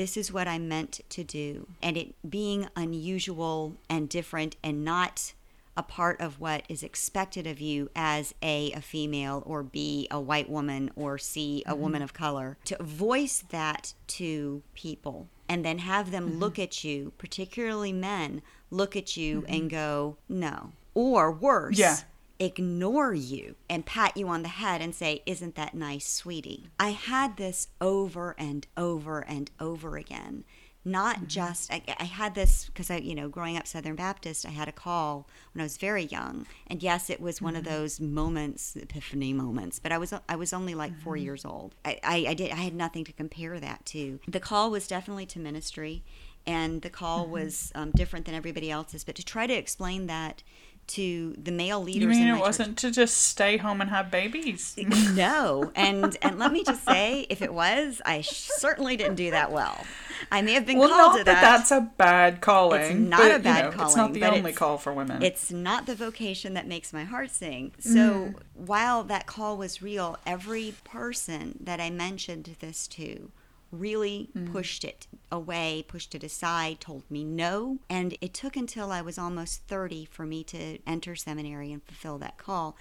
this 0.00 0.16
is 0.16 0.32
what 0.32 0.48
I 0.48 0.58
meant 0.58 1.00
to 1.10 1.22
do. 1.22 1.68
And 1.82 1.94
it 1.94 2.14
being 2.26 2.68
unusual 2.74 3.76
and 3.90 4.08
different 4.08 4.56
and 4.64 4.82
not 4.82 5.34
a 5.76 5.82
part 5.82 6.18
of 6.22 6.40
what 6.40 6.64
is 6.70 6.82
expected 6.82 7.46
of 7.46 7.60
you 7.60 7.90
as 7.94 8.34
A, 8.42 8.72
a 8.72 8.80
female, 8.80 9.42
or 9.44 9.62
B, 9.62 10.08
a 10.10 10.18
white 10.18 10.48
woman, 10.48 10.90
or 10.96 11.18
C, 11.18 11.62
a 11.66 11.72
mm-hmm. 11.72 11.82
woman 11.82 12.02
of 12.02 12.14
color, 12.14 12.56
to 12.64 12.82
voice 12.82 13.44
that 13.50 13.92
to 14.06 14.62
people 14.72 15.28
and 15.50 15.66
then 15.66 15.80
have 15.80 16.10
them 16.10 16.30
mm-hmm. 16.30 16.38
look 16.38 16.58
at 16.58 16.82
you, 16.82 17.12
particularly 17.18 17.92
men, 17.92 18.40
look 18.70 18.96
at 18.96 19.18
you 19.18 19.42
mm-hmm. 19.42 19.52
and 19.52 19.68
go, 19.68 20.16
no. 20.30 20.72
Or 20.94 21.30
worse, 21.30 21.78
yeah 21.78 21.98
ignore 22.40 23.12
you 23.14 23.54
and 23.68 23.86
pat 23.86 24.16
you 24.16 24.26
on 24.28 24.42
the 24.42 24.48
head 24.48 24.80
and 24.80 24.94
say, 24.94 25.22
Isn't 25.26 25.54
that 25.54 25.74
nice, 25.74 26.08
sweetie? 26.08 26.70
I 26.80 26.90
had 26.90 27.36
this 27.36 27.68
over 27.80 28.34
and 28.38 28.66
over 28.76 29.20
and 29.20 29.50
over 29.60 29.96
again. 29.96 30.44
Not 30.82 31.16
mm-hmm. 31.16 31.26
just, 31.26 31.70
I, 31.70 31.82
I, 31.98 32.04
had 32.04 32.34
this 32.34 32.64
because 32.64 32.90
I, 32.90 32.96
you 32.96 33.14
know, 33.14 33.28
growing 33.28 33.58
up 33.58 33.66
Southern 33.66 33.96
Baptist, 33.96 34.46
I 34.46 34.50
had 34.50 34.66
a 34.66 34.72
call 34.72 35.28
when 35.52 35.60
I 35.60 35.64
was 35.64 35.76
very 35.76 36.04
young. 36.04 36.46
And 36.68 36.82
yes, 36.82 37.10
it 37.10 37.20
was 37.20 37.36
mm-hmm. 37.36 37.44
one 37.44 37.56
of 37.56 37.64
mm-hmm. 37.64 37.74
those 37.74 38.00
moments, 38.00 38.74
epiphany 38.76 39.34
moments, 39.34 39.78
but 39.78 39.92
I 39.92 39.98
was, 39.98 40.14
I 40.26 40.36
was 40.36 40.54
only 40.54 40.74
like 40.74 40.92
mm-hmm. 40.92 41.02
four 41.02 41.18
years 41.18 41.44
old. 41.44 41.74
I, 41.84 42.00
I, 42.02 42.26
I, 42.30 42.34
did, 42.34 42.50
I 42.50 42.56
had 42.56 42.74
nothing 42.74 43.04
to 43.04 43.12
compare 43.12 43.60
that 43.60 43.84
to. 43.86 44.20
The 44.26 44.40
call 44.40 44.70
was 44.70 44.88
definitely 44.88 45.26
to 45.26 45.38
ministry 45.38 46.02
and 46.46 46.80
the 46.80 46.90
call 46.90 47.24
mm-hmm. 47.24 47.32
was 47.32 47.72
um, 47.74 47.90
different 47.90 48.24
than 48.24 48.34
everybody 48.34 48.70
else's. 48.70 49.04
But 49.04 49.16
to 49.16 49.24
try 49.24 49.46
to 49.46 49.52
explain 49.52 50.06
that 50.06 50.42
to 50.90 51.34
the 51.42 51.52
male 51.52 51.82
leaders. 51.82 52.02
You 52.02 52.08
mean 52.08 52.34
it 52.34 52.40
wasn't 52.40 52.78
church. 52.78 52.92
to 52.92 53.00
just 53.00 53.16
stay 53.16 53.56
home 53.56 53.80
and 53.80 53.90
have 53.90 54.10
babies? 54.10 54.74
no, 55.14 55.70
and 55.74 56.16
and 56.22 56.38
let 56.38 56.52
me 56.52 56.64
just 56.64 56.84
say, 56.84 57.26
if 57.30 57.42
it 57.42 57.52
was, 57.52 58.00
I 58.04 58.22
certainly 58.22 58.96
didn't 58.96 59.16
do 59.16 59.30
that 59.30 59.52
well. 59.52 59.84
I 60.30 60.42
may 60.42 60.52
have 60.52 60.66
been 60.66 60.78
well, 60.78 60.88
called 60.88 61.18
to 61.18 61.24
that. 61.24 61.40
That's 61.40 61.70
a 61.70 61.90
bad 61.96 62.40
calling. 62.40 62.80
It's 62.80 62.94
not 62.94 63.20
but, 63.20 63.36
a 63.36 63.38
bad 63.38 63.56
you 63.56 63.70
know, 63.70 63.76
calling. 63.76 63.88
It's 63.88 63.96
not 63.96 64.12
the 64.12 64.24
only 64.24 64.52
call 64.52 64.78
for 64.78 64.92
women. 64.92 65.22
It's 65.22 65.50
not 65.50 65.86
the 65.86 65.94
vocation 65.94 66.54
that 66.54 66.66
makes 66.66 66.92
my 66.92 67.04
heart 67.04 67.30
sing. 67.30 67.72
So 67.78 67.98
mm. 67.98 68.34
while 68.54 69.04
that 69.04 69.26
call 69.26 69.56
was 69.56 69.80
real, 69.80 70.18
every 70.26 70.74
person 70.84 71.58
that 71.60 71.80
I 71.80 71.90
mentioned 71.90 72.56
this 72.60 72.86
to 72.88 73.30
really 73.72 74.30
mm. 74.36 74.50
pushed 74.52 74.84
it 74.84 75.06
away, 75.30 75.84
pushed 75.86 76.14
it 76.14 76.24
aside, 76.24 76.80
told 76.80 77.02
me 77.10 77.24
no. 77.24 77.78
And 77.88 78.16
it 78.20 78.34
took 78.34 78.56
until 78.56 78.92
I 78.92 79.00
was 79.00 79.18
almost 79.18 79.62
30 79.68 80.06
for 80.06 80.26
me 80.26 80.44
to 80.44 80.78
enter 80.86 81.14
seminary 81.16 81.72
and 81.72 81.82
fulfill 81.82 82.18
that 82.18 82.38
call. 82.38 82.76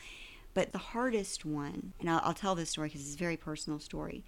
But 0.53 0.71
the 0.71 0.79
hardest 0.79 1.45
one, 1.45 1.93
and 1.99 2.09
I'll, 2.09 2.21
I'll 2.23 2.33
tell 2.33 2.55
this 2.55 2.69
story 2.69 2.89
because 2.89 3.01
it's 3.01 3.15
a 3.15 3.17
very 3.17 3.37
personal 3.37 3.79
story. 3.79 4.23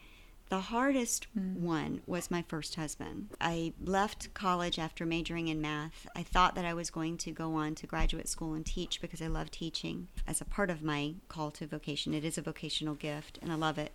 The 0.52 0.60
hardest 0.60 1.28
mm. 1.34 1.56
one 1.62 2.02
was 2.06 2.30
my 2.30 2.42
first 2.42 2.76
husband. 2.76 3.30
I 3.40 3.72
left 3.82 4.34
college 4.34 4.78
after 4.78 5.06
majoring 5.06 5.48
in 5.48 5.62
math. 5.62 6.06
I 6.14 6.24
thought 6.24 6.56
that 6.56 6.66
I 6.66 6.74
was 6.74 6.90
going 6.90 7.18
to 7.20 7.32
go 7.32 7.54
on 7.56 7.74
to 7.76 7.88
graduate 7.88 8.28
school 8.28 8.54
and 8.54 8.66
teach 8.66 9.00
because 9.00 9.22
I 9.22 9.28
love 9.28 9.50
teaching 9.50 10.10
as 10.28 10.42
a 10.42 10.46
part 10.46 10.70
of 10.70 10.84
my 10.84 11.14
call 11.30 11.52
to 11.52 11.68
vocation. 11.68 12.14
It 12.14 12.26
is 12.26 12.38
a 12.38 12.42
vocational 12.42 12.96
gift, 12.96 13.40
and 13.42 13.50
I 13.50 13.56
love 13.56 13.78
it. 13.78 13.94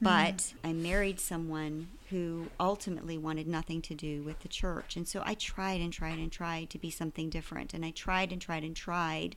But 0.00 0.36
mm. 0.36 0.54
I 0.64 0.72
married 0.72 1.20
someone 1.20 1.88
who 2.10 2.48
ultimately 2.60 3.16
wanted 3.16 3.46
nothing 3.46 3.80
to 3.82 3.94
do 3.94 4.22
with 4.22 4.40
the 4.40 4.48
church. 4.48 4.96
And 4.96 5.06
so 5.06 5.22
I 5.24 5.34
tried 5.34 5.80
and 5.80 5.92
tried 5.92 6.18
and 6.18 6.30
tried 6.30 6.70
to 6.70 6.78
be 6.78 6.90
something 6.90 7.30
different. 7.30 7.74
And 7.74 7.84
I 7.84 7.90
tried 7.90 8.32
and 8.32 8.40
tried 8.40 8.64
and 8.64 8.76
tried 8.76 9.36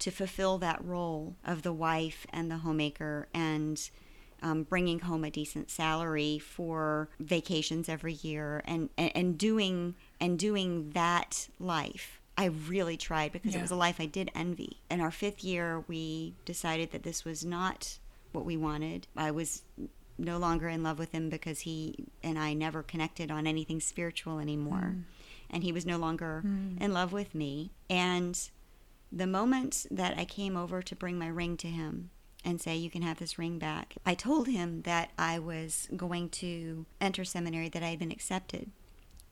to 0.00 0.10
fulfill 0.10 0.58
that 0.58 0.84
role 0.84 1.36
of 1.44 1.62
the 1.62 1.72
wife 1.72 2.26
and 2.32 2.50
the 2.50 2.58
homemaker 2.58 3.28
and 3.34 3.90
um, 4.42 4.62
bringing 4.62 5.00
home 5.00 5.24
a 5.24 5.30
decent 5.30 5.70
salary 5.70 6.38
for 6.38 7.08
vacations 7.20 7.88
every 7.88 8.14
year 8.14 8.62
and, 8.64 8.88
and, 8.96 9.12
and 9.14 9.38
doing 9.38 9.94
and 10.18 10.38
doing 10.38 10.90
that 10.90 11.48
life. 11.58 12.20
I 12.38 12.46
really 12.46 12.96
tried 12.96 13.32
because 13.32 13.52
yeah. 13.52 13.58
it 13.58 13.62
was 13.62 13.70
a 13.70 13.76
life 13.76 14.00
I 14.00 14.06
did 14.06 14.30
envy. 14.34 14.78
In 14.90 15.02
our 15.02 15.10
fifth 15.10 15.44
year, 15.44 15.84
we 15.86 16.34
decided 16.46 16.90
that 16.92 17.02
this 17.02 17.22
was 17.24 17.44
not 17.44 17.98
what 18.32 18.44
we 18.44 18.56
wanted. 18.56 19.06
I 19.16 19.30
was 19.30 19.62
no 20.18 20.38
longer 20.38 20.68
in 20.68 20.82
love 20.82 20.98
with 20.98 21.12
him 21.12 21.30
because 21.30 21.60
he 21.60 22.06
and 22.22 22.38
I 22.38 22.52
never 22.52 22.82
connected 22.82 23.30
on 23.30 23.46
anything 23.46 23.80
spiritual 23.80 24.38
anymore. 24.38 24.94
Mm. 24.94 25.02
And 25.50 25.64
he 25.64 25.72
was 25.72 25.86
no 25.86 25.96
longer 25.96 26.42
mm. 26.46 26.80
in 26.80 26.92
love 26.92 27.12
with 27.12 27.34
me. 27.34 27.70
And 27.88 28.38
the 29.10 29.26
moment 29.26 29.86
that 29.90 30.18
I 30.18 30.24
came 30.24 30.56
over 30.56 30.82
to 30.82 30.94
bring 30.94 31.18
my 31.18 31.26
ring 31.26 31.56
to 31.58 31.68
him 31.68 32.10
and 32.44 32.60
say, 32.60 32.76
You 32.76 32.90
can 32.90 33.02
have 33.02 33.18
this 33.18 33.38
ring 33.38 33.58
back, 33.58 33.94
I 34.06 34.14
told 34.14 34.46
him 34.46 34.82
that 34.82 35.10
I 35.18 35.38
was 35.38 35.88
going 35.96 36.28
to 36.30 36.86
enter 37.00 37.24
seminary, 37.24 37.68
that 37.70 37.82
I 37.82 37.88
had 37.88 37.98
been 37.98 38.12
accepted, 38.12 38.70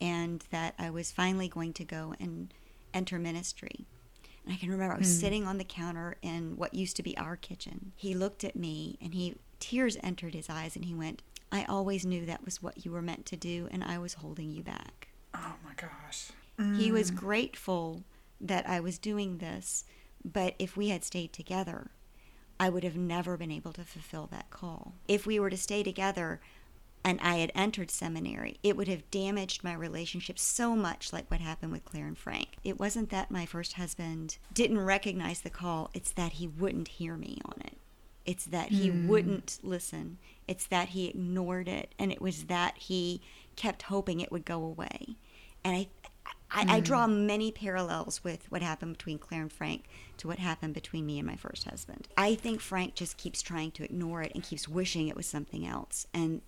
and 0.00 0.44
that 0.50 0.74
I 0.78 0.90
was 0.90 1.12
finally 1.12 1.48
going 1.48 1.72
to 1.74 1.84
go 1.84 2.14
and 2.18 2.52
enter 2.92 3.18
ministry. 3.18 3.86
And 4.48 4.54
I 4.56 4.58
can 4.58 4.70
remember 4.70 4.94
I 4.94 4.98
was 4.98 5.14
mm. 5.14 5.20
sitting 5.20 5.46
on 5.46 5.58
the 5.58 5.64
counter 5.64 6.16
in 6.22 6.56
what 6.56 6.72
used 6.72 6.96
to 6.96 7.02
be 7.02 7.14
our 7.18 7.36
kitchen. 7.36 7.92
He 7.94 8.14
looked 8.14 8.44
at 8.44 8.56
me 8.56 8.96
and 8.98 9.12
he 9.12 9.34
tears 9.60 9.98
entered 10.02 10.32
his 10.32 10.48
eyes 10.48 10.74
and 10.74 10.86
he 10.86 10.94
went, 10.94 11.20
I 11.52 11.64
always 11.64 12.06
knew 12.06 12.24
that 12.24 12.46
was 12.46 12.62
what 12.62 12.82
you 12.82 12.90
were 12.90 13.02
meant 13.02 13.26
to 13.26 13.36
do 13.36 13.68
and 13.70 13.84
I 13.84 13.98
was 13.98 14.14
holding 14.14 14.50
you 14.50 14.62
back. 14.62 15.08
Oh 15.34 15.52
my 15.62 15.74
gosh. 15.76 16.30
Mm. 16.58 16.78
He 16.78 16.90
was 16.90 17.10
grateful 17.10 18.04
that 18.40 18.66
I 18.66 18.80
was 18.80 18.96
doing 18.96 19.36
this, 19.36 19.84
but 20.24 20.54
if 20.58 20.78
we 20.78 20.88
had 20.88 21.04
stayed 21.04 21.34
together, 21.34 21.90
I 22.58 22.70
would 22.70 22.84
have 22.84 22.96
never 22.96 23.36
been 23.36 23.52
able 23.52 23.74
to 23.74 23.84
fulfill 23.84 24.28
that 24.32 24.48
call. 24.48 24.94
If 25.06 25.26
we 25.26 25.38
were 25.38 25.50
to 25.50 25.58
stay 25.58 25.82
together, 25.82 26.40
and 27.04 27.20
I 27.22 27.36
had 27.36 27.52
entered 27.54 27.90
seminary, 27.90 28.58
it 28.62 28.76
would 28.76 28.88
have 28.88 29.10
damaged 29.10 29.64
my 29.64 29.74
relationship 29.74 30.38
so 30.38 30.74
much, 30.74 31.12
like 31.12 31.30
what 31.30 31.40
happened 31.40 31.72
with 31.72 31.84
Claire 31.84 32.06
and 32.06 32.18
Frank. 32.18 32.56
It 32.64 32.78
wasn't 32.78 33.10
that 33.10 33.30
my 33.30 33.46
first 33.46 33.74
husband 33.74 34.38
didn't 34.52 34.80
recognize 34.80 35.40
the 35.40 35.50
call, 35.50 35.90
it's 35.94 36.12
that 36.12 36.32
he 36.32 36.46
wouldn't 36.46 36.88
hear 36.88 37.16
me 37.16 37.38
on 37.44 37.60
it. 37.64 37.78
It's 38.28 38.44
that 38.44 38.68
he 38.68 38.90
mm. 38.90 39.06
wouldn't 39.06 39.58
listen. 39.62 40.18
It's 40.46 40.66
that 40.66 40.90
he 40.90 41.08
ignored 41.08 41.66
it. 41.66 41.94
And 41.98 42.12
it 42.12 42.20
was 42.20 42.44
that 42.44 42.76
he 42.76 43.22
kept 43.56 43.82
hoping 43.82 44.20
it 44.20 44.30
would 44.30 44.44
go 44.44 44.62
away. 44.62 45.16
And 45.64 45.74
I, 45.74 45.88
I, 46.50 46.64
mm. 46.64 46.70
I, 46.70 46.80
draw 46.80 47.06
hmm. 47.06 47.26
many 47.26 47.50
parallels 47.50 48.22
with 48.22 48.44
what 48.50 48.60
happened 48.60 48.98
between 48.98 49.18
Claire 49.18 49.40
and 49.40 49.52
Frank 49.52 49.84
to 50.18 50.28
what 50.28 50.38
happened 50.38 50.74
between 50.74 51.06
me 51.06 51.18
and 51.18 51.26
my 51.26 51.36
first 51.36 51.64
husband. 51.64 52.06
I 52.18 52.34
think 52.34 52.60
Frank 52.60 52.94
just 52.94 53.16
keeps 53.16 53.40
trying 53.40 53.70
to 53.72 53.84
ignore 53.84 54.20
it 54.20 54.32
and 54.34 54.44
keeps 54.44 54.68
wishing 54.68 55.08
it 55.08 55.16
was 55.16 55.26
something 55.26 55.66
else. 55.66 56.06
And 56.12 56.42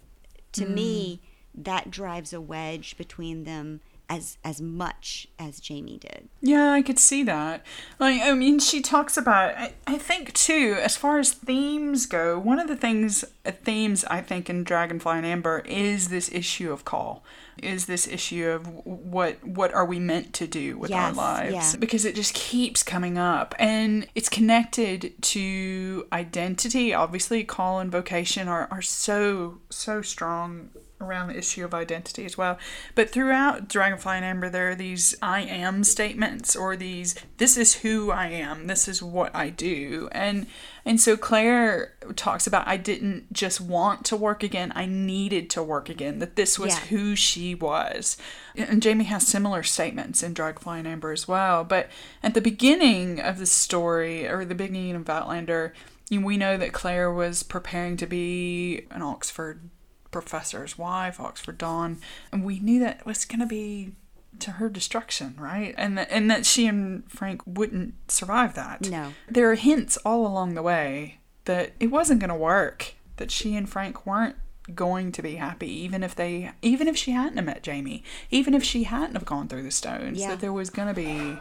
to 0.53 0.65
mm. 0.65 0.75
me, 0.75 1.21
that 1.55 1.91
drives 1.91 2.33
a 2.33 2.41
wedge 2.41 2.97
between 2.97 3.45
them 3.45 3.81
as 4.11 4.37
as 4.45 4.61
much 4.61 5.29
as 5.39 5.61
Jamie 5.61 5.99
did. 5.99 6.29
Yeah, 6.43 6.73
I 6.73 6.83
could 6.83 6.99
see 6.99 7.23
that. 7.23 7.65
Like, 8.01 8.21
I 8.21 8.35
mean, 8.35 8.59
she 8.59 8.83
talks 8.83 9.17
about. 9.17 9.57
I, 9.57 9.73
I 9.87 9.99
think 9.99 10.35
too, 10.35 10.77
as 10.81 10.97
far 10.97 11.21
as 11.21 11.33
themes 11.33 12.07
go, 12.07 12.39
one 12.39 12.59
of 12.59 12.67
the 12.67 12.77
things 12.77 13.25
uh, 13.47 13.53
themes 13.53 14.05
I 14.07 14.21
think 14.21 14.51
in 14.51 14.65
Dragonfly 14.65 15.17
in 15.19 15.25
Amber 15.25 15.61
is 15.61 16.09
this 16.09 16.31
issue 16.33 16.73
of 16.73 16.85
call. 16.85 17.25
Is 17.63 17.87
this 17.87 18.09
issue 18.09 18.49
of 18.49 18.67
what 18.85 19.45
what 19.45 19.73
are 19.73 19.85
we 19.85 20.01
meant 20.01 20.33
to 20.35 20.47
do 20.47 20.77
with 20.77 20.91
yes, 20.91 20.99
our 20.99 21.13
lives? 21.13 21.75
Yeah. 21.75 21.79
Because 21.79 22.05
it 22.05 22.17
just 22.17 22.35
keeps 22.35 22.83
coming 22.83 23.17
up, 23.17 23.55
and 23.61 24.09
it's 24.17 24.29
connected 24.29 25.15
to 25.23 26.07
identity. 26.13 26.93
Obviously, 26.93 27.45
call 27.45 27.79
and 27.79 27.93
vocation 27.93 28.49
are 28.49 28.67
are 28.73 28.83
so 28.83 29.61
so 29.71 30.03
strong 30.03 30.71
around 31.01 31.29
the 31.29 31.39
issue 31.39 31.65
of 31.65 31.73
identity 31.73 32.25
as 32.25 32.37
well. 32.37 32.59
But 32.95 33.11
throughout 33.11 33.69
Dragonfly 33.69 34.19
in 34.19 34.25
Amber, 34.25 34.51
there 34.51 34.71
are 34.71 34.75
these 34.75 35.15
I 35.23 35.41
am 35.41 35.83
statements 35.85 36.55
or 36.55 36.77
these 36.77 37.15
this 37.39 37.57
is 37.57 37.77
who 37.77 38.11
I 38.11 38.27
am, 38.29 38.67
this 38.67 38.87
is 38.87 39.03
what 39.03 39.35
I 39.35 39.49
do. 39.51 40.09
And 40.13 40.47
and 40.85 41.01
so 41.01 41.17
Claire 41.17 41.95
talks 42.17 42.47
about 42.47 42.67
I 42.67 42.77
didn't 42.77 43.33
just 43.33 43.61
want 43.61 44.05
to 44.07 44.17
work 44.17 44.43
again, 44.43 44.73
I 44.75 44.87
needed 44.87 45.51
to 45.51 45.63
work 45.63 45.89
again, 45.89 46.19
that 46.19 46.37
this 46.37 46.59
was 46.59 46.75
yeah. 46.75 46.81
who 46.87 47.17
she 47.17 47.55
was. 47.55 48.17
And 48.57 48.83
Jamie 48.83 49.05
has 49.05 49.27
similar 49.27 49.63
statements 49.63 50.23
in 50.23 50.35
Dragonfly 50.35 50.81
in 50.81 50.87
Amber 50.87 51.13
as 51.13 51.29
well. 51.29 51.65
But 51.65 51.89
at 52.23 52.35
the 52.35 52.41
beginning 52.41 53.21
of 53.21 53.39
the 53.39 53.47
story, 53.47 54.27
or 54.27 54.45
the 54.45 54.55
beginning 54.55 54.97
of 54.97 55.09
Outlander, 55.09 55.73
we 56.11 56.37
know 56.37 56.57
that 56.57 56.73
Claire 56.73 57.13
was 57.13 57.43
preparing 57.43 57.97
to 57.99 58.07
be 58.07 58.87
an 58.91 59.03
Oxford 59.03 59.71
professor's 60.11 60.77
wife, 60.79 61.21
Oxford 61.21 61.59
Don, 61.59 61.99
and 62.33 62.45
we 62.45 62.59
knew 62.61 62.81
that 62.81 63.05
was 63.07 63.25
going 63.25 63.41
to 63.41 63.47
be 63.47 63.93
to 64.39 64.53
her 64.53 64.69
destruction, 64.69 65.35
right? 65.39 65.75
And 65.77 65.99
that, 65.99 66.09
and 66.11 66.31
that 66.31 66.47
she 66.47 66.67
and 66.67 67.03
Frank 67.11 67.43
wouldn't 67.47 67.95
survive 68.11 68.55
that. 68.55 68.89
No. 68.89 69.13
There 69.29 69.51
are 69.51 69.55
hints 69.57 69.97
all 69.99 70.27
along 70.27 70.55
the 70.55 70.63
way 70.63 71.19
that 71.47 71.73
it 71.81 71.89
wasn't 71.89 72.21
going 72.21 72.29
to 72.31 72.35
work, 72.37 72.95
that 73.17 73.31
she 73.31 73.57
and 73.57 73.69
Frank 73.69 74.07
weren't 74.07 74.37
going 74.75 75.11
to 75.11 75.21
be 75.21 75.35
happy 75.35 75.67
even 75.83 76.05
if 76.05 76.15
they 76.15 76.53
even 76.63 76.87
if 76.87 76.97
she 76.97 77.11
hadn't 77.11 77.37
have 77.37 77.45
met 77.47 77.63
Jamie, 77.63 78.05
even 78.31 78.55
if 78.55 78.63
she 78.63 78.85
hadn't 78.85 79.15
have 79.15 79.25
gone 79.25 79.49
through 79.49 79.65
the 79.65 79.71
stones, 79.71 80.21
Yeah. 80.21 80.29
that 80.29 80.41
there 80.41 80.53
was 80.53 80.71
going 80.71 80.87
to 80.87 80.95
be 80.95 81.39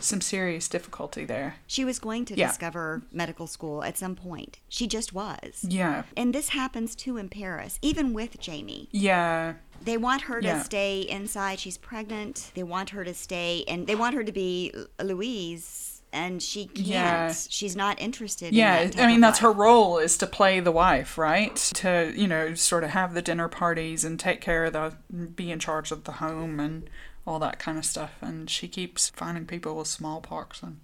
some 0.00 0.20
serious 0.20 0.68
difficulty 0.68 1.24
there. 1.24 1.56
She 1.66 1.84
was 1.84 1.98
going 1.98 2.24
to 2.26 2.36
Yeah. 2.36 2.48
discover 2.48 3.02
medical 3.12 3.46
school 3.46 3.82
at 3.84 3.96
some 3.96 4.14
point. 4.16 4.58
She 4.68 4.86
just 4.86 5.12
was. 5.12 5.64
Yeah. 5.66 6.02
And 6.16 6.34
this 6.34 6.50
happens 6.50 6.94
too 6.94 7.16
in 7.16 7.28
Paris, 7.28 7.78
even 7.82 8.12
with 8.12 8.38
Jamie. 8.40 8.88
Yeah. 8.90 9.54
They 9.80 9.96
want 9.96 10.22
her 10.22 10.40
to 10.40 10.46
Yeah. 10.46 10.62
stay 10.62 11.00
inside. 11.02 11.60
She's 11.60 11.78
pregnant. 11.78 12.50
They 12.54 12.64
want 12.64 12.90
her 12.90 13.04
to 13.04 13.14
stay, 13.14 13.64
and 13.68 13.86
they 13.86 13.94
want 13.94 14.14
her 14.16 14.24
to 14.24 14.32
be 14.32 14.72
Louise, 15.00 16.02
and 16.12 16.42
she 16.42 16.66
can't. 16.66 16.86
Yeah. 16.86 17.32
She's 17.48 17.76
not 17.76 18.00
interested. 18.00 18.52
Yeah, 18.54 18.80
in 18.80 18.98
I 18.98 19.06
mean 19.06 19.20
that's 19.20 19.38
her 19.40 19.52
role 19.52 19.98
is 19.98 20.16
to 20.18 20.26
play 20.26 20.58
the 20.60 20.72
wife, 20.72 21.16
right? 21.18 21.54
To 21.76 22.12
you 22.16 22.26
know, 22.26 22.54
sort 22.54 22.82
of 22.84 22.90
have 22.90 23.14
the 23.14 23.22
dinner 23.22 23.46
parties 23.48 24.04
and 24.04 24.18
take 24.18 24.40
care 24.40 24.64
of 24.66 24.72
the, 24.72 24.94
be 25.12 25.50
in 25.50 25.58
charge 25.58 25.92
of 25.92 26.04
the 26.04 26.12
home 26.12 26.58
and 26.60 26.88
all 27.28 27.38
that 27.40 27.58
kind 27.58 27.76
of 27.78 27.84
stuff. 27.84 28.12
And 28.20 28.48
she 28.50 28.66
keeps 28.68 29.10
finding 29.10 29.46
people 29.46 29.76
with 29.76 29.86
smallpox 29.88 30.62
and 30.62 30.80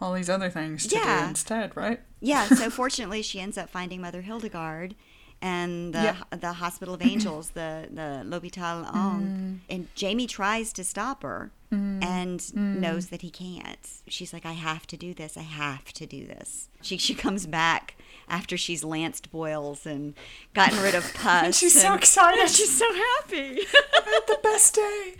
all 0.00 0.12
these 0.14 0.30
other 0.30 0.50
things 0.50 0.86
to 0.88 0.96
Yeah. 0.96 1.22
do 1.24 1.28
instead, 1.30 1.76
right? 1.76 2.00
Yeah. 2.20 2.46
So 2.48 2.70
fortunately, 2.80 3.22
she 3.22 3.40
ends 3.40 3.56
up 3.58 3.68
finding 3.70 4.00
Mother 4.00 4.22
Hildegard. 4.22 4.94
And 5.42 5.94
the, 5.94 6.02
Yeah. 6.02 6.16
the 6.38 6.52
Hospital 6.54 6.92
of 6.94 7.00
Angels, 7.12 7.50
the 7.50 7.88
the 7.90 8.22
L'Hôpital 8.24 8.84
Mm. 8.92 9.60
And 9.70 9.88
Jamie 9.94 10.26
tries 10.26 10.70
to 10.74 10.84
stop 10.84 11.22
her, 11.22 11.50
and 11.70 12.40
Mm. 12.40 12.76
knows 12.84 13.06
that 13.06 13.22
he 13.22 13.30
can't. 13.30 13.86
She's 14.06 14.32
like, 14.34 14.44
"I 14.44 14.52
have 14.52 14.86
to 14.88 14.96
do 14.98 15.14
this. 15.14 15.38
I 15.38 15.46
have 15.64 15.86
to 15.94 16.04
do 16.04 16.26
this." 16.26 16.68
She 16.82 16.98
she 16.98 17.14
comes 17.14 17.46
back 17.46 17.96
after 18.30 18.56
she's 18.56 18.82
lanced 18.84 19.30
boils 19.30 19.84
and 19.84 20.14
gotten 20.54 20.80
rid 20.82 20.94
of 20.94 21.12
pus. 21.14 21.58
she's 21.58 21.80
so 21.80 21.94
excited. 21.94 22.48
She's 22.50 22.76
so 22.76 22.86
happy. 22.92 23.60
I 23.60 24.02
had 24.04 24.26
the 24.26 24.38
best 24.42 24.74
day. 24.74 25.14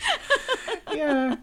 yeah. 0.96 1.36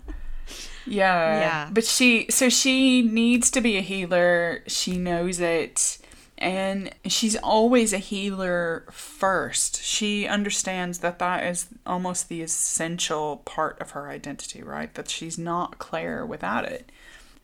Yeah. 0.86 1.40
Yeah. 1.40 1.70
But 1.72 1.84
she, 1.86 2.28
so 2.30 2.50
she 2.50 3.02
needs 3.02 3.52
to 3.52 3.62
be 3.62 3.78
a 3.78 3.82
healer. 3.82 4.64
She 4.68 4.98
knows 4.98 5.40
it. 5.40 6.00
And 6.40 6.94
she's 7.06 7.36
always 7.36 7.94
a 7.94 7.98
healer 7.98 8.86
first. 8.92 9.84
She 9.84 10.28
understands 10.28 11.00
that 11.00 11.18
that 11.20 11.44
is 11.44 11.68
almost 11.86 12.30
the 12.30 12.44
essential 12.44 13.38
part 13.38 13.82
of 13.82 13.92
her 13.92 14.08
identity, 14.10 14.62
right? 14.62 14.94
That 14.94 15.10
she's 15.10 15.38
not 15.40 15.80
Claire 15.80 16.26
without 16.26 16.66
it. 16.66 16.92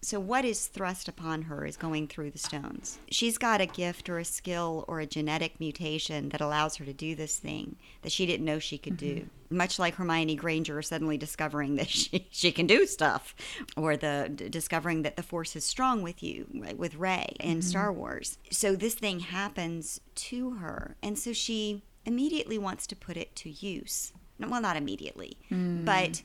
So, 0.04 0.20
what 0.20 0.44
is 0.44 0.68
thrust 0.68 1.08
upon 1.08 1.44
her 1.44 1.66
is 1.66 1.78
going 1.78 2.08
through 2.08 2.32
the 2.32 2.38
stones. 2.38 3.00
She's 3.10 3.38
got 3.38 3.62
a 3.62 3.66
gift 3.66 4.10
or 4.10 4.20
a 4.20 4.26
skill 4.26 4.84
or 4.90 5.00
a 5.00 5.06
genetic 5.06 5.60
mutation 5.62 6.30
that 6.30 6.42
allows 6.42 6.76
her 6.76 6.86
to 6.86 6.94
do 6.94 7.16
this 7.16 7.38
thing 7.38 7.78
that 8.02 8.12
she 8.12 8.26
didn't 8.26 8.46
know 8.46 8.60
she 8.60 8.78
could 8.78 8.98
do. 8.98 9.16
Mm-hmm. 9.16 9.58
Much 9.58 9.80
like 9.80 9.96
Hermione 9.96 10.36
Granger 10.36 10.82
suddenly 10.82 11.18
discovering 11.18 11.76
that 11.76 11.90
she, 11.90 12.28
she 12.32 12.52
can 12.52 12.68
do 12.68 12.86
stuff, 12.86 13.34
or 13.78 13.96
the 13.96 14.30
d- 14.34 14.50
discovering 14.50 15.04
that 15.04 15.16
the 15.16 15.24
Force 15.24 15.56
is 15.56 15.64
strong 15.64 16.02
with 16.02 16.22
you, 16.22 16.48
right, 16.54 16.78
with 16.78 16.96
Rey 16.96 17.36
in 17.40 17.60
mm-hmm. 17.60 17.62
Star 17.62 17.94
Wars. 17.94 18.38
So, 18.52 18.76
this 18.76 18.96
thing 18.96 19.22
happens 19.22 20.02
to 20.16 20.56
her. 20.56 20.98
And 21.02 21.18
so 21.18 21.32
she 21.32 21.82
immediately 22.06 22.58
wants 22.58 22.88
to 22.88 22.96
put 22.96 23.16
it 23.16 23.36
to 23.38 23.50
use. 23.50 24.12
Well, 24.40 24.62
not 24.62 24.76
immediately, 24.76 25.38
mm. 25.50 25.86
but 25.86 26.24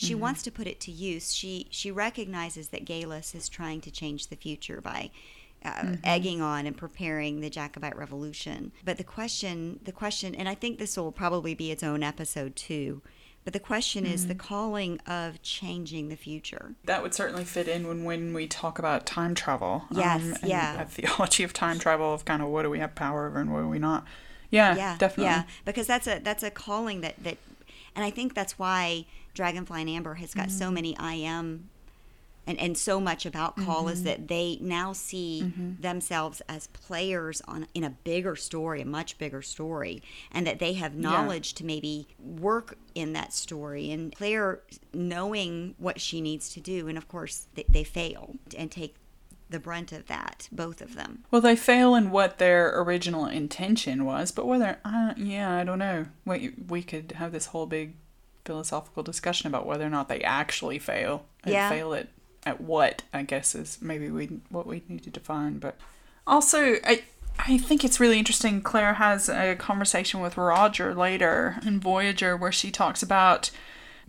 she 0.00 0.14
mm-hmm. 0.14 0.22
wants 0.22 0.42
to 0.44 0.50
put 0.50 0.66
it 0.66 0.80
to 0.80 0.90
use. 0.90 1.34
She 1.34 1.66
she 1.70 1.90
recognizes 1.90 2.68
that 2.68 2.86
Geillis 2.86 3.34
is 3.34 3.50
trying 3.50 3.82
to 3.82 3.90
change 3.90 4.28
the 4.28 4.36
future 4.36 4.80
by 4.80 5.10
uh, 5.62 5.70
mm-hmm. 5.72 5.94
egging 6.04 6.40
on 6.40 6.66
and 6.66 6.74
preparing 6.74 7.40
the 7.40 7.50
Jacobite 7.50 7.96
Revolution. 7.96 8.72
But 8.82 8.96
the 8.96 9.04
question, 9.04 9.78
the 9.84 9.92
question, 9.92 10.34
and 10.34 10.48
I 10.48 10.54
think 10.54 10.78
this 10.78 10.96
will 10.96 11.12
probably 11.12 11.54
be 11.54 11.70
its 11.70 11.82
own 11.82 12.02
episode 12.02 12.56
too. 12.56 13.02
But 13.44 13.52
the 13.52 13.60
question 13.60 14.06
is 14.06 14.26
the 14.26 14.34
mm-hmm. 14.34 14.46
calling 14.46 15.00
of 15.06 15.42
changing 15.42 16.08
the 16.08 16.16
future. 16.16 16.74
That 16.84 17.02
would 17.02 17.14
certainly 17.14 17.44
fit 17.44 17.68
in 17.68 17.86
when, 17.86 18.04
when 18.04 18.32
we 18.32 18.46
talk 18.46 18.78
about 18.78 19.04
time 19.04 19.34
travel. 19.34 19.84
Um, 19.90 19.98
yes, 19.98 20.38
and 20.40 20.50
yeah. 20.50 20.84
Theology 20.84 21.42
of 21.42 21.52
time 21.52 21.78
travel 21.78 22.14
of 22.14 22.24
kind 22.24 22.42
of 22.42 22.48
what 22.48 22.62
do 22.62 22.70
we 22.70 22.78
have 22.78 22.94
power 22.94 23.26
over 23.26 23.38
and 23.38 23.52
what 23.52 23.60
do 23.60 23.68
we 23.68 23.78
not. 23.78 24.06
Yeah, 24.50 24.76
yeah, 24.76 24.96
definitely. 24.98 25.24
Yeah, 25.24 25.44
because 25.64 25.86
that's 25.86 26.06
a 26.06 26.20
that's 26.22 26.42
a 26.42 26.50
calling 26.50 27.02
that 27.02 27.22
that, 27.22 27.36
and 27.94 28.04
I 28.04 28.10
think 28.10 28.34
that's 28.34 28.58
why 28.58 29.06
Dragonfly 29.40 29.80
in 29.80 29.88
Amber 29.88 30.14
has 30.16 30.34
got 30.34 30.48
Mm-hmm. 30.48 30.58
so 30.58 30.70
many 30.70 30.94
I 30.98 31.14
am, 31.14 31.70
and 32.46 32.58
and 32.60 32.76
so 32.76 33.00
much 33.00 33.24
about 33.24 33.56
call 33.56 33.84
Mm-hmm. 33.84 33.92
is 33.92 34.02
that 34.02 34.28
they 34.28 34.58
now 34.60 34.92
see 34.92 35.50
themselves 35.80 36.42
as 36.46 36.66
players 36.66 37.40
on 37.48 37.66
in 37.72 37.82
a 37.82 37.88
bigger 37.90 38.36
story, 38.36 38.82
a 38.82 38.84
much 38.84 39.16
bigger 39.16 39.40
story, 39.40 40.02
and 40.30 40.46
that 40.46 40.58
they 40.58 40.74
have 40.74 40.94
knowledge 40.94 41.54
to 41.54 41.64
maybe 41.64 42.06
work 42.18 42.76
in 42.94 43.14
that 43.14 43.32
story. 43.32 43.90
And 43.90 44.14
Claire 44.14 44.60
knowing 44.92 45.74
what 45.78 46.02
she 46.02 46.20
needs 46.20 46.50
to 46.50 46.60
do, 46.60 46.86
and 46.86 46.98
of 46.98 47.08
course 47.08 47.46
they, 47.54 47.64
they 47.66 47.84
fail 47.84 48.34
and 48.58 48.70
take 48.70 48.96
the 49.48 49.58
brunt 49.58 49.90
of 49.90 50.06
that, 50.06 50.48
both 50.52 50.80
of 50.82 50.94
them. 50.94 51.24
Well, 51.30 51.40
they 51.40 51.56
fail 51.56 51.94
in 51.96 52.10
what 52.10 52.38
their 52.38 52.78
original 52.82 53.26
intention 53.26 54.04
was, 54.04 54.30
but 54.30 54.46
whether, 54.46 54.78
uh, 54.84 55.14
yeah, 55.16 55.50
I 55.56 55.64
don't 55.64 55.80
know. 55.80 56.06
We, 56.24 56.52
we 56.68 56.82
could 56.84 57.12
have 57.12 57.32
this 57.32 57.46
whole 57.46 57.66
big 57.66 57.94
philosophical 58.44 59.02
discussion 59.02 59.46
about 59.46 59.66
whether 59.66 59.84
or 59.86 59.90
not 59.90 60.08
they 60.08 60.20
actually 60.22 60.78
fail. 60.78 61.24
And 61.44 61.52
Yeah. 61.52 61.68
fail 61.70 61.92
it 61.92 62.08
at 62.44 62.60
what, 62.60 63.02
I 63.12 63.22
guess, 63.22 63.54
is 63.54 63.78
maybe 63.80 64.10
we 64.10 64.26
what 64.48 64.66
we 64.66 64.82
need 64.88 65.04
to 65.04 65.10
define. 65.10 65.58
But 65.58 65.76
also, 66.26 66.76
I, 66.84 67.02
I 67.38 67.58
think 67.58 67.84
it's 67.84 68.00
really 68.00 68.18
interesting. 68.18 68.60
Claire 68.62 68.94
has 68.94 69.28
a 69.28 69.54
conversation 69.56 70.20
with 70.20 70.36
Roger 70.36 70.94
later 70.94 71.56
in 71.64 71.80
Voyager 71.80 72.36
where 72.36 72.52
she 72.52 72.70
talks 72.70 73.02
about. 73.02 73.50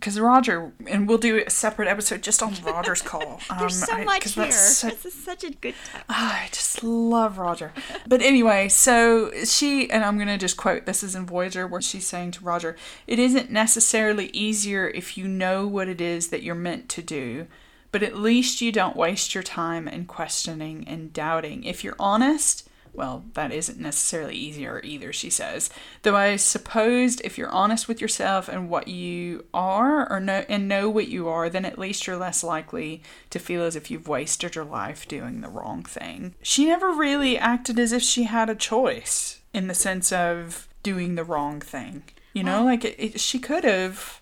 Because 0.02 0.18
Roger, 0.18 0.72
and 0.88 1.08
we'll 1.08 1.16
do 1.16 1.44
a 1.46 1.48
separate 1.48 1.86
episode 1.86 2.22
just 2.22 2.42
on 2.42 2.54
Roger's 2.64 3.00
call. 3.02 3.40
There's 3.60 3.80
Um, 3.82 3.86
so 3.88 3.92
I- 3.94 4.04
much 4.04 4.32
here. 4.34 4.50
so- 4.50 4.88
this 4.88 5.04
is 5.06 5.14
such 5.14 5.44
a 5.44 5.50
good 5.50 5.76
time. 5.92 6.02
Ah, 6.08 6.42
I 6.42 6.48
just 6.48 6.82
love 6.82 7.38
Roger. 7.38 7.72
But 8.08 8.20
anyway, 8.20 8.68
so 8.68 9.30
she, 9.44 9.88
and 9.92 10.04
I'm 10.04 10.16
going 10.16 10.26
to 10.26 10.38
just 10.38 10.56
quote 10.56 10.86
this 10.86 11.04
is 11.04 11.14
in 11.14 11.24
Voyager, 11.24 11.68
where 11.68 11.80
she's 11.80 12.04
saying 12.04 12.32
to 12.32 12.44
Roger, 12.44 12.74
It 13.06 13.20
isn't 13.20 13.52
necessarily 13.52 14.26
easier 14.32 14.88
if 14.88 15.16
you 15.16 15.28
know 15.28 15.68
what 15.68 15.86
it 15.86 16.00
is 16.00 16.28
that 16.30 16.42
you're 16.42 16.56
meant 16.56 16.88
to 16.88 17.02
do, 17.02 17.46
but 17.92 18.02
at 18.02 18.16
least 18.16 18.60
you 18.60 18.72
don't 18.72 18.96
waste 18.96 19.34
your 19.36 19.44
time 19.44 19.86
in 19.86 20.06
questioning 20.06 20.84
and 20.88 21.12
doubting. 21.12 21.62
If 21.62 21.84
you're 21.84 21.94
honest, 22.00 22.68
well, 22.94 23.24
that 23.34 23.52
isn't 23.52 23.80
necessarily 23.80 24.34
easier 24.34 24.80
either, 24.84 25.12
she 25.12 25.30
says. 25.30 25.70
Though 26.02 26.16
I 26.16 26.36
supposed 26.36 27.22
if 27.24 27.38
you're 27.38 27.48
honest 27.48 27.88
with 27.88 28.00
yourself 28.00 28.48
and 28.48 28.68
what 28.68 28.88
you 28.88 29.44
are 29.54 30.10
or 30.10 30.20
know 30.20 30.44
and 30.48 30.68
know 30.68 30.90
what 30.90 31.08
you 31.08 31.28
are, 31.28 31.48
then 31.48 31.64
at 31.64 31.78
least 31.78 32.06
you're 32.06 32.16
less 32.16 32.44
likely 32.44 33.02
to 33.30 33.38
feel 33.38 33.62
as 33.62 33.76
if 33.76 33.90
you've 33.90 34.08
wasted 34.08 34.54
your 34.54 34.64
life 34.64 35.08
doing 35.08 35.40
the 35.40 35.48
wrong 35.48 35.82
thing. 35.82 36.34
She 36.42 36.66
never 36.66 36.92
really 36.92 37.38
acted 37.38 37.78
as 37.78 37.92
if 37.92 38.02
she 38.02 38.24
had 38.24 38.50
a 38.50 38.54
choice 38.54 39.40
in 39.54 39.68
the 39.68 39.74
sense 39.74 40.12
of 40.12 40.68
doing 40.82 41.14
the 41.14 41.24
wrong 41.24 41.60
thing. 41.60 42.02
You 42.34 42.44
know, 42.44 42.64
like 42.64 42.84
it, 42.84 42.96
it, 42.98 43.20
she 43.20 43.38
could 43.38 43.64
have 43.64 44.20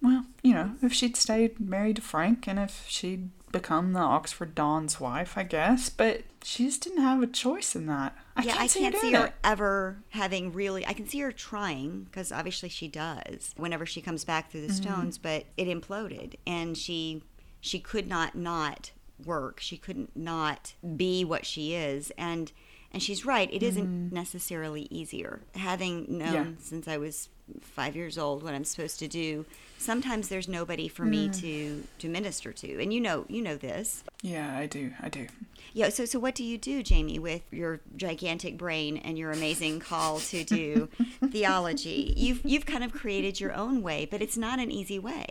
well, 0.00 0.24
you 0.42 0.54
know, 0.54 0.72
if 0.82 0.92
she'd 0.92 1.16
stayed 1.16 1.58
married 1.58 1.96
to 1.96 2.02
Frank 2.02 2.46
and 2.46 2.58
if 2.58 2.84
she'd 2.88 3.30
become 3.52 3.92
the 3.92 4.00
Oxford 4.00 4.54
Don's 4.54 5.00
wife, 5.00 5.36
I 5.36 5.42
guess, 5.42 5.88
but 5.88 6.22
she 6.42 6.66
just 6.66 6.82
didn't 6.82 7.02
have 7.02 7.22
a 7.22 7.26
choice 7.26 7.74
in 7.76 7.86
that. 7.86 8.16
I 8.36 8.42
yeah, 8.42 8.52
can't 8.52 8.62
I 8.62 8.66
see 8.68 8.80
can't 8.80 8.94
her 8.94 9.00
see 9.00 9.12
her 9.12 9.26
it. 9.26 9.34
ever 9.42 9.98
having 10.10 10.52
really. 10.52 10.86
I 10.86 10.92
can 10.92 11.06
see 11.08 11.20
her 11.20 11.32
trying 11.32 12.04
because 12.04 12.30
obviously 12.32 12.68
she 12.68 12.88
does 12.88 13.54
whenever 13.56 13.84
she 13.86 14.00
comes 14.00 14.24
back 14.24 14.50
through 14.50 14.60
the 14.62 14.68
Mm-hmm. 14.68 14.76
stones, 14.82 15.18
but 15.18 15.46
it 15.56 15.66
imploded, 15.66 16.34
and 16.46 16.76
she 16.76 17.22
she 17.60 17.80
could 17.80 18.06
not 18.06 18.34
not 18.34 18.92
work. 19.24 19.58
She 19.60 19.76
couldn't 19.76 20.16
not 20.16 20.74
be 20.96 21.24
what 21.24 21.44
she 21.44 21.74
is, 21.74 22.12
and 22.16 22.52
and 22.92 23.02
she's 23.02 23.24
right. 23.24 23.48
It 23.52 23.62
not 23.76 24.12
necessarily 24.12 24.88
easier 24.90 25.40
having 25.54 26.18
known 26.18 26.28
Mm-hmm. 26.28 26.50
Yeah. 26.50 26.56
since 26.60 26.88
I 26.88 26.96
was 26.98 27.28
five 27.60 27.96
years 27.96 28.18
old 28.18 28.42
what 28.42 28.54
I'm 28.54 28.64
supposed 28.64 28.98
to 29.00 29.08
do. 29.08 29.44
Sometimes 29.78 30.28
there's 30.28 30.48
nobody 30.48 30.88
for 30.88 31.04
me 31.04 31.28
Mm. 31.28 31.40
to 31.40 31.84
to 32.00 32.08
minister 32.08 32.52
to, 32.52 32.82
and 32.82 32.92
you 32.92 33.00
know 33.00 33.24
you 33.28 33.40
know 33.42 33.56
this. 33.56 34.02
Yeah, 34.22 34.56
I 34.56 34.66
do. 34.66 34.92
I 35.00 35.08
do. 35.08 35.28
Yeah. 35.72 35.90
So, 35.90 36.04
so 36.04 36.18
what 36.18 36.34
do 36.34 36.42
you 36.42 36.58
do, 36.58 36.82
Jamie, 36.82 37.18
with 37.20 37.42
your 37.52 37.80
gigantic 37.96 38.56
brain 38.58 38.96
and 38.96 39.16
your 39.16 39.30
amazing 39.30 39.78
call 39.80 40.18
to 40.20 40.42
do 40.42 40.88
theology? 41.30 42.12
You've 42.16 42.40
you've 42.44 42.66
kind 42.66 42.82
of 42.82 42.92
created 42.92 43.38
your 43.40 43.52
own 43.54 43.82
way, 43.82 44.06
but 44.10 44.20
it's 44.20 44.36
not 44.36 44.58
an 44.58 44.70
easy 44.72 44.98
way. 44.98 45.26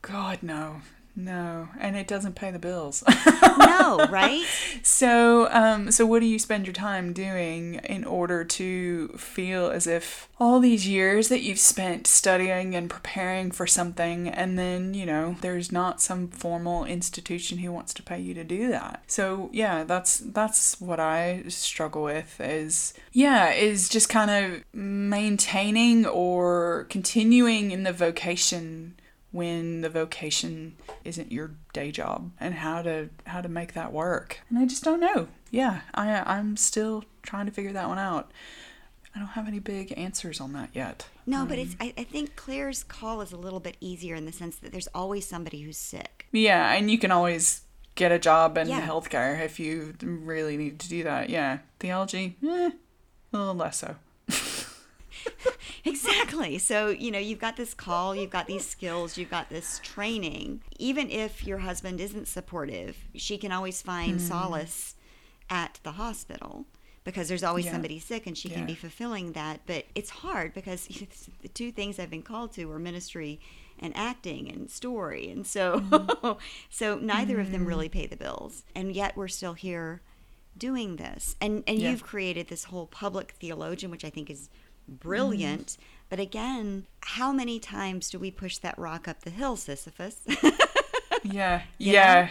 God, 0.00 0.38
no. 0.42 0.80
No, 1.18 1.68
and 1.80 1.96
it 1.96 2.06
doesn't 2.06 2.36
pay 2.36 2.52
the 2.52 2.60
bills. 2.60 3.02
no, 3.58 4.06
right? 4.10 4.46
So, 4.84 5.48
um, 5.50 5.90
so 5.90 6.06
what 6.06 6.20
do 6.20 6.26
you 6.26 6.38
spend 6.38 6.64
your 6.64 6.72
time 6.72 7.12
doing 7.12 7.74
in 7.82 8.04
order 8.04 8.44
to 8.44 9.08
feel 9.08 9.68
as 9.68 9.88
if 9.88 10.28
all 10.38 10.60
these 10.60 10.86
years 10.86 11.28
that 11.28 11.42
you've 11.42 11.58
spent 11.58 12.06
studying 12.06 12.76
and 12.76 12.88
preparing 12.88 13.50
for 13.50 13.66
something, 13.66 14.28
and 14.28 14.56
then 14.56 14.94
you 14.94 15.04
know 15.04 15.34
there's 15.40 15.72
not 15.72 16.00
some 16.00 16.28
formal 16.28 16.84
institution 16.84 17.58
who 17.58 17.72
wants 17.72 17.92
to 17.94 18.02
pay 18.04 18.20
you 18.20 18.32
to 18.34 18.44
do 18.44 18.68
that. 18.68 19.02
So 19.08 19.50
yeah, 19.52 19.82
that's 19.82 20.18
that's 20.20 20.80
what 20.80 21.00
I 21.00 21.42
struggle 21.48 22.04
with. 22.04 22.40
Is 22.40 22.94
yeah, 23.10 23.50
is 23.50 23.88
just 23.88 24.08
kind 24.08 24.30
of 24.30 24.62
maintaining 24.72 26.06
or 26.06 26.86
continuing 26.90 27.72
in 27.72 27.82
the 27.82 27.92
vocation 27.92 28.94
when 29.38 29.82
the 29.82 29.88
vocation 29.88 30.74
isn't 31.04 31.30
your 31.30 31.52
day 31.72 31.92
job 31.92 32.32
and 32.40 32.54
how 32.54 32.82
to 32.82 33.08
how 33.24 33.40
to 33.40 33.48
make 33.48 33.72
that 33.72 33.92
work. 33.92 34.40
And 34.50 34.58
i 34.58 34.66
just 34.66 34.82
don't 34.82 34.98
know. 34.98 35.28
Yeah 35.52 35.82
i 35.94 36.22
i'm 36.26 36.56
still 36.56 37.04
trying 37.22 37.46
to 37.46 37.52
figure 37.52 37.72
that 37.72 37.88
one 37.88 37.98
out. 37.98 38.32
I 39.14 39.20
don't 39.20 39.28
have 39.28 39.46
any 39.46 39.60
big 39.60 39.94
answers 39.96 40.40
on 40.40 40.52
that 40.54 40.70
yet. 40.74 41.06
No 41.24 41.42
um, 41.42 41.48
but 41.48 41.58
it's 41.58 41.76
I, 41.80 41.94
I 41.96 42.02
think 42.02 42.34
claire's 42.34 42.82
call 42.82 43.20
is 43.20 43.30
a 43.30 43.36
little 43.36 43.60
bit 43.60 43.76
easier 43.80 44.16
in 44.16 44.26
the 44.26 44.32
sense 44.32 44.56
that 44.56 44.72
there's 44.72 44.88
always 44.88 45.24
somebody 45.24 45.62
who's 45.62 45.78
sick. 45.78 46.26
Yeah 46.32 46.74
and 46.74 46.90
you 46.90 46.98
can 46.98 47.12
always 47.12 47.62
get 47.94 48.10
a 48.10 48.18
job 48.18 48.58
in 48.58 48.68
yeah. 48.68 48.84
healthcare 48.84 49.40
if 49.40 49.60
you 49.60 49.94
really 50.02 50.56
need 50.56 50.80
to 50.80 50.88
do 50.88 51.04
that. 51.04 51.30
Yeah 51.30 51.58
theology 51.78 52.36
eh, 52.44 52.70
a 53.32 53.38
little 53.38 53.54
less 53.54 53.78
so 53.78 53.94
exactly. 55.88 56.58
So, 56.58 56.88
you 56.88 57.10
know, 57.10 57.18
you've 57.18 57.38
got 57.38 57.56
this 57.56 57.74
call, 57.74 58.14
you've 58.14 58.30
got 58.30 58.46
these 58.46 58.66
skills, 58.66 59.16
you've 59.16 59.30
got 59.30 59.48
this 59.48 59.80
training. 59.82 60.62
Even 60.78 61.10
if 61.10 61.46
your 61.46 61.58
husband 61.58 62.00
isn't 62.00 62.28
supportive, 62.28 62.96
she 63.14 63.38
can 63.38 63.52
always 63.52 63.82
find 63.82 64.18
mm. 64.18 64.20
solace 64.20 64.94
at 65.50 65.80
the 65.82 65.92
hospital 65.92 66.66
because 67.04 67.28
there's 67.28 67.42
always 67.42 67.64
yeah. 67.64 67.72
somebody 67.72 67.98
sick 67.98 68.26
and 68.26 68.36
she 68.36 68.50
yeah. 68.50 68.56
can 68.56 68.66
be 68.66 68.74
fulfilling 68.74 69.32
that. 69.32 69.60
But 69.66 69.86
it's 69.94 70.10
hard 70.10 70.52
because 70.52 70.86
the 71.42 71.48
two 71.48 71.72
things 71.72 71.98
I've 71.98 72.10
been 72.10 72.22
called 72.22 72.52
to 72.52 72.70
are 72.70 72.78
ministry 72.78 73.40
and 73.78 73.96
acting 73.96 74.50
and 74.50 74.70
story. 74.70 75.30
And 75.30 75.46
so 75.46 75.80
mm. 75.80 76.38
so 76.68 76.98
neither 76.98 77.36
mm. 77.36 77.40
of 77.40 77.50
them 77.50 77.64
really 77.64 77.88
pay 77.88 78.06
the 78.06 78.16
bills. 78.16 78.64
And 78.74 78.94
yet 78.94 79.16
we're 79.16 79.28
still 79.28 79.54
here 79.54 80.02
doing 80.56 80.96
this. 80.96 81.34
And 81.40 81.64
and 81.66 81.78
yeah. 81.78 81.90
you've 81.90 82.02
created 82.02 82.48
this 82.48 82.64
whole 82.64 82.86
public 82.86 83.32
theologian 83.40 83.90
which 83.90 84.04
I 84.04 84.10
think 84.10 84.28
is 84.28 84.50
brilliant. 84.88 85.66
Mm. 85.66 85.78
But 86.10 86.20
again, 86.20 86.86
how 87.00 87.32
many 87.32 87.60
times 87.60 88.08
do 88.10 88.18
we 88.18 88.30
push 88.30 88.56
that 88.58 88.78
rock 88.78 89.06
up 89.06 89.22
the 89.22 89.30
hill, 89.30 89.56
Sisyphus? 89.56 90.16
yeah. 91.22 91.62
Yeah. 91.76 92.30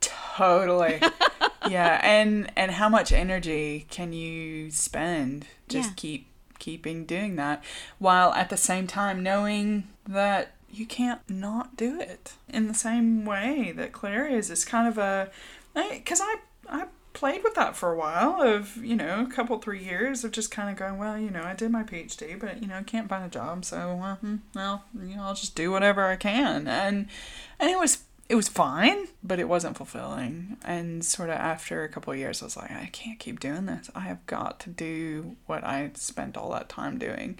Totally. 0.00 1.00
yeah, 1.68 2.00
and 2.02 2.52
and 2.56 2.72
how 2.72 2.88
much 2.88 3.12
energy 3.12 3.86
can 3.90 4.12
you 4.12 4.70
spend 4.70 5.46
just 5.68 5.90
yeah. 5.90 5.94
keep 5.96 6.26
keeping 6.58 7.04
doing 7.04 7.36
that 7.36 7.62
while 7.98 8.32
at 8.32 8.50
the 8.50 8.56
same 8.56 8.86
time 8.86 9.22
knowing 9.22 9.86
that 10.08 10.52
you 10.70 10.86
can't 10.86 11.20
not 11.28 11.76
do 11.76 12.00
it 12.00 12.34
in 12.48 12.66
the 12.66 12.74
same 12.74 13.24
way 13.24 13.72
that 13.76 13.92
Claire 13.92 14.26
is. 14.26 14.50
It's 14.50 14.64
kind 14.64 14.88
of 14.88 14.98
a 14.98 15.30
because 15.74 16.20
I 16.20 16.36
I 16.68 16.84
played 17.16 17.42
with 17.42 17.54
that 17.54 17.74
for 17.74 17.92
a 17.92 17.96
while 17.96 18.42
of 18.42 18.76
you 18.84 18.94
know 18.94 19.22
a 19.22 19.32
couple 19.32 19.56
three 19.58 19.82
years 19.82 20.22
of 20.22 20.30
just 20.32 20.50
kind 20.50 20.68
of 20.68 20.76
going 20.76 20.98
well 20.98 21.18
you 21.18 21.30
know 21.30 21.42
i 21.42 21.54
did 21.54 21.70
my 21.70 21.82
phd 21.82 22.38
but 22.38 22.60
you 22.60 22.68
know 22.68 22.76
I 22.76 22.82
can't 22.82 23.08
find 23.08 23.24
a 23.24 23.28
job 23.30 23.64
so 23.64 23.96
well, 23.98 24.16
hmm, 24.16 24.36
well 24.54 24.84
you 24.94 25.16
know 25.16 25.22
i'll 25.22 25.34
just 25.34 25.54
do 25.54 25.70
whatever 25.70 26.04
i 26.04 26.16
can. 26.16 26.68
And 26.68 27.08
and 27.58 27.70
it 27.70 27.78
was 27.78 28.04
it 28.28 28.34
was 28.34 28.48
fine 28.48 29.06
but 29.22 29.40
it 29.40 29.48
wasn't 29.48 29.76
fulfilling. 29.76 30.56
And 30.64 31.04
sort 31.04 31.30
of 31.30 31.36
after 31.36 31.82
a 31.82 31.88
couple 31.88 32.12
of 32.12 32.18
years 32.18 32.42
i 32.42 32.46
was 32.46 32.56
like 32.56 32.70
i 32.70 32.88
can't 32.92 33.18
keep 33.18 33.40
doing 33.40 33.66
this. 33.66 33.90
I 33.94 34.00
have 34.00 34.24
got 34.26 34.60
to 34.60 34.70
do 34.70 35.36
what 35.46 35.64
i 35.64 35.90
spent 35.94 36.36
all 36.36 36.50
that 36.50 36.68
time 36.68 36.98
doing. 36.98 37.38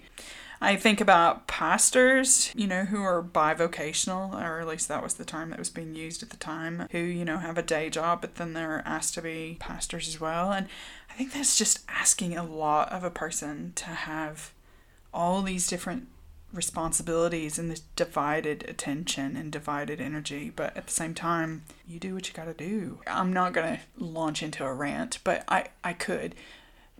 I 0.59 0.75
think 0.75 0.99
about 0.99 1.45
pastors, 1.47 2.51
you 2.55 2.65
know, 2.65 2.85
who 2.85 3.01
are 3.03 3.21
bivocational, 3.21 4.33
or 4.33 4.59
at 4.59 4.67
least 4.67 4.87
that 4.87 5.03
was 5.03 5.13
the 5.13 5.25
term 5.25 5.51
that 5.51 5.59
was 5.59 5.69
being 5.69 5.93
used 5.93 6.23
at 6.23 6.31
the 6.31 6.37
time, 6.37 6.87
who, 6.91 6.97
you 6.97 7.23
know, 7.23 7.37
have 7.37 7.59
a 7.59 7.63
day 7.63 7.91
job, 7.91 8.21
but 8.21 8.35
then 8.35 8.53
they're 8.53 8.81
asked 8.83 9.13
to 9.13 9.21
be 9.21 9.57
pastors 9.59 10.07
as 10.07 10.19
well. 10.19 10.51
And 10.51 10.67
I 11.11 11.13
think 11.13 11.31
that's 11.31 11.57
just 11.57 11.85
asking 11.87 12.35
a 12.35 12.43
lot 12.43 12.91
of 12.91 13.03
a 13.03 13.11
person 13.11 13.73
to 13.75 13.85
have 13.85 14.51
all 15.13 15.43
these 15.43 15.67
different 15.67 16.07
responsibilities 16.57 17.57
and 17.57 17.71
this 17.71 17.81
divided 17.95 18.67
attention 18.67 19.37
and 19.37 19.51
divided 19.51 20.01
energy 20.01 20.51
but 20.53 20.75
at 20.75 20.87
the 20.87 20.91
same 20.91 21.13
time 21.13 21.63
you 21.87 21.99
do 21.99 22.13
what 22.13 22.27
you 22.27 22.33
got 22.33 22.45
to 22.45 22.53
do 22.53 22.99
i'm 23.07 23.31
not 23.31 23.53
going 23.53 23.77
to 23.77 24.03
launch 24.03 24.43
into 24.43 24.65
a 24.65 24.73
rant 24.73 25.19
but 25.23 25.43
i 25.47 25.65
i 25.83 25.93
could 25.93 26.35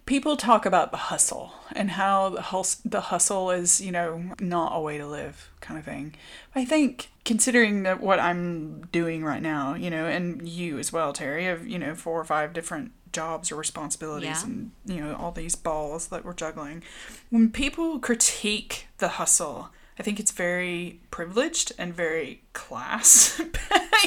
people 0.07 0.37
talk 0.37 0.65
about 0.65 0.89
the 0.89 0.97
hustle 0.97 1.51
and 1.75 1.91
how 1.91 2.29
the, 2.29 2.41
hus- 2.41 2.81
the 2.83 3.01
hustle 3.01 3.51
is, 3.51 3.79
you 3.79 3.91
know, 3.91 4.31
not 4.39 4.75
a 4.75 4.79
way 4.79 4.97
to 4.97 5.05
live 5.05 5.51
kind 5.61 5.77
of 5.77 5.85
thing. 5.85 6.15
I 6.55 6.65
think 6.65 7.09
considering 7.25 7.83
that 7.83 8.01
what 8.01 8.19
I'm 8.19 8.87
doing 8.91 9.23
right 9.23 9.41
now, 9.41 9.75
you 9.75 9.91
know, 9.91 10.05
and 10.05 10.47
you 10.47 10.79
as 10.79 10.91
well, 10.91 11.13
Terry, 11.13 11.47
of, 11.47 11.67
you 11.67 11.77
know, 11.77 11.93
four 11.93 12.19
or 12.19 12.23
five 12.23 12.53
different 12.53 12.93
jobs 13.11 13.51
or 13.51 13.55
responsibilities 13.55 14.29
yeah. 14.29 14.43
and, 14.43 14.71
you 14.85 15.01
know, 15.01 15.15
all 15.15 15.31
these 15.31 15.55
balls 15.55 16.07
that 16.07 16.25
we're 16.25 16.33
juggling. 16.33 16.83
When 17.29 17.49
people 17.49 17.99
critique 17.99 18.87
the 18.97 19.09
hustle, 19.09 19.69
I 19.99 20.03
think 20.03 20.19
it's 20.19 20.31
very 20.31 20.99
privileged 21.11 21.71
and 21.77 21.93
very 21.93 22.41
class 22.53 23.41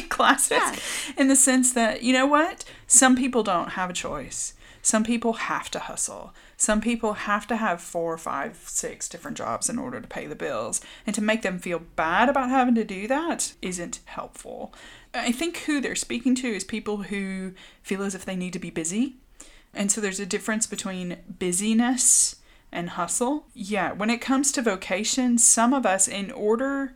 classist 0.09 0.51
yeah. 0.51 1.21
in 1.21 1.29
the 1.29 1.37
sense 1.37 1.73
that, 1.73 2.03
you 2.03 2.13
know 2.13 2.27
what? 2.27 2.65
Some 2.87 3.17
people 3.17 3.43
don't 3.43 3.71
have 3.71 3.91
a 3.91 3.95
choice 3.95 4.55
some 4.83 5.05
people 5.05 5.35
have 5.35 5.71
to 5.73 5.79
hustle. 5.79 6.33
Some 6.57 6.81
people 6.81 7.13
have 7.13 7.47
to 7.49 7.57
have 7.57 7.83
four, 7.83 8.17
five, 8.17 8.63
six 8.65 9.09
different 9.09 9.37
jobs 9.37 9.69
in 9.69 9.79
order 9.79 10.01
to 10.01 10.09
pay 10.09 10.27
the 10.27 10.35
bills. 10.35 10.81
And 11.07 11.15
to 11.15 11.23
make 11.23 11.43
them 11.43 11.59
feel 11.59 11.81
bad 11.97 12.29
about 12.29 12.51
having 12.51 12.75
to 12.77 12.85
do 12.85 13.07
that 13.09 13.55
isn't 13.61 14.01
helpful. 14.07 14.73
I 15.13 15.33
think 15.33 15.59
who 15.59 15.81
they're 15.81 15.95
speaking 15.95 16.35
to 16.37 16.47
is 16.47 16.65
people 16.65 16.99
who 17.05 17.53
feel 17.83 18.03
as 18.03 18.15
if 18.15 18.25
they 18.25 18.37
need 18.37 18.53
to 18.53 18.59
be 18.59 18.71
busy. 18.71 19.17
And 19.75 19.91
so 19.91 20.01
there's 20.01 20.21
a 20.21 20.27
difference 20.27 20.67
between 20.67 21.19
busyness 21.39 22.37
and 22.73 22.91
hustle. 22.91 23.47
Yeah, 23.55 23.93
when 23.93 24.11
it 24.11 24.21
comes 24.21 24.53
to 24.53 24.63
vocation, 24.63 25.39
some 25.39 25.73
of 25.73 25.85
us, 25.85 26.07
in 26.07 26.31
order 26.31 26.95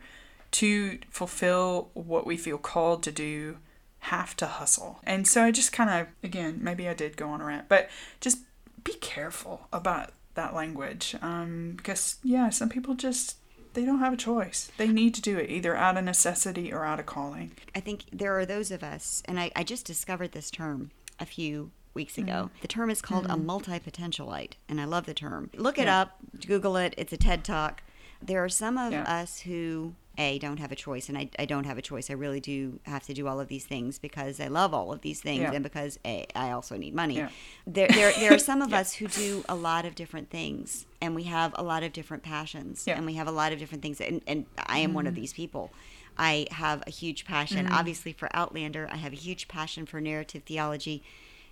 to 0.51 0.99
fulfill 1.09 1.89
what 1.93 2.25
we 2.25 2.37
feel 2.37 2.57
called 2.57 3.03
to 3.03 3.11
do, 3.11 3.57
have 3.99 4.37
to 4.37 4.45
hustle. 4.45 4.99
And 5.03 5.27
so 5.27 5.43
I 5.43 5.51
just 5.51 5.73
kind 5.73 5.89
of, 5.89 6.07
again, 6.23 6.59
maybe 6.61 6.87
I 6.87 6.93
did 6.93 7.17
go 7.17 7.29
on 7.29 7.41
a 7.41 7.45
rant, 7.45 7.67
but 7.67 7.89
just 8.21 8.39
be 8.83 8.93
careful 8.93 9.67
about 9.73 10.11
that 10.35 10.53
language. 10.53 11.15
Um, 11.21 11.73
because, 11.75 12.17
yeah, 12.23 12.49
some 12.49 12.69
people 12.69 12.93
just, 12.93 13.35
they 13.75 13.85
don't 13.85 13.99
have 13.99 14.13
a 14.13 14.17
choice. 14.17 14.71
They 14.77 14.87
need 14.87 15.13
to 15.15 15.21
do 15.21 15.37
it 15.37 15.49
either 15.49 15.75
out 15.75 15.97
of 15.97 16.03
necessity 16.03 16.73
or 16.73 16.83
out 16.83 16.99
of 16.99 17.05
calling. 17.05 17.51
I 17.75 17.79
think 17.79 18.05
there 18.11 18.37
are 18.37 18.45
those 18.45 18.71
of 18.71 18.83
us, 18.83 19.21
and 19.25 19.39
I, 19.39 19.51
I 19.55 19.63
just 19.63 19.85
discovered 19.85 20.31
this 20.31 20.49
term 20.49 20.91
a 21.19 21.25
few 21.25 21.71
weeks 21.93 22.17
ago. 22.17 22.31
Mm-hmm. 22.31 22.61
The 22.61 22.67
term 22.67 22.89
is 22.89 23.01
called 23.01 23.23
mm-hmm. 23.25 23.33
a 23.33 23.37
multi 23.37 23.79
potentialite, 23.79 24.53
and 24.67 24.81
I 24.81 24.85
love 24.85 25.05
the 25.05 25.13
term. 25.13 25.49
Look 25.55 25.77
it 25.77 25.85
yeah. 25.85 26.01
up, 26.01 26.17
Google 26.45 26.77
it, 26.77 26.95
it's 26.97 27.13
a 27.13 27.17
TED 27.17 27.43
Talk. 27.43 27.83
There 28.21 28.43
are 28.43 28.49
some 28.49 28.77
of 28.77 28.91
yeah. 28.91 29.03
us 29.03 29.41
who 29.41 29.93
a 30.17 30.39
don't 30.39 30.59
have 30.59 30.71
a 30.71 30.75
choice 30.75 31.09
and 31.09 31.17
I, 31.17 31.29
I 31.37 31.45
don't 31.45 31.65
have 31.65 31.77
a 31.77 31.81
choice 31.81 32.09
i 32.09 32.13
really 32.13 32.39
do 32.39 32.79
have 32.83 33.03
to 33.03 33.13
do 33.13 33.27
all 33.27 33.39
of 33.39 33.47
these 33.47 33.65
things 33.65 33.99
because 33.99 34.39
i 34.39 34.47
love 34.47 34.73
all 34.73 34.91
of 34.91 35.01
these 35.01 35.21
things 35.21 35.41
yeah. 35.41 35.51
and 35.51 35.63
because 35.63 35.99
a 36.05 36.25
i 36.35 36.51
also 36.51 36.77
need 36.77 36.93
money 36.93 37.17
yeah. 37.17 37.29
there, 37.67 37.87
there, 37.87 38.11
there 38.19 38.33
are 38.33 38.39
some 38.39 38.61
of 38.61 38.69
yeah. 38.71 38.79
us 38.79 38.93
who 38.93 39.07
do 39.07 39.43
a 39.49 39.55
lot 39.55 39.85
of 39.85 39.95
different 39.95 40.29
things 40.29 40.85
and 41.01 41.15
we 41.15 41.23
have 41.23 41.53
a 41.55 41.63
lot 41.63 41.83
of 41.83 41.93
different 41.93 42.23
passions 42.23 42.87
and 42.87 43.05
we 43.05 43.13
have 43.13 43.27
a 43.27 43.31
lot 43.31 43.51
of 43.51 43.59
different 43.59 43.81
things 43.81 43.99
and, 44.01 44.21
and 44.27 44.45
i 44.67 44.79
am 44.79 44.91
mm. 44.91 44.95
one 44.95 45.07
of 45.07 45.13
mm-hmm. 45.13 45.21
these 45.21 45.33
people 45.33 45.71
i 46.17 46.47
have 46.51 46.83
a 46.87 46.91
huge 46.91 47.25
passion 47.25 47.67
mm. 47.67 47.71
obviously 47.71 48.13
for 48.13 48.29
outlander 48.33 48.87
i 48.91 48.97
have 48.97 49.13
a 49.13 49.17
huge 49.17 49.47
passion 49.47 49.85
for 49.85 49.99
narrative 49.99 50.43
theology 50.45 51.03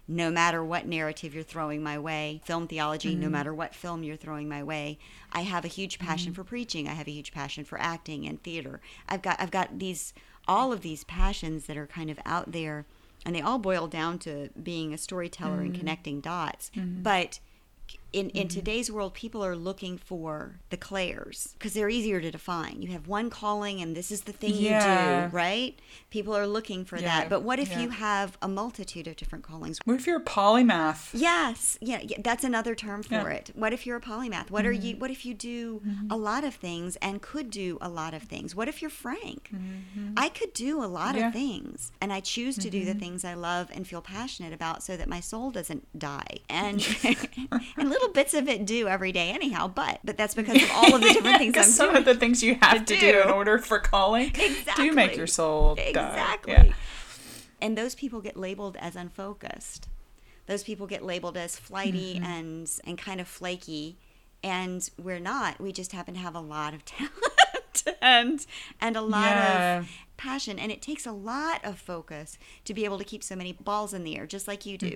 no 0.08 0.30
matter 0.30 0.64
what 0.64 0.86
narrative 0.86 1.34
you're 1.34 1.44
throwing 1.44 1.82
my 1.82 1.98
way, 1.98 2.42
film 2.44 2.68
theology, 2.68 3.12
mm-hmm. 3.12 3.22
no 3.22 3.30
matter 3.30 3.54
what 3.54 3.74
film 3.74 4.04
you're 4.04 4.18
throwing 4.18 4.50
my 4.50 4.62
way. 4.62 4.98
I 5.32 5.42
have 5.42 5.64
a 5.64 5.70
huge 5.70 5.98
passion 5.98 6.34
mm-hmm. 6.34 6.42
for 6.42 6.48
preaching. 6.48 6.88
I 6.88 6.94
have 6.94 7.08
a 7.08 7.12
huge 7.12 7.32
passion 7.32 7.64
for 7.64 7.80
acting 7.80 8.28
and 8.28 8.42
theater. 8.44 8.82
I've 9.08 9.22
got 9.22 9.40
I've 9.40 9.52
got 9.52 9.80
these 9.80 10.14
all 10.48 10.74
of 10.74 10.82
these 10.82 11.06
passions 11.06 11.68
that 11.68 11.78
are 11.78 11.88
kind 11.88 12.10
of 12.10 12.20
out 12.26 12.52
there 12.52 12.86
and 13.26 13.34
they 13.36 13.42
all 13.42 13.60
boil 13.60 13.88
down 13.88 14.20
to 14.20 14.50
being 14.62 14.94
a 14.94 14.98
storyteller 14.98 15.58
mm-hmm. 15.58 15.66
and 15.68 15.80
connecting 15.80 16.20
dots. 16.20 16.72
Mm-hmm. 16.76 17.02
But 17.02 17.40
in, 18.14 18.30
in 18.30 18.48
mm-hmm. 18.48 18.56
today's 18.56 18.92
world, 18.92 19.14
people 19.16 19.44
are 19.44 19.56
looking 19.56 19.98
for 19.98 20.60
the 20.70 20.78
Claires 20.78 21.56
because 21.58 21.74
they're 21.74 21.90
easier 21.90 22.22
to 22.22 22.32
define. 22.32 22.82
You 22.82 22.92
have 22.92 23.08
one 23.08 23.30
calling, 23.30 23.82
and 23.82 23.96
this 23.96 24.12
is 24.12 24.22
the 24.22 24.32
thing 24.32 24.54
Yeah. 24.54 25.26
you 25.26 25.30
do, 25.30 25.36
right? 25.36 25.78
People 26.12 26.36
are 26.36 26.48
looking 26.48 26.86
for 26.86 26.98
Yeah, 26.98 27.22
that. 27.22 27.30
But 27.30 27.42
what 27.42 27.60
if 27.60 27.72
yeah. 27.72 27.82
you 27.82 27.90
have 27.90 28.38
a 28.42 28.48
multitude 28.48 29.08
of 29.08 29.16
different 29.16 29.44
callings? 29.44 29.80
What 29.84 29.96
if 29.96 30.06
you're 30.06 30.18
a 30.18 30.24
polymath? 30.24 31.10
Yes, 31.14 31.78
yeah, 31.82 32.02
that's 32.20 32.44
another 32.44 32.76
term 32.76 33.02
for 33.02 33.30
it. 33.32 33.52
What 33.56 33.74
if 33.74 33.88
you're 33.88 33.98
a 33.98 34.02
polymath? 34.02 34.52
What 34.52 34.66
are 34.66 34.72
you? 34.72 34.94
Mm-hmm. 34.94 35.02
What 35.02 35.12
if 35.12 35.26
you 35.26 35.34
do 35.34 35.80
mm-hmm. 35.80 36.12
a 36.12 36.16
lot 36.16 36.44
of 36.44 36.54
things 36.54 36.96
and 36.98 37.22
could 37.22 37.50
do 37.50 37.80
a 37.82 37.90
lot 37.90 38.14
of 38.14 38.24
things? 38.24 38.56
What 38.56 38.68
if 38.68 38.82
you're 38.82 38.92
Frank? 38.92 39.50
I 40.16 40.30
could 40.30 40.54
do 40.54 40.84
a 40.84 40.86
lot 40.86 41.18
of 41.18 41.34
things, 41.34 41.92
and 42.00 42.14
I 42.14 42.20
choose 42.20 42.58
to 42.58 42.70
do 42.70 42.86
the 42.86 42.94
things 42.94 43.26
I 43.26 43.34
love 43.34 43.72
and 43.74 43.88
feel 43.88 44.02
passionate 44.02 44.54
about, 44.54 44.84
so 44.84 44.96
that 44.98 45.10
my 45.10 45.20
soul 45.20 45.50
doesn't 45.50 45.98
die. 45.98 46.38
And 46.48 46.86
and 47.78 47.90
little 47.90 48.03
bits 48.10 48.34
of 48.34 48.48
it 48.50 48.66
do 48.66 48.88
every 48.88 49.12
day, 49.12 49.30
anyhow. 49.30 49.68
But 49.68 50.00
but 50.04 50.18
that's 50.18 50.34
because 50.36 50.62
of 50.62 50.70
all 50.74 50.96
of 50.96 51.02
the 51.02 51.10
different 51.14 51.38
things 51.40 51.58
I'm 51.58 51.64
some 51.64 51.88
doing. 51.90 51.98
of 52.00 52.06
the 52.06 52.16
things 52.16 52.42
you 52.44 52.56
have 52.62 52.86
to 52.86 52.96
do. 52.96 53.00
do. 53.00 53.22
in 53.22 53.30
order 53.30 53.58
for 53.60 53.80
calling 53.80 54.34
do 54.76 54.92
make 54.92 55.16
your 55.16 55.28
soul 55.28 55.76
die. 55.76 55.82
Exactly. 55.84 56.54
Yeah. 56.54 56.74
And 57.62 57.78
those 57.78 57.96
people 57.96 58.20
get 58.22 58.36
labeled 58.36 58.76
as 58.80 58.96
unfocused. 58.96 59.88
Those 60.48 60.64
people 60.64 60.88
get 60.88 61.04
labeled 61.04 61.38
as 61.38 61.58
flighty 61.58 62.16
Mm-hmm. 62.16 62.24
and 62.26 62.70
and 62.86 62.98
kind 62.98 63.22
of 63.22 63.28
flaky. 63.28 63.98
And 64.44 64.90
we're 65.02 65.20
not. 65.20 65.62
We 65.62 65.72
just 65.72 65.94
happen 65.94 66.16
to 66.16 66.20
have 66.20 66.36
a 66.36 66.42
lot 66.42 66.74
of 66.74 66.84
talent 66.86 67.84
and 68.02 68.46
and 68.82 68.98
a 68.98 69.02
lot 69.02 69.26
Yeah. 69.32 69.80
of 69.80 69.90
passion. 70.28 70.58
And 70.58 70.72
it 70.72 70.82
takes 70.82 71.06
a 71.06 71.12
lot 71.12 71.60
of 71.64 71.78
focus 71.78 72.38
to 72.66 72.74
be 72.74 72.86
able 72.86 72.98
to 72.98 73.04
keep 73.12 73.24
so 73.24 73.36
many 73.36 73.52
balls 73.54 73.94
in 73.94 74.04
the 74.04 74.14
air, 74.18 74.26
just 74.26 74.48
like 74.48 74.66
you 74.66 74.78
do. 74.78 74.94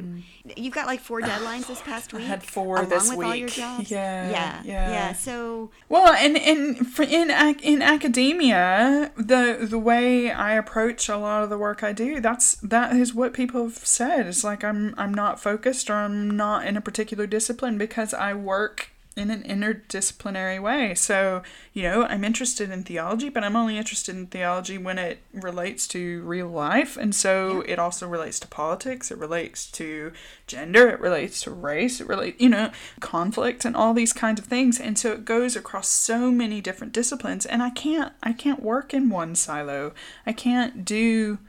You've 0.55 0.73
got 0.73 0.87
like 0.87 1.01
four 1.09 1.19
deadlines 1.31 1.67
this 1.67 1.81
past 1.81 2.09
Mm-hmm. 2.11 2.17
I 2.17 2.19
week. 2.19 2.27
had 2.29 2.43
four 2.43 2.75
along 2.77 2.89
this 2.89 3.09
with 3.09 3.25
all 3.27 3.35
your 3.35 3.47
week. 3.47 3.55
jobs. 3.63 3.91
Yeah, 3.91 4.29
yeah, 4.31 4.61
yeah. 4.63 4.91
yeah. 4.91 5.13
So 5.13 5.71
Well, 5.89 6.13
and 6.13 6.37
in 6.37 6.75
for 6.85 7.03
in 7.03 7.29
in 7.71 7.81
academia, 7.81 9.11
the 9.17 9.57
the 9.69 9.79
way 9.79 10.31
I 10.31 10.53
approach 10.53 11.09
a 11.09 11.17
lot 11.17 11.43
of 11.43 11.49
the 11.49 11.57
work 11.57 11.83
I 11.83 11.91
do, 11.93 12.19
that's 12.19 12.55
that 12.55 12.95
is 12.95 13.13
what 13.13 13.33
people 13.33 13.63
have 13.63 13.77
said. 13.77 14.27
It's 14.27 14.43
like 14.43 14.63
I'm 14.63 14.93
I'm 14.97 15.13
not 15.13 15.39
focused 15.39 15.89
or 15.89 15.93
I'm 15.95 16.29
not 16.31 16.65
in 16.65 16.77
a 16.77 16.81
particular 16.81 17.27
discipline 17.27 17.77
because 17.77 18.13
I 18.13 18.33
work 18.33 18.89
in 19.17 19.31
an 19.31 19.43
interdisciplinary 19.43 20.61
way. 20.61 20.93
So, 20.95 21.41
you 21.73 21.83
know, 21.83 22.03
I'm 22.03 22.23
interested 22.23 22.69
in 22.69 22.83
theology, 22.83 23.29
but 23.29 23.43
I'm 23.43 23.55
only 23.55 23.77
interested 23.77 24.15
in 24.15 24.27
theology 24.27 24.77
when 24.77 24.97
it 24.99 25.19
relates 25.33 25.87
to 25.89 26.21
real 26.21 26.47
life. 26.47 26.97
And 26.97 27.13
so 27.15 27.61
it 27.61 27.79
also 27.79 28.07
relates 28.07 28.39
to 28.41 28.47
politics, 28.47 29.11
it 29.11 29.17
relates 29.17 29.69
to 29.71 30.11
gender, 30.45 30.89
it 30.89 30.99
relates 30.99 31.41
to 31.43 31.51
race, 31.51 31.99
it 31.99 32.07
relates, 32.07 32.39
you 32.39 32.49
know, 32.49 32.71
conflict 32.99 33.65
and 33.65 33.75
all 33.75 33.93
these 33.93 34.13
kinds 34.13 34.39
of 34.39 34.45
things. 34.45 34.79
And 34.79 34.97
so 34.97 35.11
it 35.13 35.25
goes 35.25 35.55
across 35.55 35.87
so 35.87 36.31
many 36.31 36.61
different 36.61 36.93
disciplines 36.93 37.45
and 37.45 37.63
I 37.63 37.71
can't 37.71 38.13
I 38.21 38.33
can't 38.33 38.61
work 38.61 38.93
in 38.93 39.09
one 39.09 39.35
silo. 39.35 39.93
I 40.25 40.33
can't 40.33 40.85
do 40.85 41.39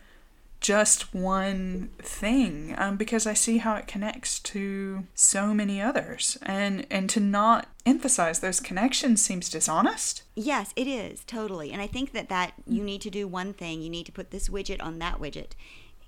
just 0.60 1.14
one 1.14 1.90
thing 2.00 2.74
um, 2.78 2.96
because 2.96 3.26
I 3.26 3.34
see 3.34 3.58
how 3.58 3.76
it 3.76 3.86
connects 3.86 4.38
to 4.40 5.04
so 5.14 5.54
many 5.54 5.80
others 5.80 6.36
and 6.42 6.86
and 6.90 7.08
to 7.10 7.20
not 7.20 7.68
emphasize 7.86 8.40
those 8.40 8.60
connections 8.60 9.22
seems 9.22 9.48
dishonest. 9.48 10.22
Yes, 10.34 10.72
it 10.76 10.86
is 10.86 11.24
totally. 11.24 11.72
And 11.72 11.80
I 11.80 11.86
think 11.86 12.12
that 12.12 12.28
that 12.28 12.54
you 12.66 12.82
need 12.82 13.00
to 13.02 13.10
do 13.10 13.28
one 13.28 13.52
thing. 13.52 13.82
You 13.82 13.90
need 13.90 14.06
to 14.06 14.12
put 14.12 14.30
this 14.30 14.48
widget 14.48 14.82
on 14.82 14.98
that 14.98 15.18
widget. 15.20 15.52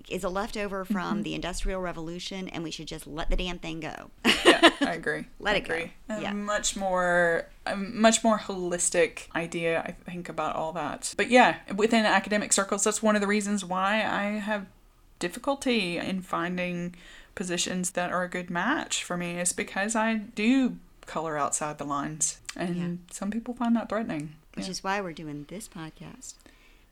Is 0.09 0.25
a 0.25 0.29
leftover 0.29 0.85
from 0.85 1.15
Mm-hmm. 1.17 1.23
the 1.23 1.35
Industrial 1.35 1.81
Revolution, 1.81 2.49
and 2.49 2.63
we 2.65 2.71
should 2.71 2.87
just 2.89 3.07
let 3.07 3.29
the 3.31 3.37
damn 3.37 3.59
thing 3.59 3.81
go. 3.81 4.11
Yeah, 4.45 4.71
I 4.81 4.95
agree. 4.95 5.27
Let 5.39 5.55
I 5.55 5.59
it 5.59 5.65
go. 5.69 5.75
agree. 5.75 5.93
A 6.09 6.21
Yeah. 6.23 6.33
much 6.33 6.77
more 6.77 7.47
a 7.67 7.77
much 7.77 8.25
more 8.25 8.39
holistic 8.39 9.29
idea 9.35 9.81
I 9.81 9.93
think 10.11 10.29
about 10.29 10.57
all 10.57 10.73
that. 10.73 11.15
But 11.17 11.31
yeah, 11.31 11.57
within 11.75 12.05
academic 12.07 12.53
circles 12.53 12.85
that's 12.85 13.03
one 13.03 13.15
of 13.15 13.21
the 13.21 13.27
reasons 13.29 13.65
why 13.65 13.97
I 14.05 14.39
have 14.39 14.67
difficulty 15.19 15.99
in 15.99 16.23
finding 16.23 16.95
positions 17.35 17.91
that 17.93 18.11
are 18.11 18.23
a 18.25 18.29
good 18.29 18.51
match 18.51 19.05
for 19.05 19.17
me 19.17 19.39
is 19.39 19.53
because 19.53 19.95
I 19.95 20.15
do 20.15 20.77
color 21.07 21.37
outside 21.39 21.79
the 21.79 21.85
lines. 21.85 22.39
And 22.57 23.01
some 23.11 23.31
people 23.31 23.55
find 23.55 23.77
that 23.77 23.89
threatening. 23.89 24.35
Which 24.55 24.67
Yeah. 24.67 24.71
is 24.73 24.83
why 24.85 25.01
we're 25.01 25.13
doing 25.13 25.45
this 25.49 25.69
podcast. 25.69 26.35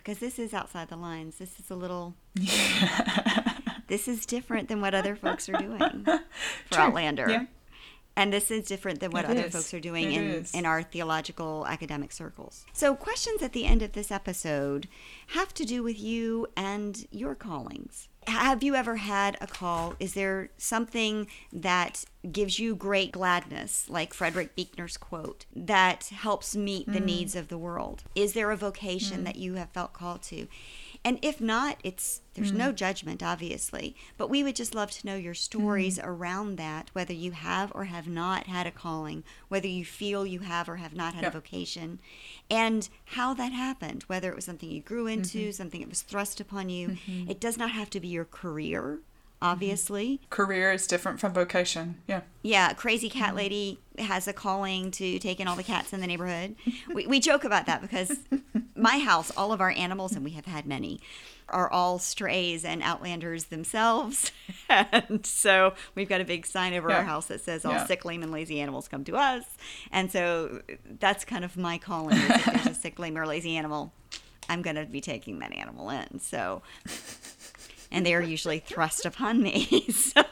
Because 0.09 0.20
this 0.20 0.38
is 0.38 0.54
outside 0.54 0.88
the 0.88 0.96
lines. 0.96 1.36
This 1.36 1.61
is 1.61 1.70
a 1.70 1.74
little. 1.74 2.14
this 3.88 4.09
is 4.09 4.24
different 4.24 4.68
than 4.68 4.80
what 4.80 4.94
other 4.94 5.14
folks 5.14 5.50
are 5.50 5.52
doing 5.52 5.78
for 6.06 6.20
True. 6.70 6.82
Outlander. 6.84 7.28
Yeah. 7.28 7.44
And 8.16 8.32
this 8.32 8.50
is 8.50 8.66
different 8.66 9.00
than 9.00 9.11
what 9.11 9.26
It 9.26 9.32
other 9.32 9.42
is. 9.42 9.52
folks 9.52 9.74
are 9.74 9.80
doing 9.80 10.11
It 10.11 10.16
in, 10.16 10.24
is. 10.30 10.54
in 10.54 10.64
our 10.64 10.82
theological 10.82 11.66
academic 11.68 12.12
circles. 12.12 12.64
So, 12.72 12.96
questions 12.96 13.42
at 13.42 13.52
the 13.52 13.66
end 13.66 13.82
of 13.82 13.92
this 13.92 14.11
episode 14.11 14.88
have 15.34 15.52
to 15.52 15.66
do 15.66 15.82
with 15.82 16.00
you 16.00 16.46
and 16.56 17.06
your 17.11 17.34
callings. 17.34 18.07
Have 18.29 18.62
you 18.62 18.74
ever 18.74 18.97
had 18.97 19.39
a 19.41 19.47
call? 19.47 19.95
Is 19.99 20.12
there 20.12 20.51
something 20.59 21.29
that 21.51 22.05
gives 22.31 22.59
you 22.59 22.76
great 22.76 23.11
gladness, 23.11 23.87
like 23.89 24.12
Frederick 24.12 24.55
Buechner's 24.55 24.99
quote, 24.99 25.47
that 25.57 26.05
helps 26.09 26.55
meet 26.55 26.87
the 26.87 27.01
mm. 27.01 27.07
needs 27.07 27.35
of 27.35 27.49
the 27.49 27.57
world? 27.57 28.05
Is 28.14 28.35
there 28.35 28.51
a 28.51 28.57
vocation 28.57 29.22
mm. 29.22 29.24
that 29.24 29.37
you 29.37 29.55
have 29.55 29.70
felt 29.70 29.95
called 29.95 30.22
to? 30.24 30.47
And 31.05 31.18
if 31.22 31.40
not, 31.40 31.78
it's 31.84 32.20
there's 32.34 32.51
Hmm. 32.51 32.59
no 32.59 32.72
judgment, 32.72 33.22
obviously, 33.22 33.96
but 34.16 34.28
we 34.28 34.42
would 34.44 34.57
just 34.57 34.74
love 34.74 34.90
to 34.92 35.07
know 35.07 35.16
your 35.16 35.34
stories 35.34 35.99
around 35.99 36.57
that, 36.57 36.90
whether 36.92 37.12
you 37.12 37.32
have 37.32 37.72
or 37.74 37.84
have 37.84 38.07
not 38.09 38.46
had 38.46 38.66
a 38.66 38.70
calling, 38.70 39.24
whether 39.49 39.66
you 39.68 39.84
feel 39.84 40.26
you 40.26 40.40
have 40.40 40.68
or 40.68 40.76
have 40.76 40.94
not 40.94 41.14
had 41.14 41.24
a 41.24 41.30
vocation, 41.30 41.99
and 42.51 42.88
how 43.07 43.32
that 43.34 43.53
happened, 43.53 44.03
whether 44.05 44.28
it 44.30 44.36
was 44.36 44.44
something 44.44 44.70
you 44.70 44.80
grew 44.80 45.07
into, 45.07 45.38
Mm-hmm. 45.38 45.51
something 45.53 45.80
that 45.80 45.88
was 45.88 46.03
thrust 46.03 46.40
upon 46.40 46.68
you. 46.68 46.96
It 47.28 47.40
does 47.40 47.57
not 47.57 47.70
have 47.70 47.90
to 47.90 48.01
be 48.01 48.09
your 48.09 48.24
career, 48.24 48.99
obviously. 49.41 50.20
Career 50.30 50.72
is 50.72 50.86
different 50.86 51.20
from 51.20 51.32
vocation. 51.32 51.97
Yeah. 52.07 52.22
Yeah, 52.43 52.72
crazy 52.72 53.09
cat 53.09 53.28
Mm-hmm. 53.28 53.36
lady 53.36 53.78
has 53.99 54.28
a 54.28 54.32
calling 54.32 54.91
to 54.93 55.18
take 55.18 55.41
in 55.41 55.49
all 55.49 55.57
the 55.57 55.62
cats 55.62 55.93
in 55.93 56.01
the 56.01 56.07
neighborhood. 56.07 56.55
we, 56.95 57.07
we 57.07 57.20
joke 57.20 57.45
about 57.45 57.66
that 57.66 57.80
because 57.82 58.18
my 58.76 58.99
house, 58.99 59.30
all 59.36 59.53
of 59.53 59.61
our 59.61 59.70
animals, 59.70 60.12
and 60.14 60.24
we 60.24 60.30
have 60.32 60.47
had 60.47 60.66
many, 60.66 61.01
are 61.49 61.70
all 61.70 61.99
strays 61.99 62.64
and 62.64 62.82
outlanders 62.82 63.47
themselves. 63.47 64.30
and 64.68 65.24
so 65.24 65.74
we've 65.95 66.09
got 66.09 66.20
a 66.20 66.24
big 66.24 66.45
sign 66.47 66.74
over 66.74 66.93
our 66.93 67.05
house 67.05 67.26
that 67.26 67.41
says 67.41 67.64
all 67.64 67.72
Yeah. 67.72 67.86
sick, 67.86 68.05
lame, 68.05 68.22
and 68.22 68.30
lazy 68.30 68.61
animals 68.61 68.86
come 68.86 69.03
to 69.05 69.16
us. 69.16 69.45
And 69.91 70.12
so 70.12 70.62
that's 71.01 71.24
kind 71.24 71.45
of 71.45 71.57
my 71.57 71.78
calling. 71.78 72.16
Is 72.16 72.30
if 72.30 72.45
there's 72.45 72.66
a 72.66 72.74
sick, 72.80 72.99
lame, 72.99 73.16
or 73.16 73.26
lazy 73.26 73.57
animal, 73.57 73.93
I'm 74.49 74.62
going 74.62 74.76
to 74.76 74.84
be 74.84 75.01
taking 75.01 75.39
that 75.41 75.53
animal 75.53 75.89
in. 75.91 76.20
So 76.20 76.62
and 77.91 78.05
they 78.05 78.14
are 78.14 78.22
usually 78.22 78.59
thrust 78.59 79.05
upon 79.05 79.43
me. 79.43 79.86
so, 79.91 80.22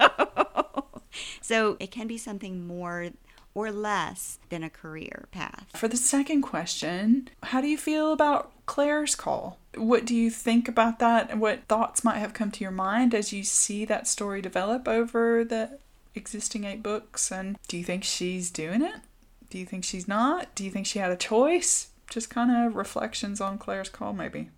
so 1.41 1.77
it 1.81 1.91
can 1.91 2.07
be 2.07 2.19
something 2.19 2.67
more 2.67 3.11
or 3.57 3.73
less 3.73 4.39
than 4.51 4.63
a 4.63 4.69
career 4.69 5.29
path. 5.31 5.67
For 5.75 5.89
the 5.89 5.97
second 5.97 6.43
question, 6.43 7.31
how 7.43 7.63
do 7.63 7.69
you 7.69 7.79
feel 7.79 8.13
about 8.13 8.53
Claire's 8.67 9.15
call? 9.15 9.59
What 9.75 10.05
do 10.05 10.15
you 10.15 10.31
think 10.31 10.69
about 10.69 10.99
that? 10.99 11.39
What 11.39 11.65
thoughts 11.67 12.05
might 12.05 12.19
have 12.19 12.35
come 12.35 12.51
to 12.51 12.61
your 12.61 12.71
mind 12.71 13.15
as 13.15 13.33
you 13.33 13.43
see 13.45 13.87
that 13.87 14.07
story 14.07 14.43
develop 14.43 14.87
over 14.87 15.43
the 15.43 15.79
existing 16.15 16.65
eight 16.65 16.83
books? 16.83 17.33
And 17.33 17.57
do 17.67 17.79
you 17.79 17.85
think 17.85 18.05
she's 18.05 18.51
doing 18.51 18.83
it? 18.83 18.97
Do 19.49 19.59
you 19.59 19.65
think 19.65 19.85
she's 19.85 20.07
not? 20.07 20.55
Do 20.55 20.63
you 20.63 20.71
think 20.71 20.87
she 20.87 20.99
had 20.99 21.13
a 21.13 21.17
choice? 21.17 21.89
Just 22.11 22.29
kind 22.29 22.51
of 22.51 22.77
reflections 22.77 23.41
on 23.41 23.57
Claire's 23.57 23.89
call, 23.89 24.13
maybe. 24.13 24.51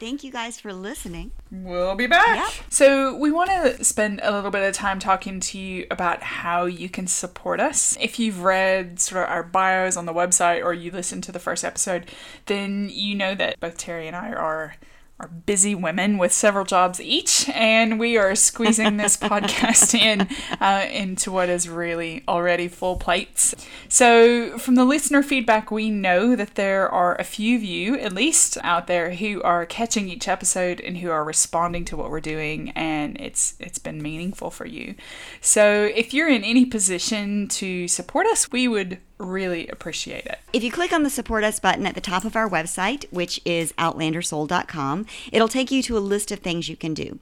Thank 0.00 0.24
you 0.24 0.32
guys 0.32 0.58
for 0.58 0.72
listening. 0.72 1.30
We'll 1.50 1.94
be 1.94 2.06
back. 2.06 2.36
Yep. 2.36 2.66
So, 2.70 3.14
we 3.14 3.30
want 3.30 3.50
to 3.50 3.84
spend 3.84 4.20
a 4.22 4.32
little 4.32 4.50
bit 4.50 4.66
of 4.66 4.74
time 4.74 4.98
talking 4.98 5.40
to 5.40 5.58
you 5.58 5.86
about 5.90 6.22
how 6.22 6.64
you 6.64 6.88
can 6.88 7.06
support 7.06 7.60
us. 7.60 7.98
If 8.00 8.18
you've 8.18 8.42
read 8.42 8.98
sort 8.98 9.24
of 9.24 9.30
our 9.30 9.42
bios 9.42 9.98
on 9.98 10.06
the 10.06 10.14
website 10.14 10.64
or 10.64 10.72
you 10.72 10.90
listened 10.90 11.22
to 11.24 11.32
the 11.32 11.38
first 11.38 11.64
episode, 11.64 12.10
then 12.46 12.88
you 12.90 13.14
know 13.14 13.34
that 13.34 13.60
both 13.60 13.76
Terry 13.76 14.06
and 14.06 14.16
I 14.16 14.32
are 14.32 14.76
are 15.20 15.28
busy 15.28 15.74
women 15.74 16.16
with 16.16 16.32
several 16.32 16.64
jobs 16.64 16.98
each, 16.98 17.46
and 17.50 18.00
we 18.00 18.16
are 18.16 18.34
squeezing 18.34 18.96
this 18.96 19.16
podcast 19.18 19.94
in 19.94 20.26
uh, 20.60 20.86
into 20.90 21.30
what 21.30 21.50
is 21.50 21.68
really 21.68 22.24
already 22.26 22.68
full 22.68 22.96
plates. 22.96 23.54
So, 23.88 24.56
from 24.56 24.76
the 24.76 24.84
listener 24.84 25.22
feedback, 25.22 25.70
we 25.70 25.90
know 25.90 26.34
that 26.36 26.54
there 26.54 26.88
are 26.88 27.16
a 27.16 27.24
few 27.24 27.56
of 27.56 27.62
you, 27.62 27.96
at 27.96 28.14
least, 28.14 28.56
out 28.62 28.86
there 28.86 29.14
who 29.14 29.42
are 29.42 29.66
catching 29.66 30.08
each 30.08 30.26
episode 30.26 30.80
and 30.80 30.98
who 30.98 31.10
are 31.10 31.22
responding 31.22 31.84
to 31.86 31.96
what 31.98 32.10
we're 32.10 32.20
doing, 32.20 32.70
and 32.70 33.20
it's 33.20 33.54
it's 33.60 33.78
been 33.78 34.02
meaningful 34.02 34.50
for 34.50 34.64
you. 34.64 34.94
So, 35.42 35.90
if 35.94 36.14
you're 36.14 36.30
in 36.30 36.44
any 36.44 36.64
position 36.64 37.46
to 37.48 37.88
support 37.88 38.26
us, 38.26 38.50
we 38.50 38.66
would 38.66 39.00
really 39.20 39.68
appreciate 39.68 40.26
it. 40.26 40.38
If 40.52 40.64
you 40.64 40.72
click 40.72 40.92
on 40.92 41.02
the 41.02 41.10
support 41.10 41.44
us 41.44 41.60
button 41.60 41.86
at 41.86 41.94
the 41.94 42.00
top 42.00 42.24
of 42.24 42.34
our 42.34 42.48
website, 42.48 43.04
which 43.12 43.40
is 43.44 43.72
outlandersoul.com, 43.74 45.06
it'll 45.30 45.48
take 45.48 45.70
you 45.70 45.82
to 45.84 45.96
a 45.96 46.00
list 46.00 46.32
of 46.32 46.40
things 46.40 46.68
you 46.68 46.76
can 46.76 46.94
do. 46.94 47.18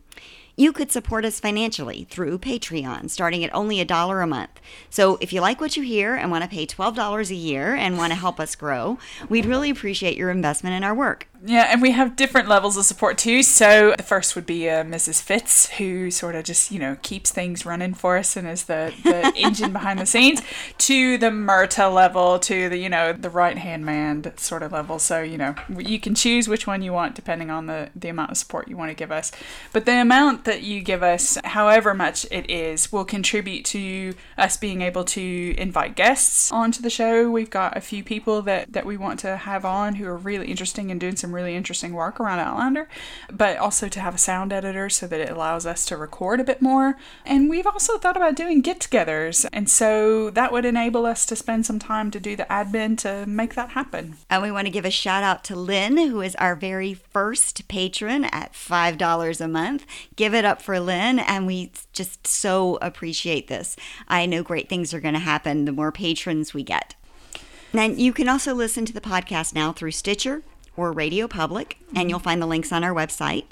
you 0.59 0.73
could 0.73 0.91
support 0.91 1.25
us 1.25 1.39
financially 1.39 2.05
through 2.11 2.37
Patreon, 2.37 3.09
starting 3.09 3.45
at 3.45 3.55
only 3.55 3.81
a 3.81 3.85
dollar 3.85 4.21
a 4.21 4.27
month. 4.27 4.61
So 4.91 5.17
if 5.21 5.33
you 5.33 5.41
like 5.41 5.61
what 5.61 5.77
you 5.77 5.85
hear 5.85 6.17
and 6.17 6.33
want 6.33 6.43
to 6.43 6.51
pay 6.51 6.67
$12 6.67 7.31
a 7.31 7.35
year 7.35 7.77
and 7.77 7.97
want 7.97 8.13
to 8.13 8.19
help 8.19 8.41
us 8.41 8.57
grow, 8.57 8.99
we'd 9.29 9.47
really 9.47 9.71
appreciate 9.71 10.17
your 10.17 10.31
investment 10.31 10.75
in 10.75 10.83
our 10.83 10.97
work. 10.97 11.29
Yeah, 11.45 11.69
and 11.71 11.81
we 11.81 11.93
have 11.93 12.17
different 12.17 12.49
levels 12.49 12.77
of 12.77 12.85
support 12.85 13.17
too. 13.17 13.45
So 13.45 13.95
the 13.97 14.03
first 14.03 14.35
would 14.35 14.45
be 14.45 14.69
uh, 14.69 14.83
Mrs. 14.83 15.23
Fitz, 15.23 15.71
who 15.71 16.11
sort 16.11 16.35
of 16.35 16.43
just 16.43 16.73
you 16.73 16.81
know 16.81 16.97
keeps 17.03 17.31
things 17.31 17.65
running 17.65 17.95
for 17.95 18.17
us 18.17 18.37
and 18.37 18.49
is 18.49 18.65
the 18.65 18.93
the 19.05 19.33
engine 19.37 19.73
behind 19.73 20.01
the 20.01 20.07
scenes. 20.07 20.43
To 20.79 21.17
the 21.17 21.31
Murtagh 21.31 21.95
level, 21.95 22.41
to 22.41 22.69
the 22.69 22.77
you 22.77 22.89
know 22.89 23.13
the 23.13 23.31
right 23.31 23.57
hand 23.57 23.87
man 23.87 24.37
sort 24.37 24.65
of 24.65 24.73
level. 24.73 24.99
So 24.99 25.23
you 25.23 25.39
know 25.39 25.55
you 25.79 26.01
can 26.01 26.17
choose 26.17 26.49
which 26.49 26.67
one 26.67 26.83
you 26.83 26.93
want 26.93 27.15
depending 27.15 27.51
on 27.51 27.67
the 27.67 27.91
the 27.95 28.09
amount 28.09 28.33
of 28.33 28.37
support 28.37 28.67
you 28.67 28.77
want 28.77 28.91
to 28.91 28.97
give 28.97 29.13
us. 29.13 29.31
But 29.73 29.87
the 29.87 30.01
amount 30.01 30.45
that 30.45 30.63
you 30.63 30.81
give 30.81 31.05
us, 31.05 31.39
however 31.45 31.95
much 31.95 32.27
it 32.33 32.51
is, 32.51 32.91
will 32.91 33.05
contribute 33.05 33.65
to 33.67 34.15
us 34.37 34.57
being 34.57 34.83
able 34.83 35.05
to 35.05 35.55
invite 35.57 35.95
guests 35.95 36.51
onto 36.51 36.83
the 36.83 36.91
show. 36.91 37.31
We've 37.31 37.49
got 37.49 37.77
a 37.77 37.81
few 37.81 38.03
people 38.03 38.43
that 38.43 38.73
that 38.73 38.85
we 38.85 38.97
want 38.97 39.21
to 39.21 39.37
have 39.37 39.65
on 39.65 39.95
who 39.95 40.07
are 40.09 40.17
really 40.17 40.49
interesting 40.49 40.91
and 40.91 41.01
doing 41.01 41.15
some 41.15 41.28
really 41.35 41.55
interesting 41.55 41.93
work 41.93 42.21
around 42.21 42.39
Outlander, 42.39 42.89
but 43.31 43.57
also 43.57 43.89
to 43.89 44.01
have 44.01 44.15
a 44.15 44.19
sound 44.19 44.53
editor 44.53 44.89
so 44.89 45.07
that 45.07 45.21
it 45.21 45.31
allows 45.31 45.67
us 45.67 45.85
to 45.87 45.97
record 45.97 46.41
a 46.41 46.45
bit 46.45 46.63
more. 46.63 46.97
And 47.25 47.49
we've 47.49 47.67
also 47.67 47.99
thought 47.99 48.17
about 48.17 48.37
doing 48.37 48.61
get 48.61 48.81
togethers, 48.81 49.47
and 49.53 49.69
so 49.69 50.31
that 50.31 50.53
would 50.53 50.65
enable 50.65 51.07
us 51.07 51.27
to 51.27 51.37
spend 51.37 51.67
some 51.67 51.79
time 51.79 52.11
to 52.11 52.21
do 52.21 52.37
the 52.37 52.45
admin 52.45 52.99
to 52.99 53.27
make 53.27 53.55
that 53.55 53.71
happen. 53.71 54.17
And 54.31 54.43
we 54.43 54.51
want 54.51 54.67
to 54.67 54.73
give 54.73 54.85
a 54.85 54.91
shout 54.91 55.23
out 55.23 55.45
to 55.45 55.57
Lynn, 55.57 55.97
who 55.97 56.21
is 56.21 56.35
our 56.37 56.55
very 56.55 56.95
first 56.95 57.69
patron 57.69 58.25
at 58.25 58.53
$5 58.53 59.41
a 59.41 59.49
month. 59.49 59.87
Give 60.17 60.35
it 60.35 60.45
up 60.45 60.63
for 60.63 60.81
Lynn, 60.81 61.19
and 61.19 61.47
we 61.47 61.73
just 61.93 62.27
so 62.27 62.79
appreciate 62.81 63.49
this. 63.49 63.77
I 64.07 64.27
know 64.27 64.43
great 64.43 64.69
things 64.69 64.95
are 64.95 65.01
going 65.01 65.15
to 65.15 65.21
happen 65.21 65.65
the 65.65 65.73
more 65.73 65.93
patrons 65.93 66.55
we 66.55 66.63
get. 66.63 66.95
And 67.73 68.01
you 68.01 68.13
can 68.13 68.29
also 68.29 68.55
listen 68.55 68.87
to 68.87 68.93
the 68.93 69.01
podcast 69.01 69.55
now 69.55 69.73
through 69.73 69.91
Stitcher, 69.91 70.43
or 70.79 70.93
Radio 70.93 71.27
Public, 71.27 71.77
and 71.95 72.09
you'll 72.09 72.19
find 72.19 72.41
the 72.41 72.47
links 72.47 72.73
on 72.73 72.85
our 72.85 72.95
website. 72.95 73.45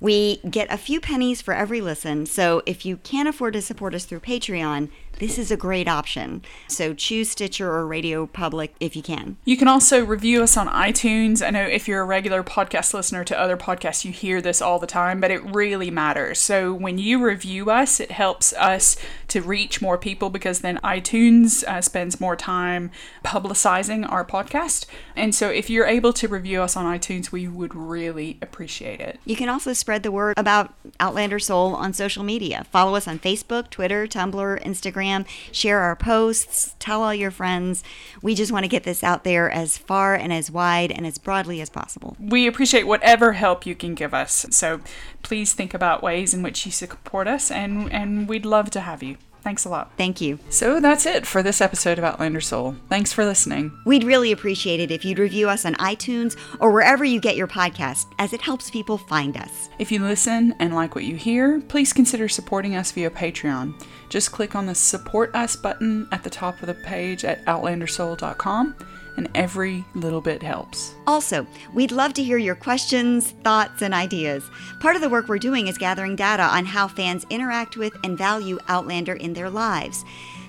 We 0.00 0.38
get 0.48 0.72
a 0.72 0.76
few 0.76 1.00
pennies 1.00 1.40
for 1.40 1.54
every 1.54 1.80
listen, 1.80 2.26
so 2.26 2.62
if 2.66 2.84
you 2.84 2.98
can't 2.98 3.28
afford 3.28 3.54
to 3.54 3.62
support 3.62 3.94
us 3.94 4.04
through 4.04 4.20
Patreon, 4.20 4.90
this 5.18 5.38
is 5.38 5.50
a 5.50 5.56
great 5.56 5.88
option. 5.88 6.42
So 6.68 6.92
choose 6.92 7.30
Stitcher 7.30 7.70
or 7.70 7.86
Radio 7.86 8.26
Public 8.26 8.74
if 8.80 8.94
you 8.94 9.02
can. 9.02 9.38
You 9.44 9.56
can 9.56 9.68
also 9.68 10.04
review 10.04 10.42
us 10.42 10.56
on 10.56 10.68
iTunes. 10.68 11.44
I 11.46 11.50
know 11.50 11.62
if 11.62 11.88
you're 11.88 12.02
a 12.02 12.06
regular 12.06 12.42
podcast 12.42 12.92
listener 12.92 13.24
to 13.24 13.38
other 13.38 13.56
podcasts, 13.56 14.04
you 14.04 14.12
hear 14.12 14.42
this 14.42 14.60
all 14.60 14.78
the 14.78 14.86
time, 14.86 15.20
but 15.20 15.30
it 15.30 15.42
really 15.42 15.90
matters. 15.90 16.38
So 16.38 16.74
when 16.74 16.98
you 16.98 17.24
review 17.24 17.70
us, 17.70 17.98
it 17.98 18.10
helps 18.10 18.52
us 18.54 18.96
to 19.28 19.40
reach 19.40 19.80
more 19.80 19.96
people 19.96 20.28
because 20.28 20.60
then 20.60 20.78
iTunes 20.84 21.64
uh, 21.64 21.80
spends 21.80 22.20
more 22.20 22.36
time 22.36 22.90
publicizing 23.24 24.10
our 24.10 24.24
podcast. 24.24 24.84
And 25.14 25.34
so 25.34 25.48
if 25.48 25.70
you're 25.70 25.86
able 25.86 26.12
to 26.14 26.28
review 26.28 26.60
us 26.62 26.76
on 26.76 26.84
iTunes, 26.84 27.32
we 27.32 27.48
would 27.48 27.74
really 27.74 28.38
appreciate 28.42 29.00
it. 29.00 29.18
You 29.24 29.36
can 29.36 29.48
also 29.48 29.72
spread 29.86 30.02
the 30.02 30.10
word 30.10 30.34
about 30.36 30.74
Outlander 30.98 31.38
Soul 31.38 31.76
on 31.76 31.92
social 31.92 32.24
media. 32.24 32.66
Follow 32.72 32.96
us 32.96 33.06
on 33.06 33.20
Facebook, 33.20 33.70
Twitter, 33.70 34.08
Tumblr, 34.08 34.60
Instagram 34.64 35.24
share 35.52 35.78
our 35.78 35.94
posts, 35.94 36.74
tell 36.80 37.04
all 37.04 37.14
your 37.14 37.30
friends. 37.30 37.84
We 38.20 38.34
just 38.34 38.50
want 38.50 38.64
to 38.64 38.68
get 38.68 38.82
this 38.82 39.04
out 39.04 39.22
there 39.22 39.48
as 39.48 39.78
far 39.78 40.16
and 40.16 40.32
as 40.32 40.50
wide 40.50 40.90
and 40.90 41.06
as 41.06 41.18
broadly 41.18 41.60
as 41.60 41.70
possible. 41.70 42.16
We 42.18 42.48
appreciate 42.48 42.88
whatever 42.88 43.34
help 43.34 43.64
you 43.64 43.76
can 43.76 43.94
give 43.94 44.12
us. 44.12 44.46
So 44.50 44.80
please 45.22 45.52
think 45.52 45.72
about 45.72 46.02
ways 46.02 46.34
in 46.34 46.42
which 46.42 46.66
you 46.66 46.72
support 46.72 47.28
us, 47.28 47.52
and, 47.52 47.92
and 47.92 48.28
we'd 48.28 48.44
love 48.44 48.72
to 48.72 48.80
have 48.80 49.04
you. 49.04 49.18
Thanks 49.46 49.64
a 49.64 49.68
lot. 49.68 49.92
Thank 49.96 50.20
you. 50.20 50.40
So 50.50 50.80
that's 50.80 51.06
it 51.06 51.24
for 51.24 51.40
this 51.40 51.60
episode 51.60 51.98
of 51.98 52.04
Outlander 52.04 52.40
Soul. 52.40 52.74
Thanks 52.88 53.12
for 53.12 53.24
listening. 53.24 53.70
We'd 53.84 54.02
really 54.02 54.32
appreciate 54.32 54.80
it 54.80 54.90
if 54.90 55.04
you'd 55.04 55.20
review 55.20 55.48
us 55.48 55.64
on 55.64 55.76
iTunes 55.76 56.36
or 56.58 56.72
wherever 56.72 57.04
you 57.04 57.20
get 57.20 57.36
your 57.36 57.46
podcast, 57.46 58.06
as 58.18 58.32
it 58.32 58.40
helps 58.40 58.72
people 58.72 58.98
find 58.98 59.36
us. 59.36 59.68
If 59.78 59.92
you 59.92 60.02
listen 60.02 60.52
and 60.58 60.74
like 60.74 60.96
what 60.96 61.04
you 61.04 61.14
hear, 61.14 61.60
please 61.68 61.92
consider 61.92 62.28
supporting 62.28 62.74
us 62.74 62.90
via 62.90 63.08
Patreon. 63.08 63.80
Just 64.08 64.32
click 64.32 64.56
on 64.56 64.66
the 64.66 64.74
Support 64.74 65.32
Us 65.36 65.54
button 65.54 66.08
at 66.10 66.24
the 66.24 66.30
top 66.30 66.60
of 66.60 66.66
the 66.66 66.74
page 66.74 67.24
at 67.24 67.44
outlandersoul.com 67.44 68.74
and 69.16 69.28
every 69.34 69.84
little 69.94 70.20
bit 70.20 70.42
helps. 70.42 70.94
Also, 71.06 71.46
we'd 71.74 71.92
love 71.92 72.12
to 72.14 72.22
hear 72.22 72.38
your 72.38 72.54
questions, 72.54 73.32
thoughts, 73.42 73.82
and 73.82 73.94
ideas. 73.94 74.48
Part 74.80 74.96
of 74.96 75.02
the 75.02 75.08
work 75.08 75.28
we're 75.28 75.38
doing 75.38 75.68
is 75.68 75.78
gathering 75.78 76.16
data 76.16 76.42
on 76.42 76.64
how 76.64 76.88
fans 76.88 77.26
interact 77.30 77.76
with 77.76 77.96
and 78.04 78.16
value 78.18 78.58
Outlander 78.68 79.14
in 79.14 79.32
their 79.32 79.50
lives. 79.50 80.04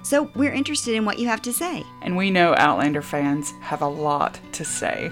So 0.07 0.31
we're 0.35 0.53
interested 0.53 0.95
in 0.95 1.03
what 1.03 1.19
you 1.19 1.27
have 1.27 1.41
to 1.41 1.51
say. 1.51 1.85
And 2.01 2.15
we 2.15 2.31
know 2.31 2.55
Outlander 2.55 3.01
fans 3.01 3.51
have 3.59 3.81
a 3.81 3.87
lot 3.87 4.39
to 4.53 4.63
say. 4.63 5.11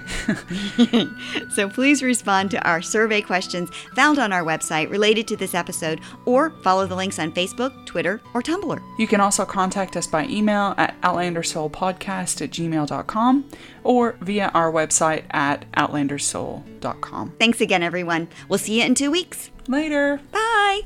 so 1.54 1.68
please 1.68 2.02
respond 2.02 2.50
to 2.52 2.66
our 2.66 2.80
survey 2.80 3.20
questions 3.20 3.68
found 3.94 4.18
on 4.18 4.32
our 4.32 4.42
website 4.42 4.88
related 4.88 5.28
to 5.28 5.36
this 5.36 5.54
episode 5.54 6.00
or 6.24 6.48
follow 6.62 6.86
the 6.86 6.96
links 6.96 7.18
on 7.18 7.30
Facebook, 7.30 7.84
Twitter, 7.84 8.22
or 8.32 8.40
Tumblr. 8.40 8.82
You 8.98 9.06
can 9.06 9.20
also 9.20 9.44
contact 9.44 9.98
us 9.98 10.06
by 10.06 10.24
email 10.28 10.72
at 10.78 10.98
outlandersoulpodcast 11.02 12.40
at 12.40 12.50
gmail.com 12.50 13.50
or 13.84 14.16
via 14.22 14.50
our 14.54 14.72
website 14.72 15.24
at 15.28 15.70
outlandersoul.com. 15.72 17.34
Thanks 17.38 17.60
again, 17.60 17.82
everyone. 17.82 18.28
We'll 18.48 18.58
see 18.58 18.80
you 18.80 18.86
in 18.86 18.94
two 18.94 19.10
weeks. 19.10 19.50
Later. 19.68 20.22
Bye. 20.32 20.84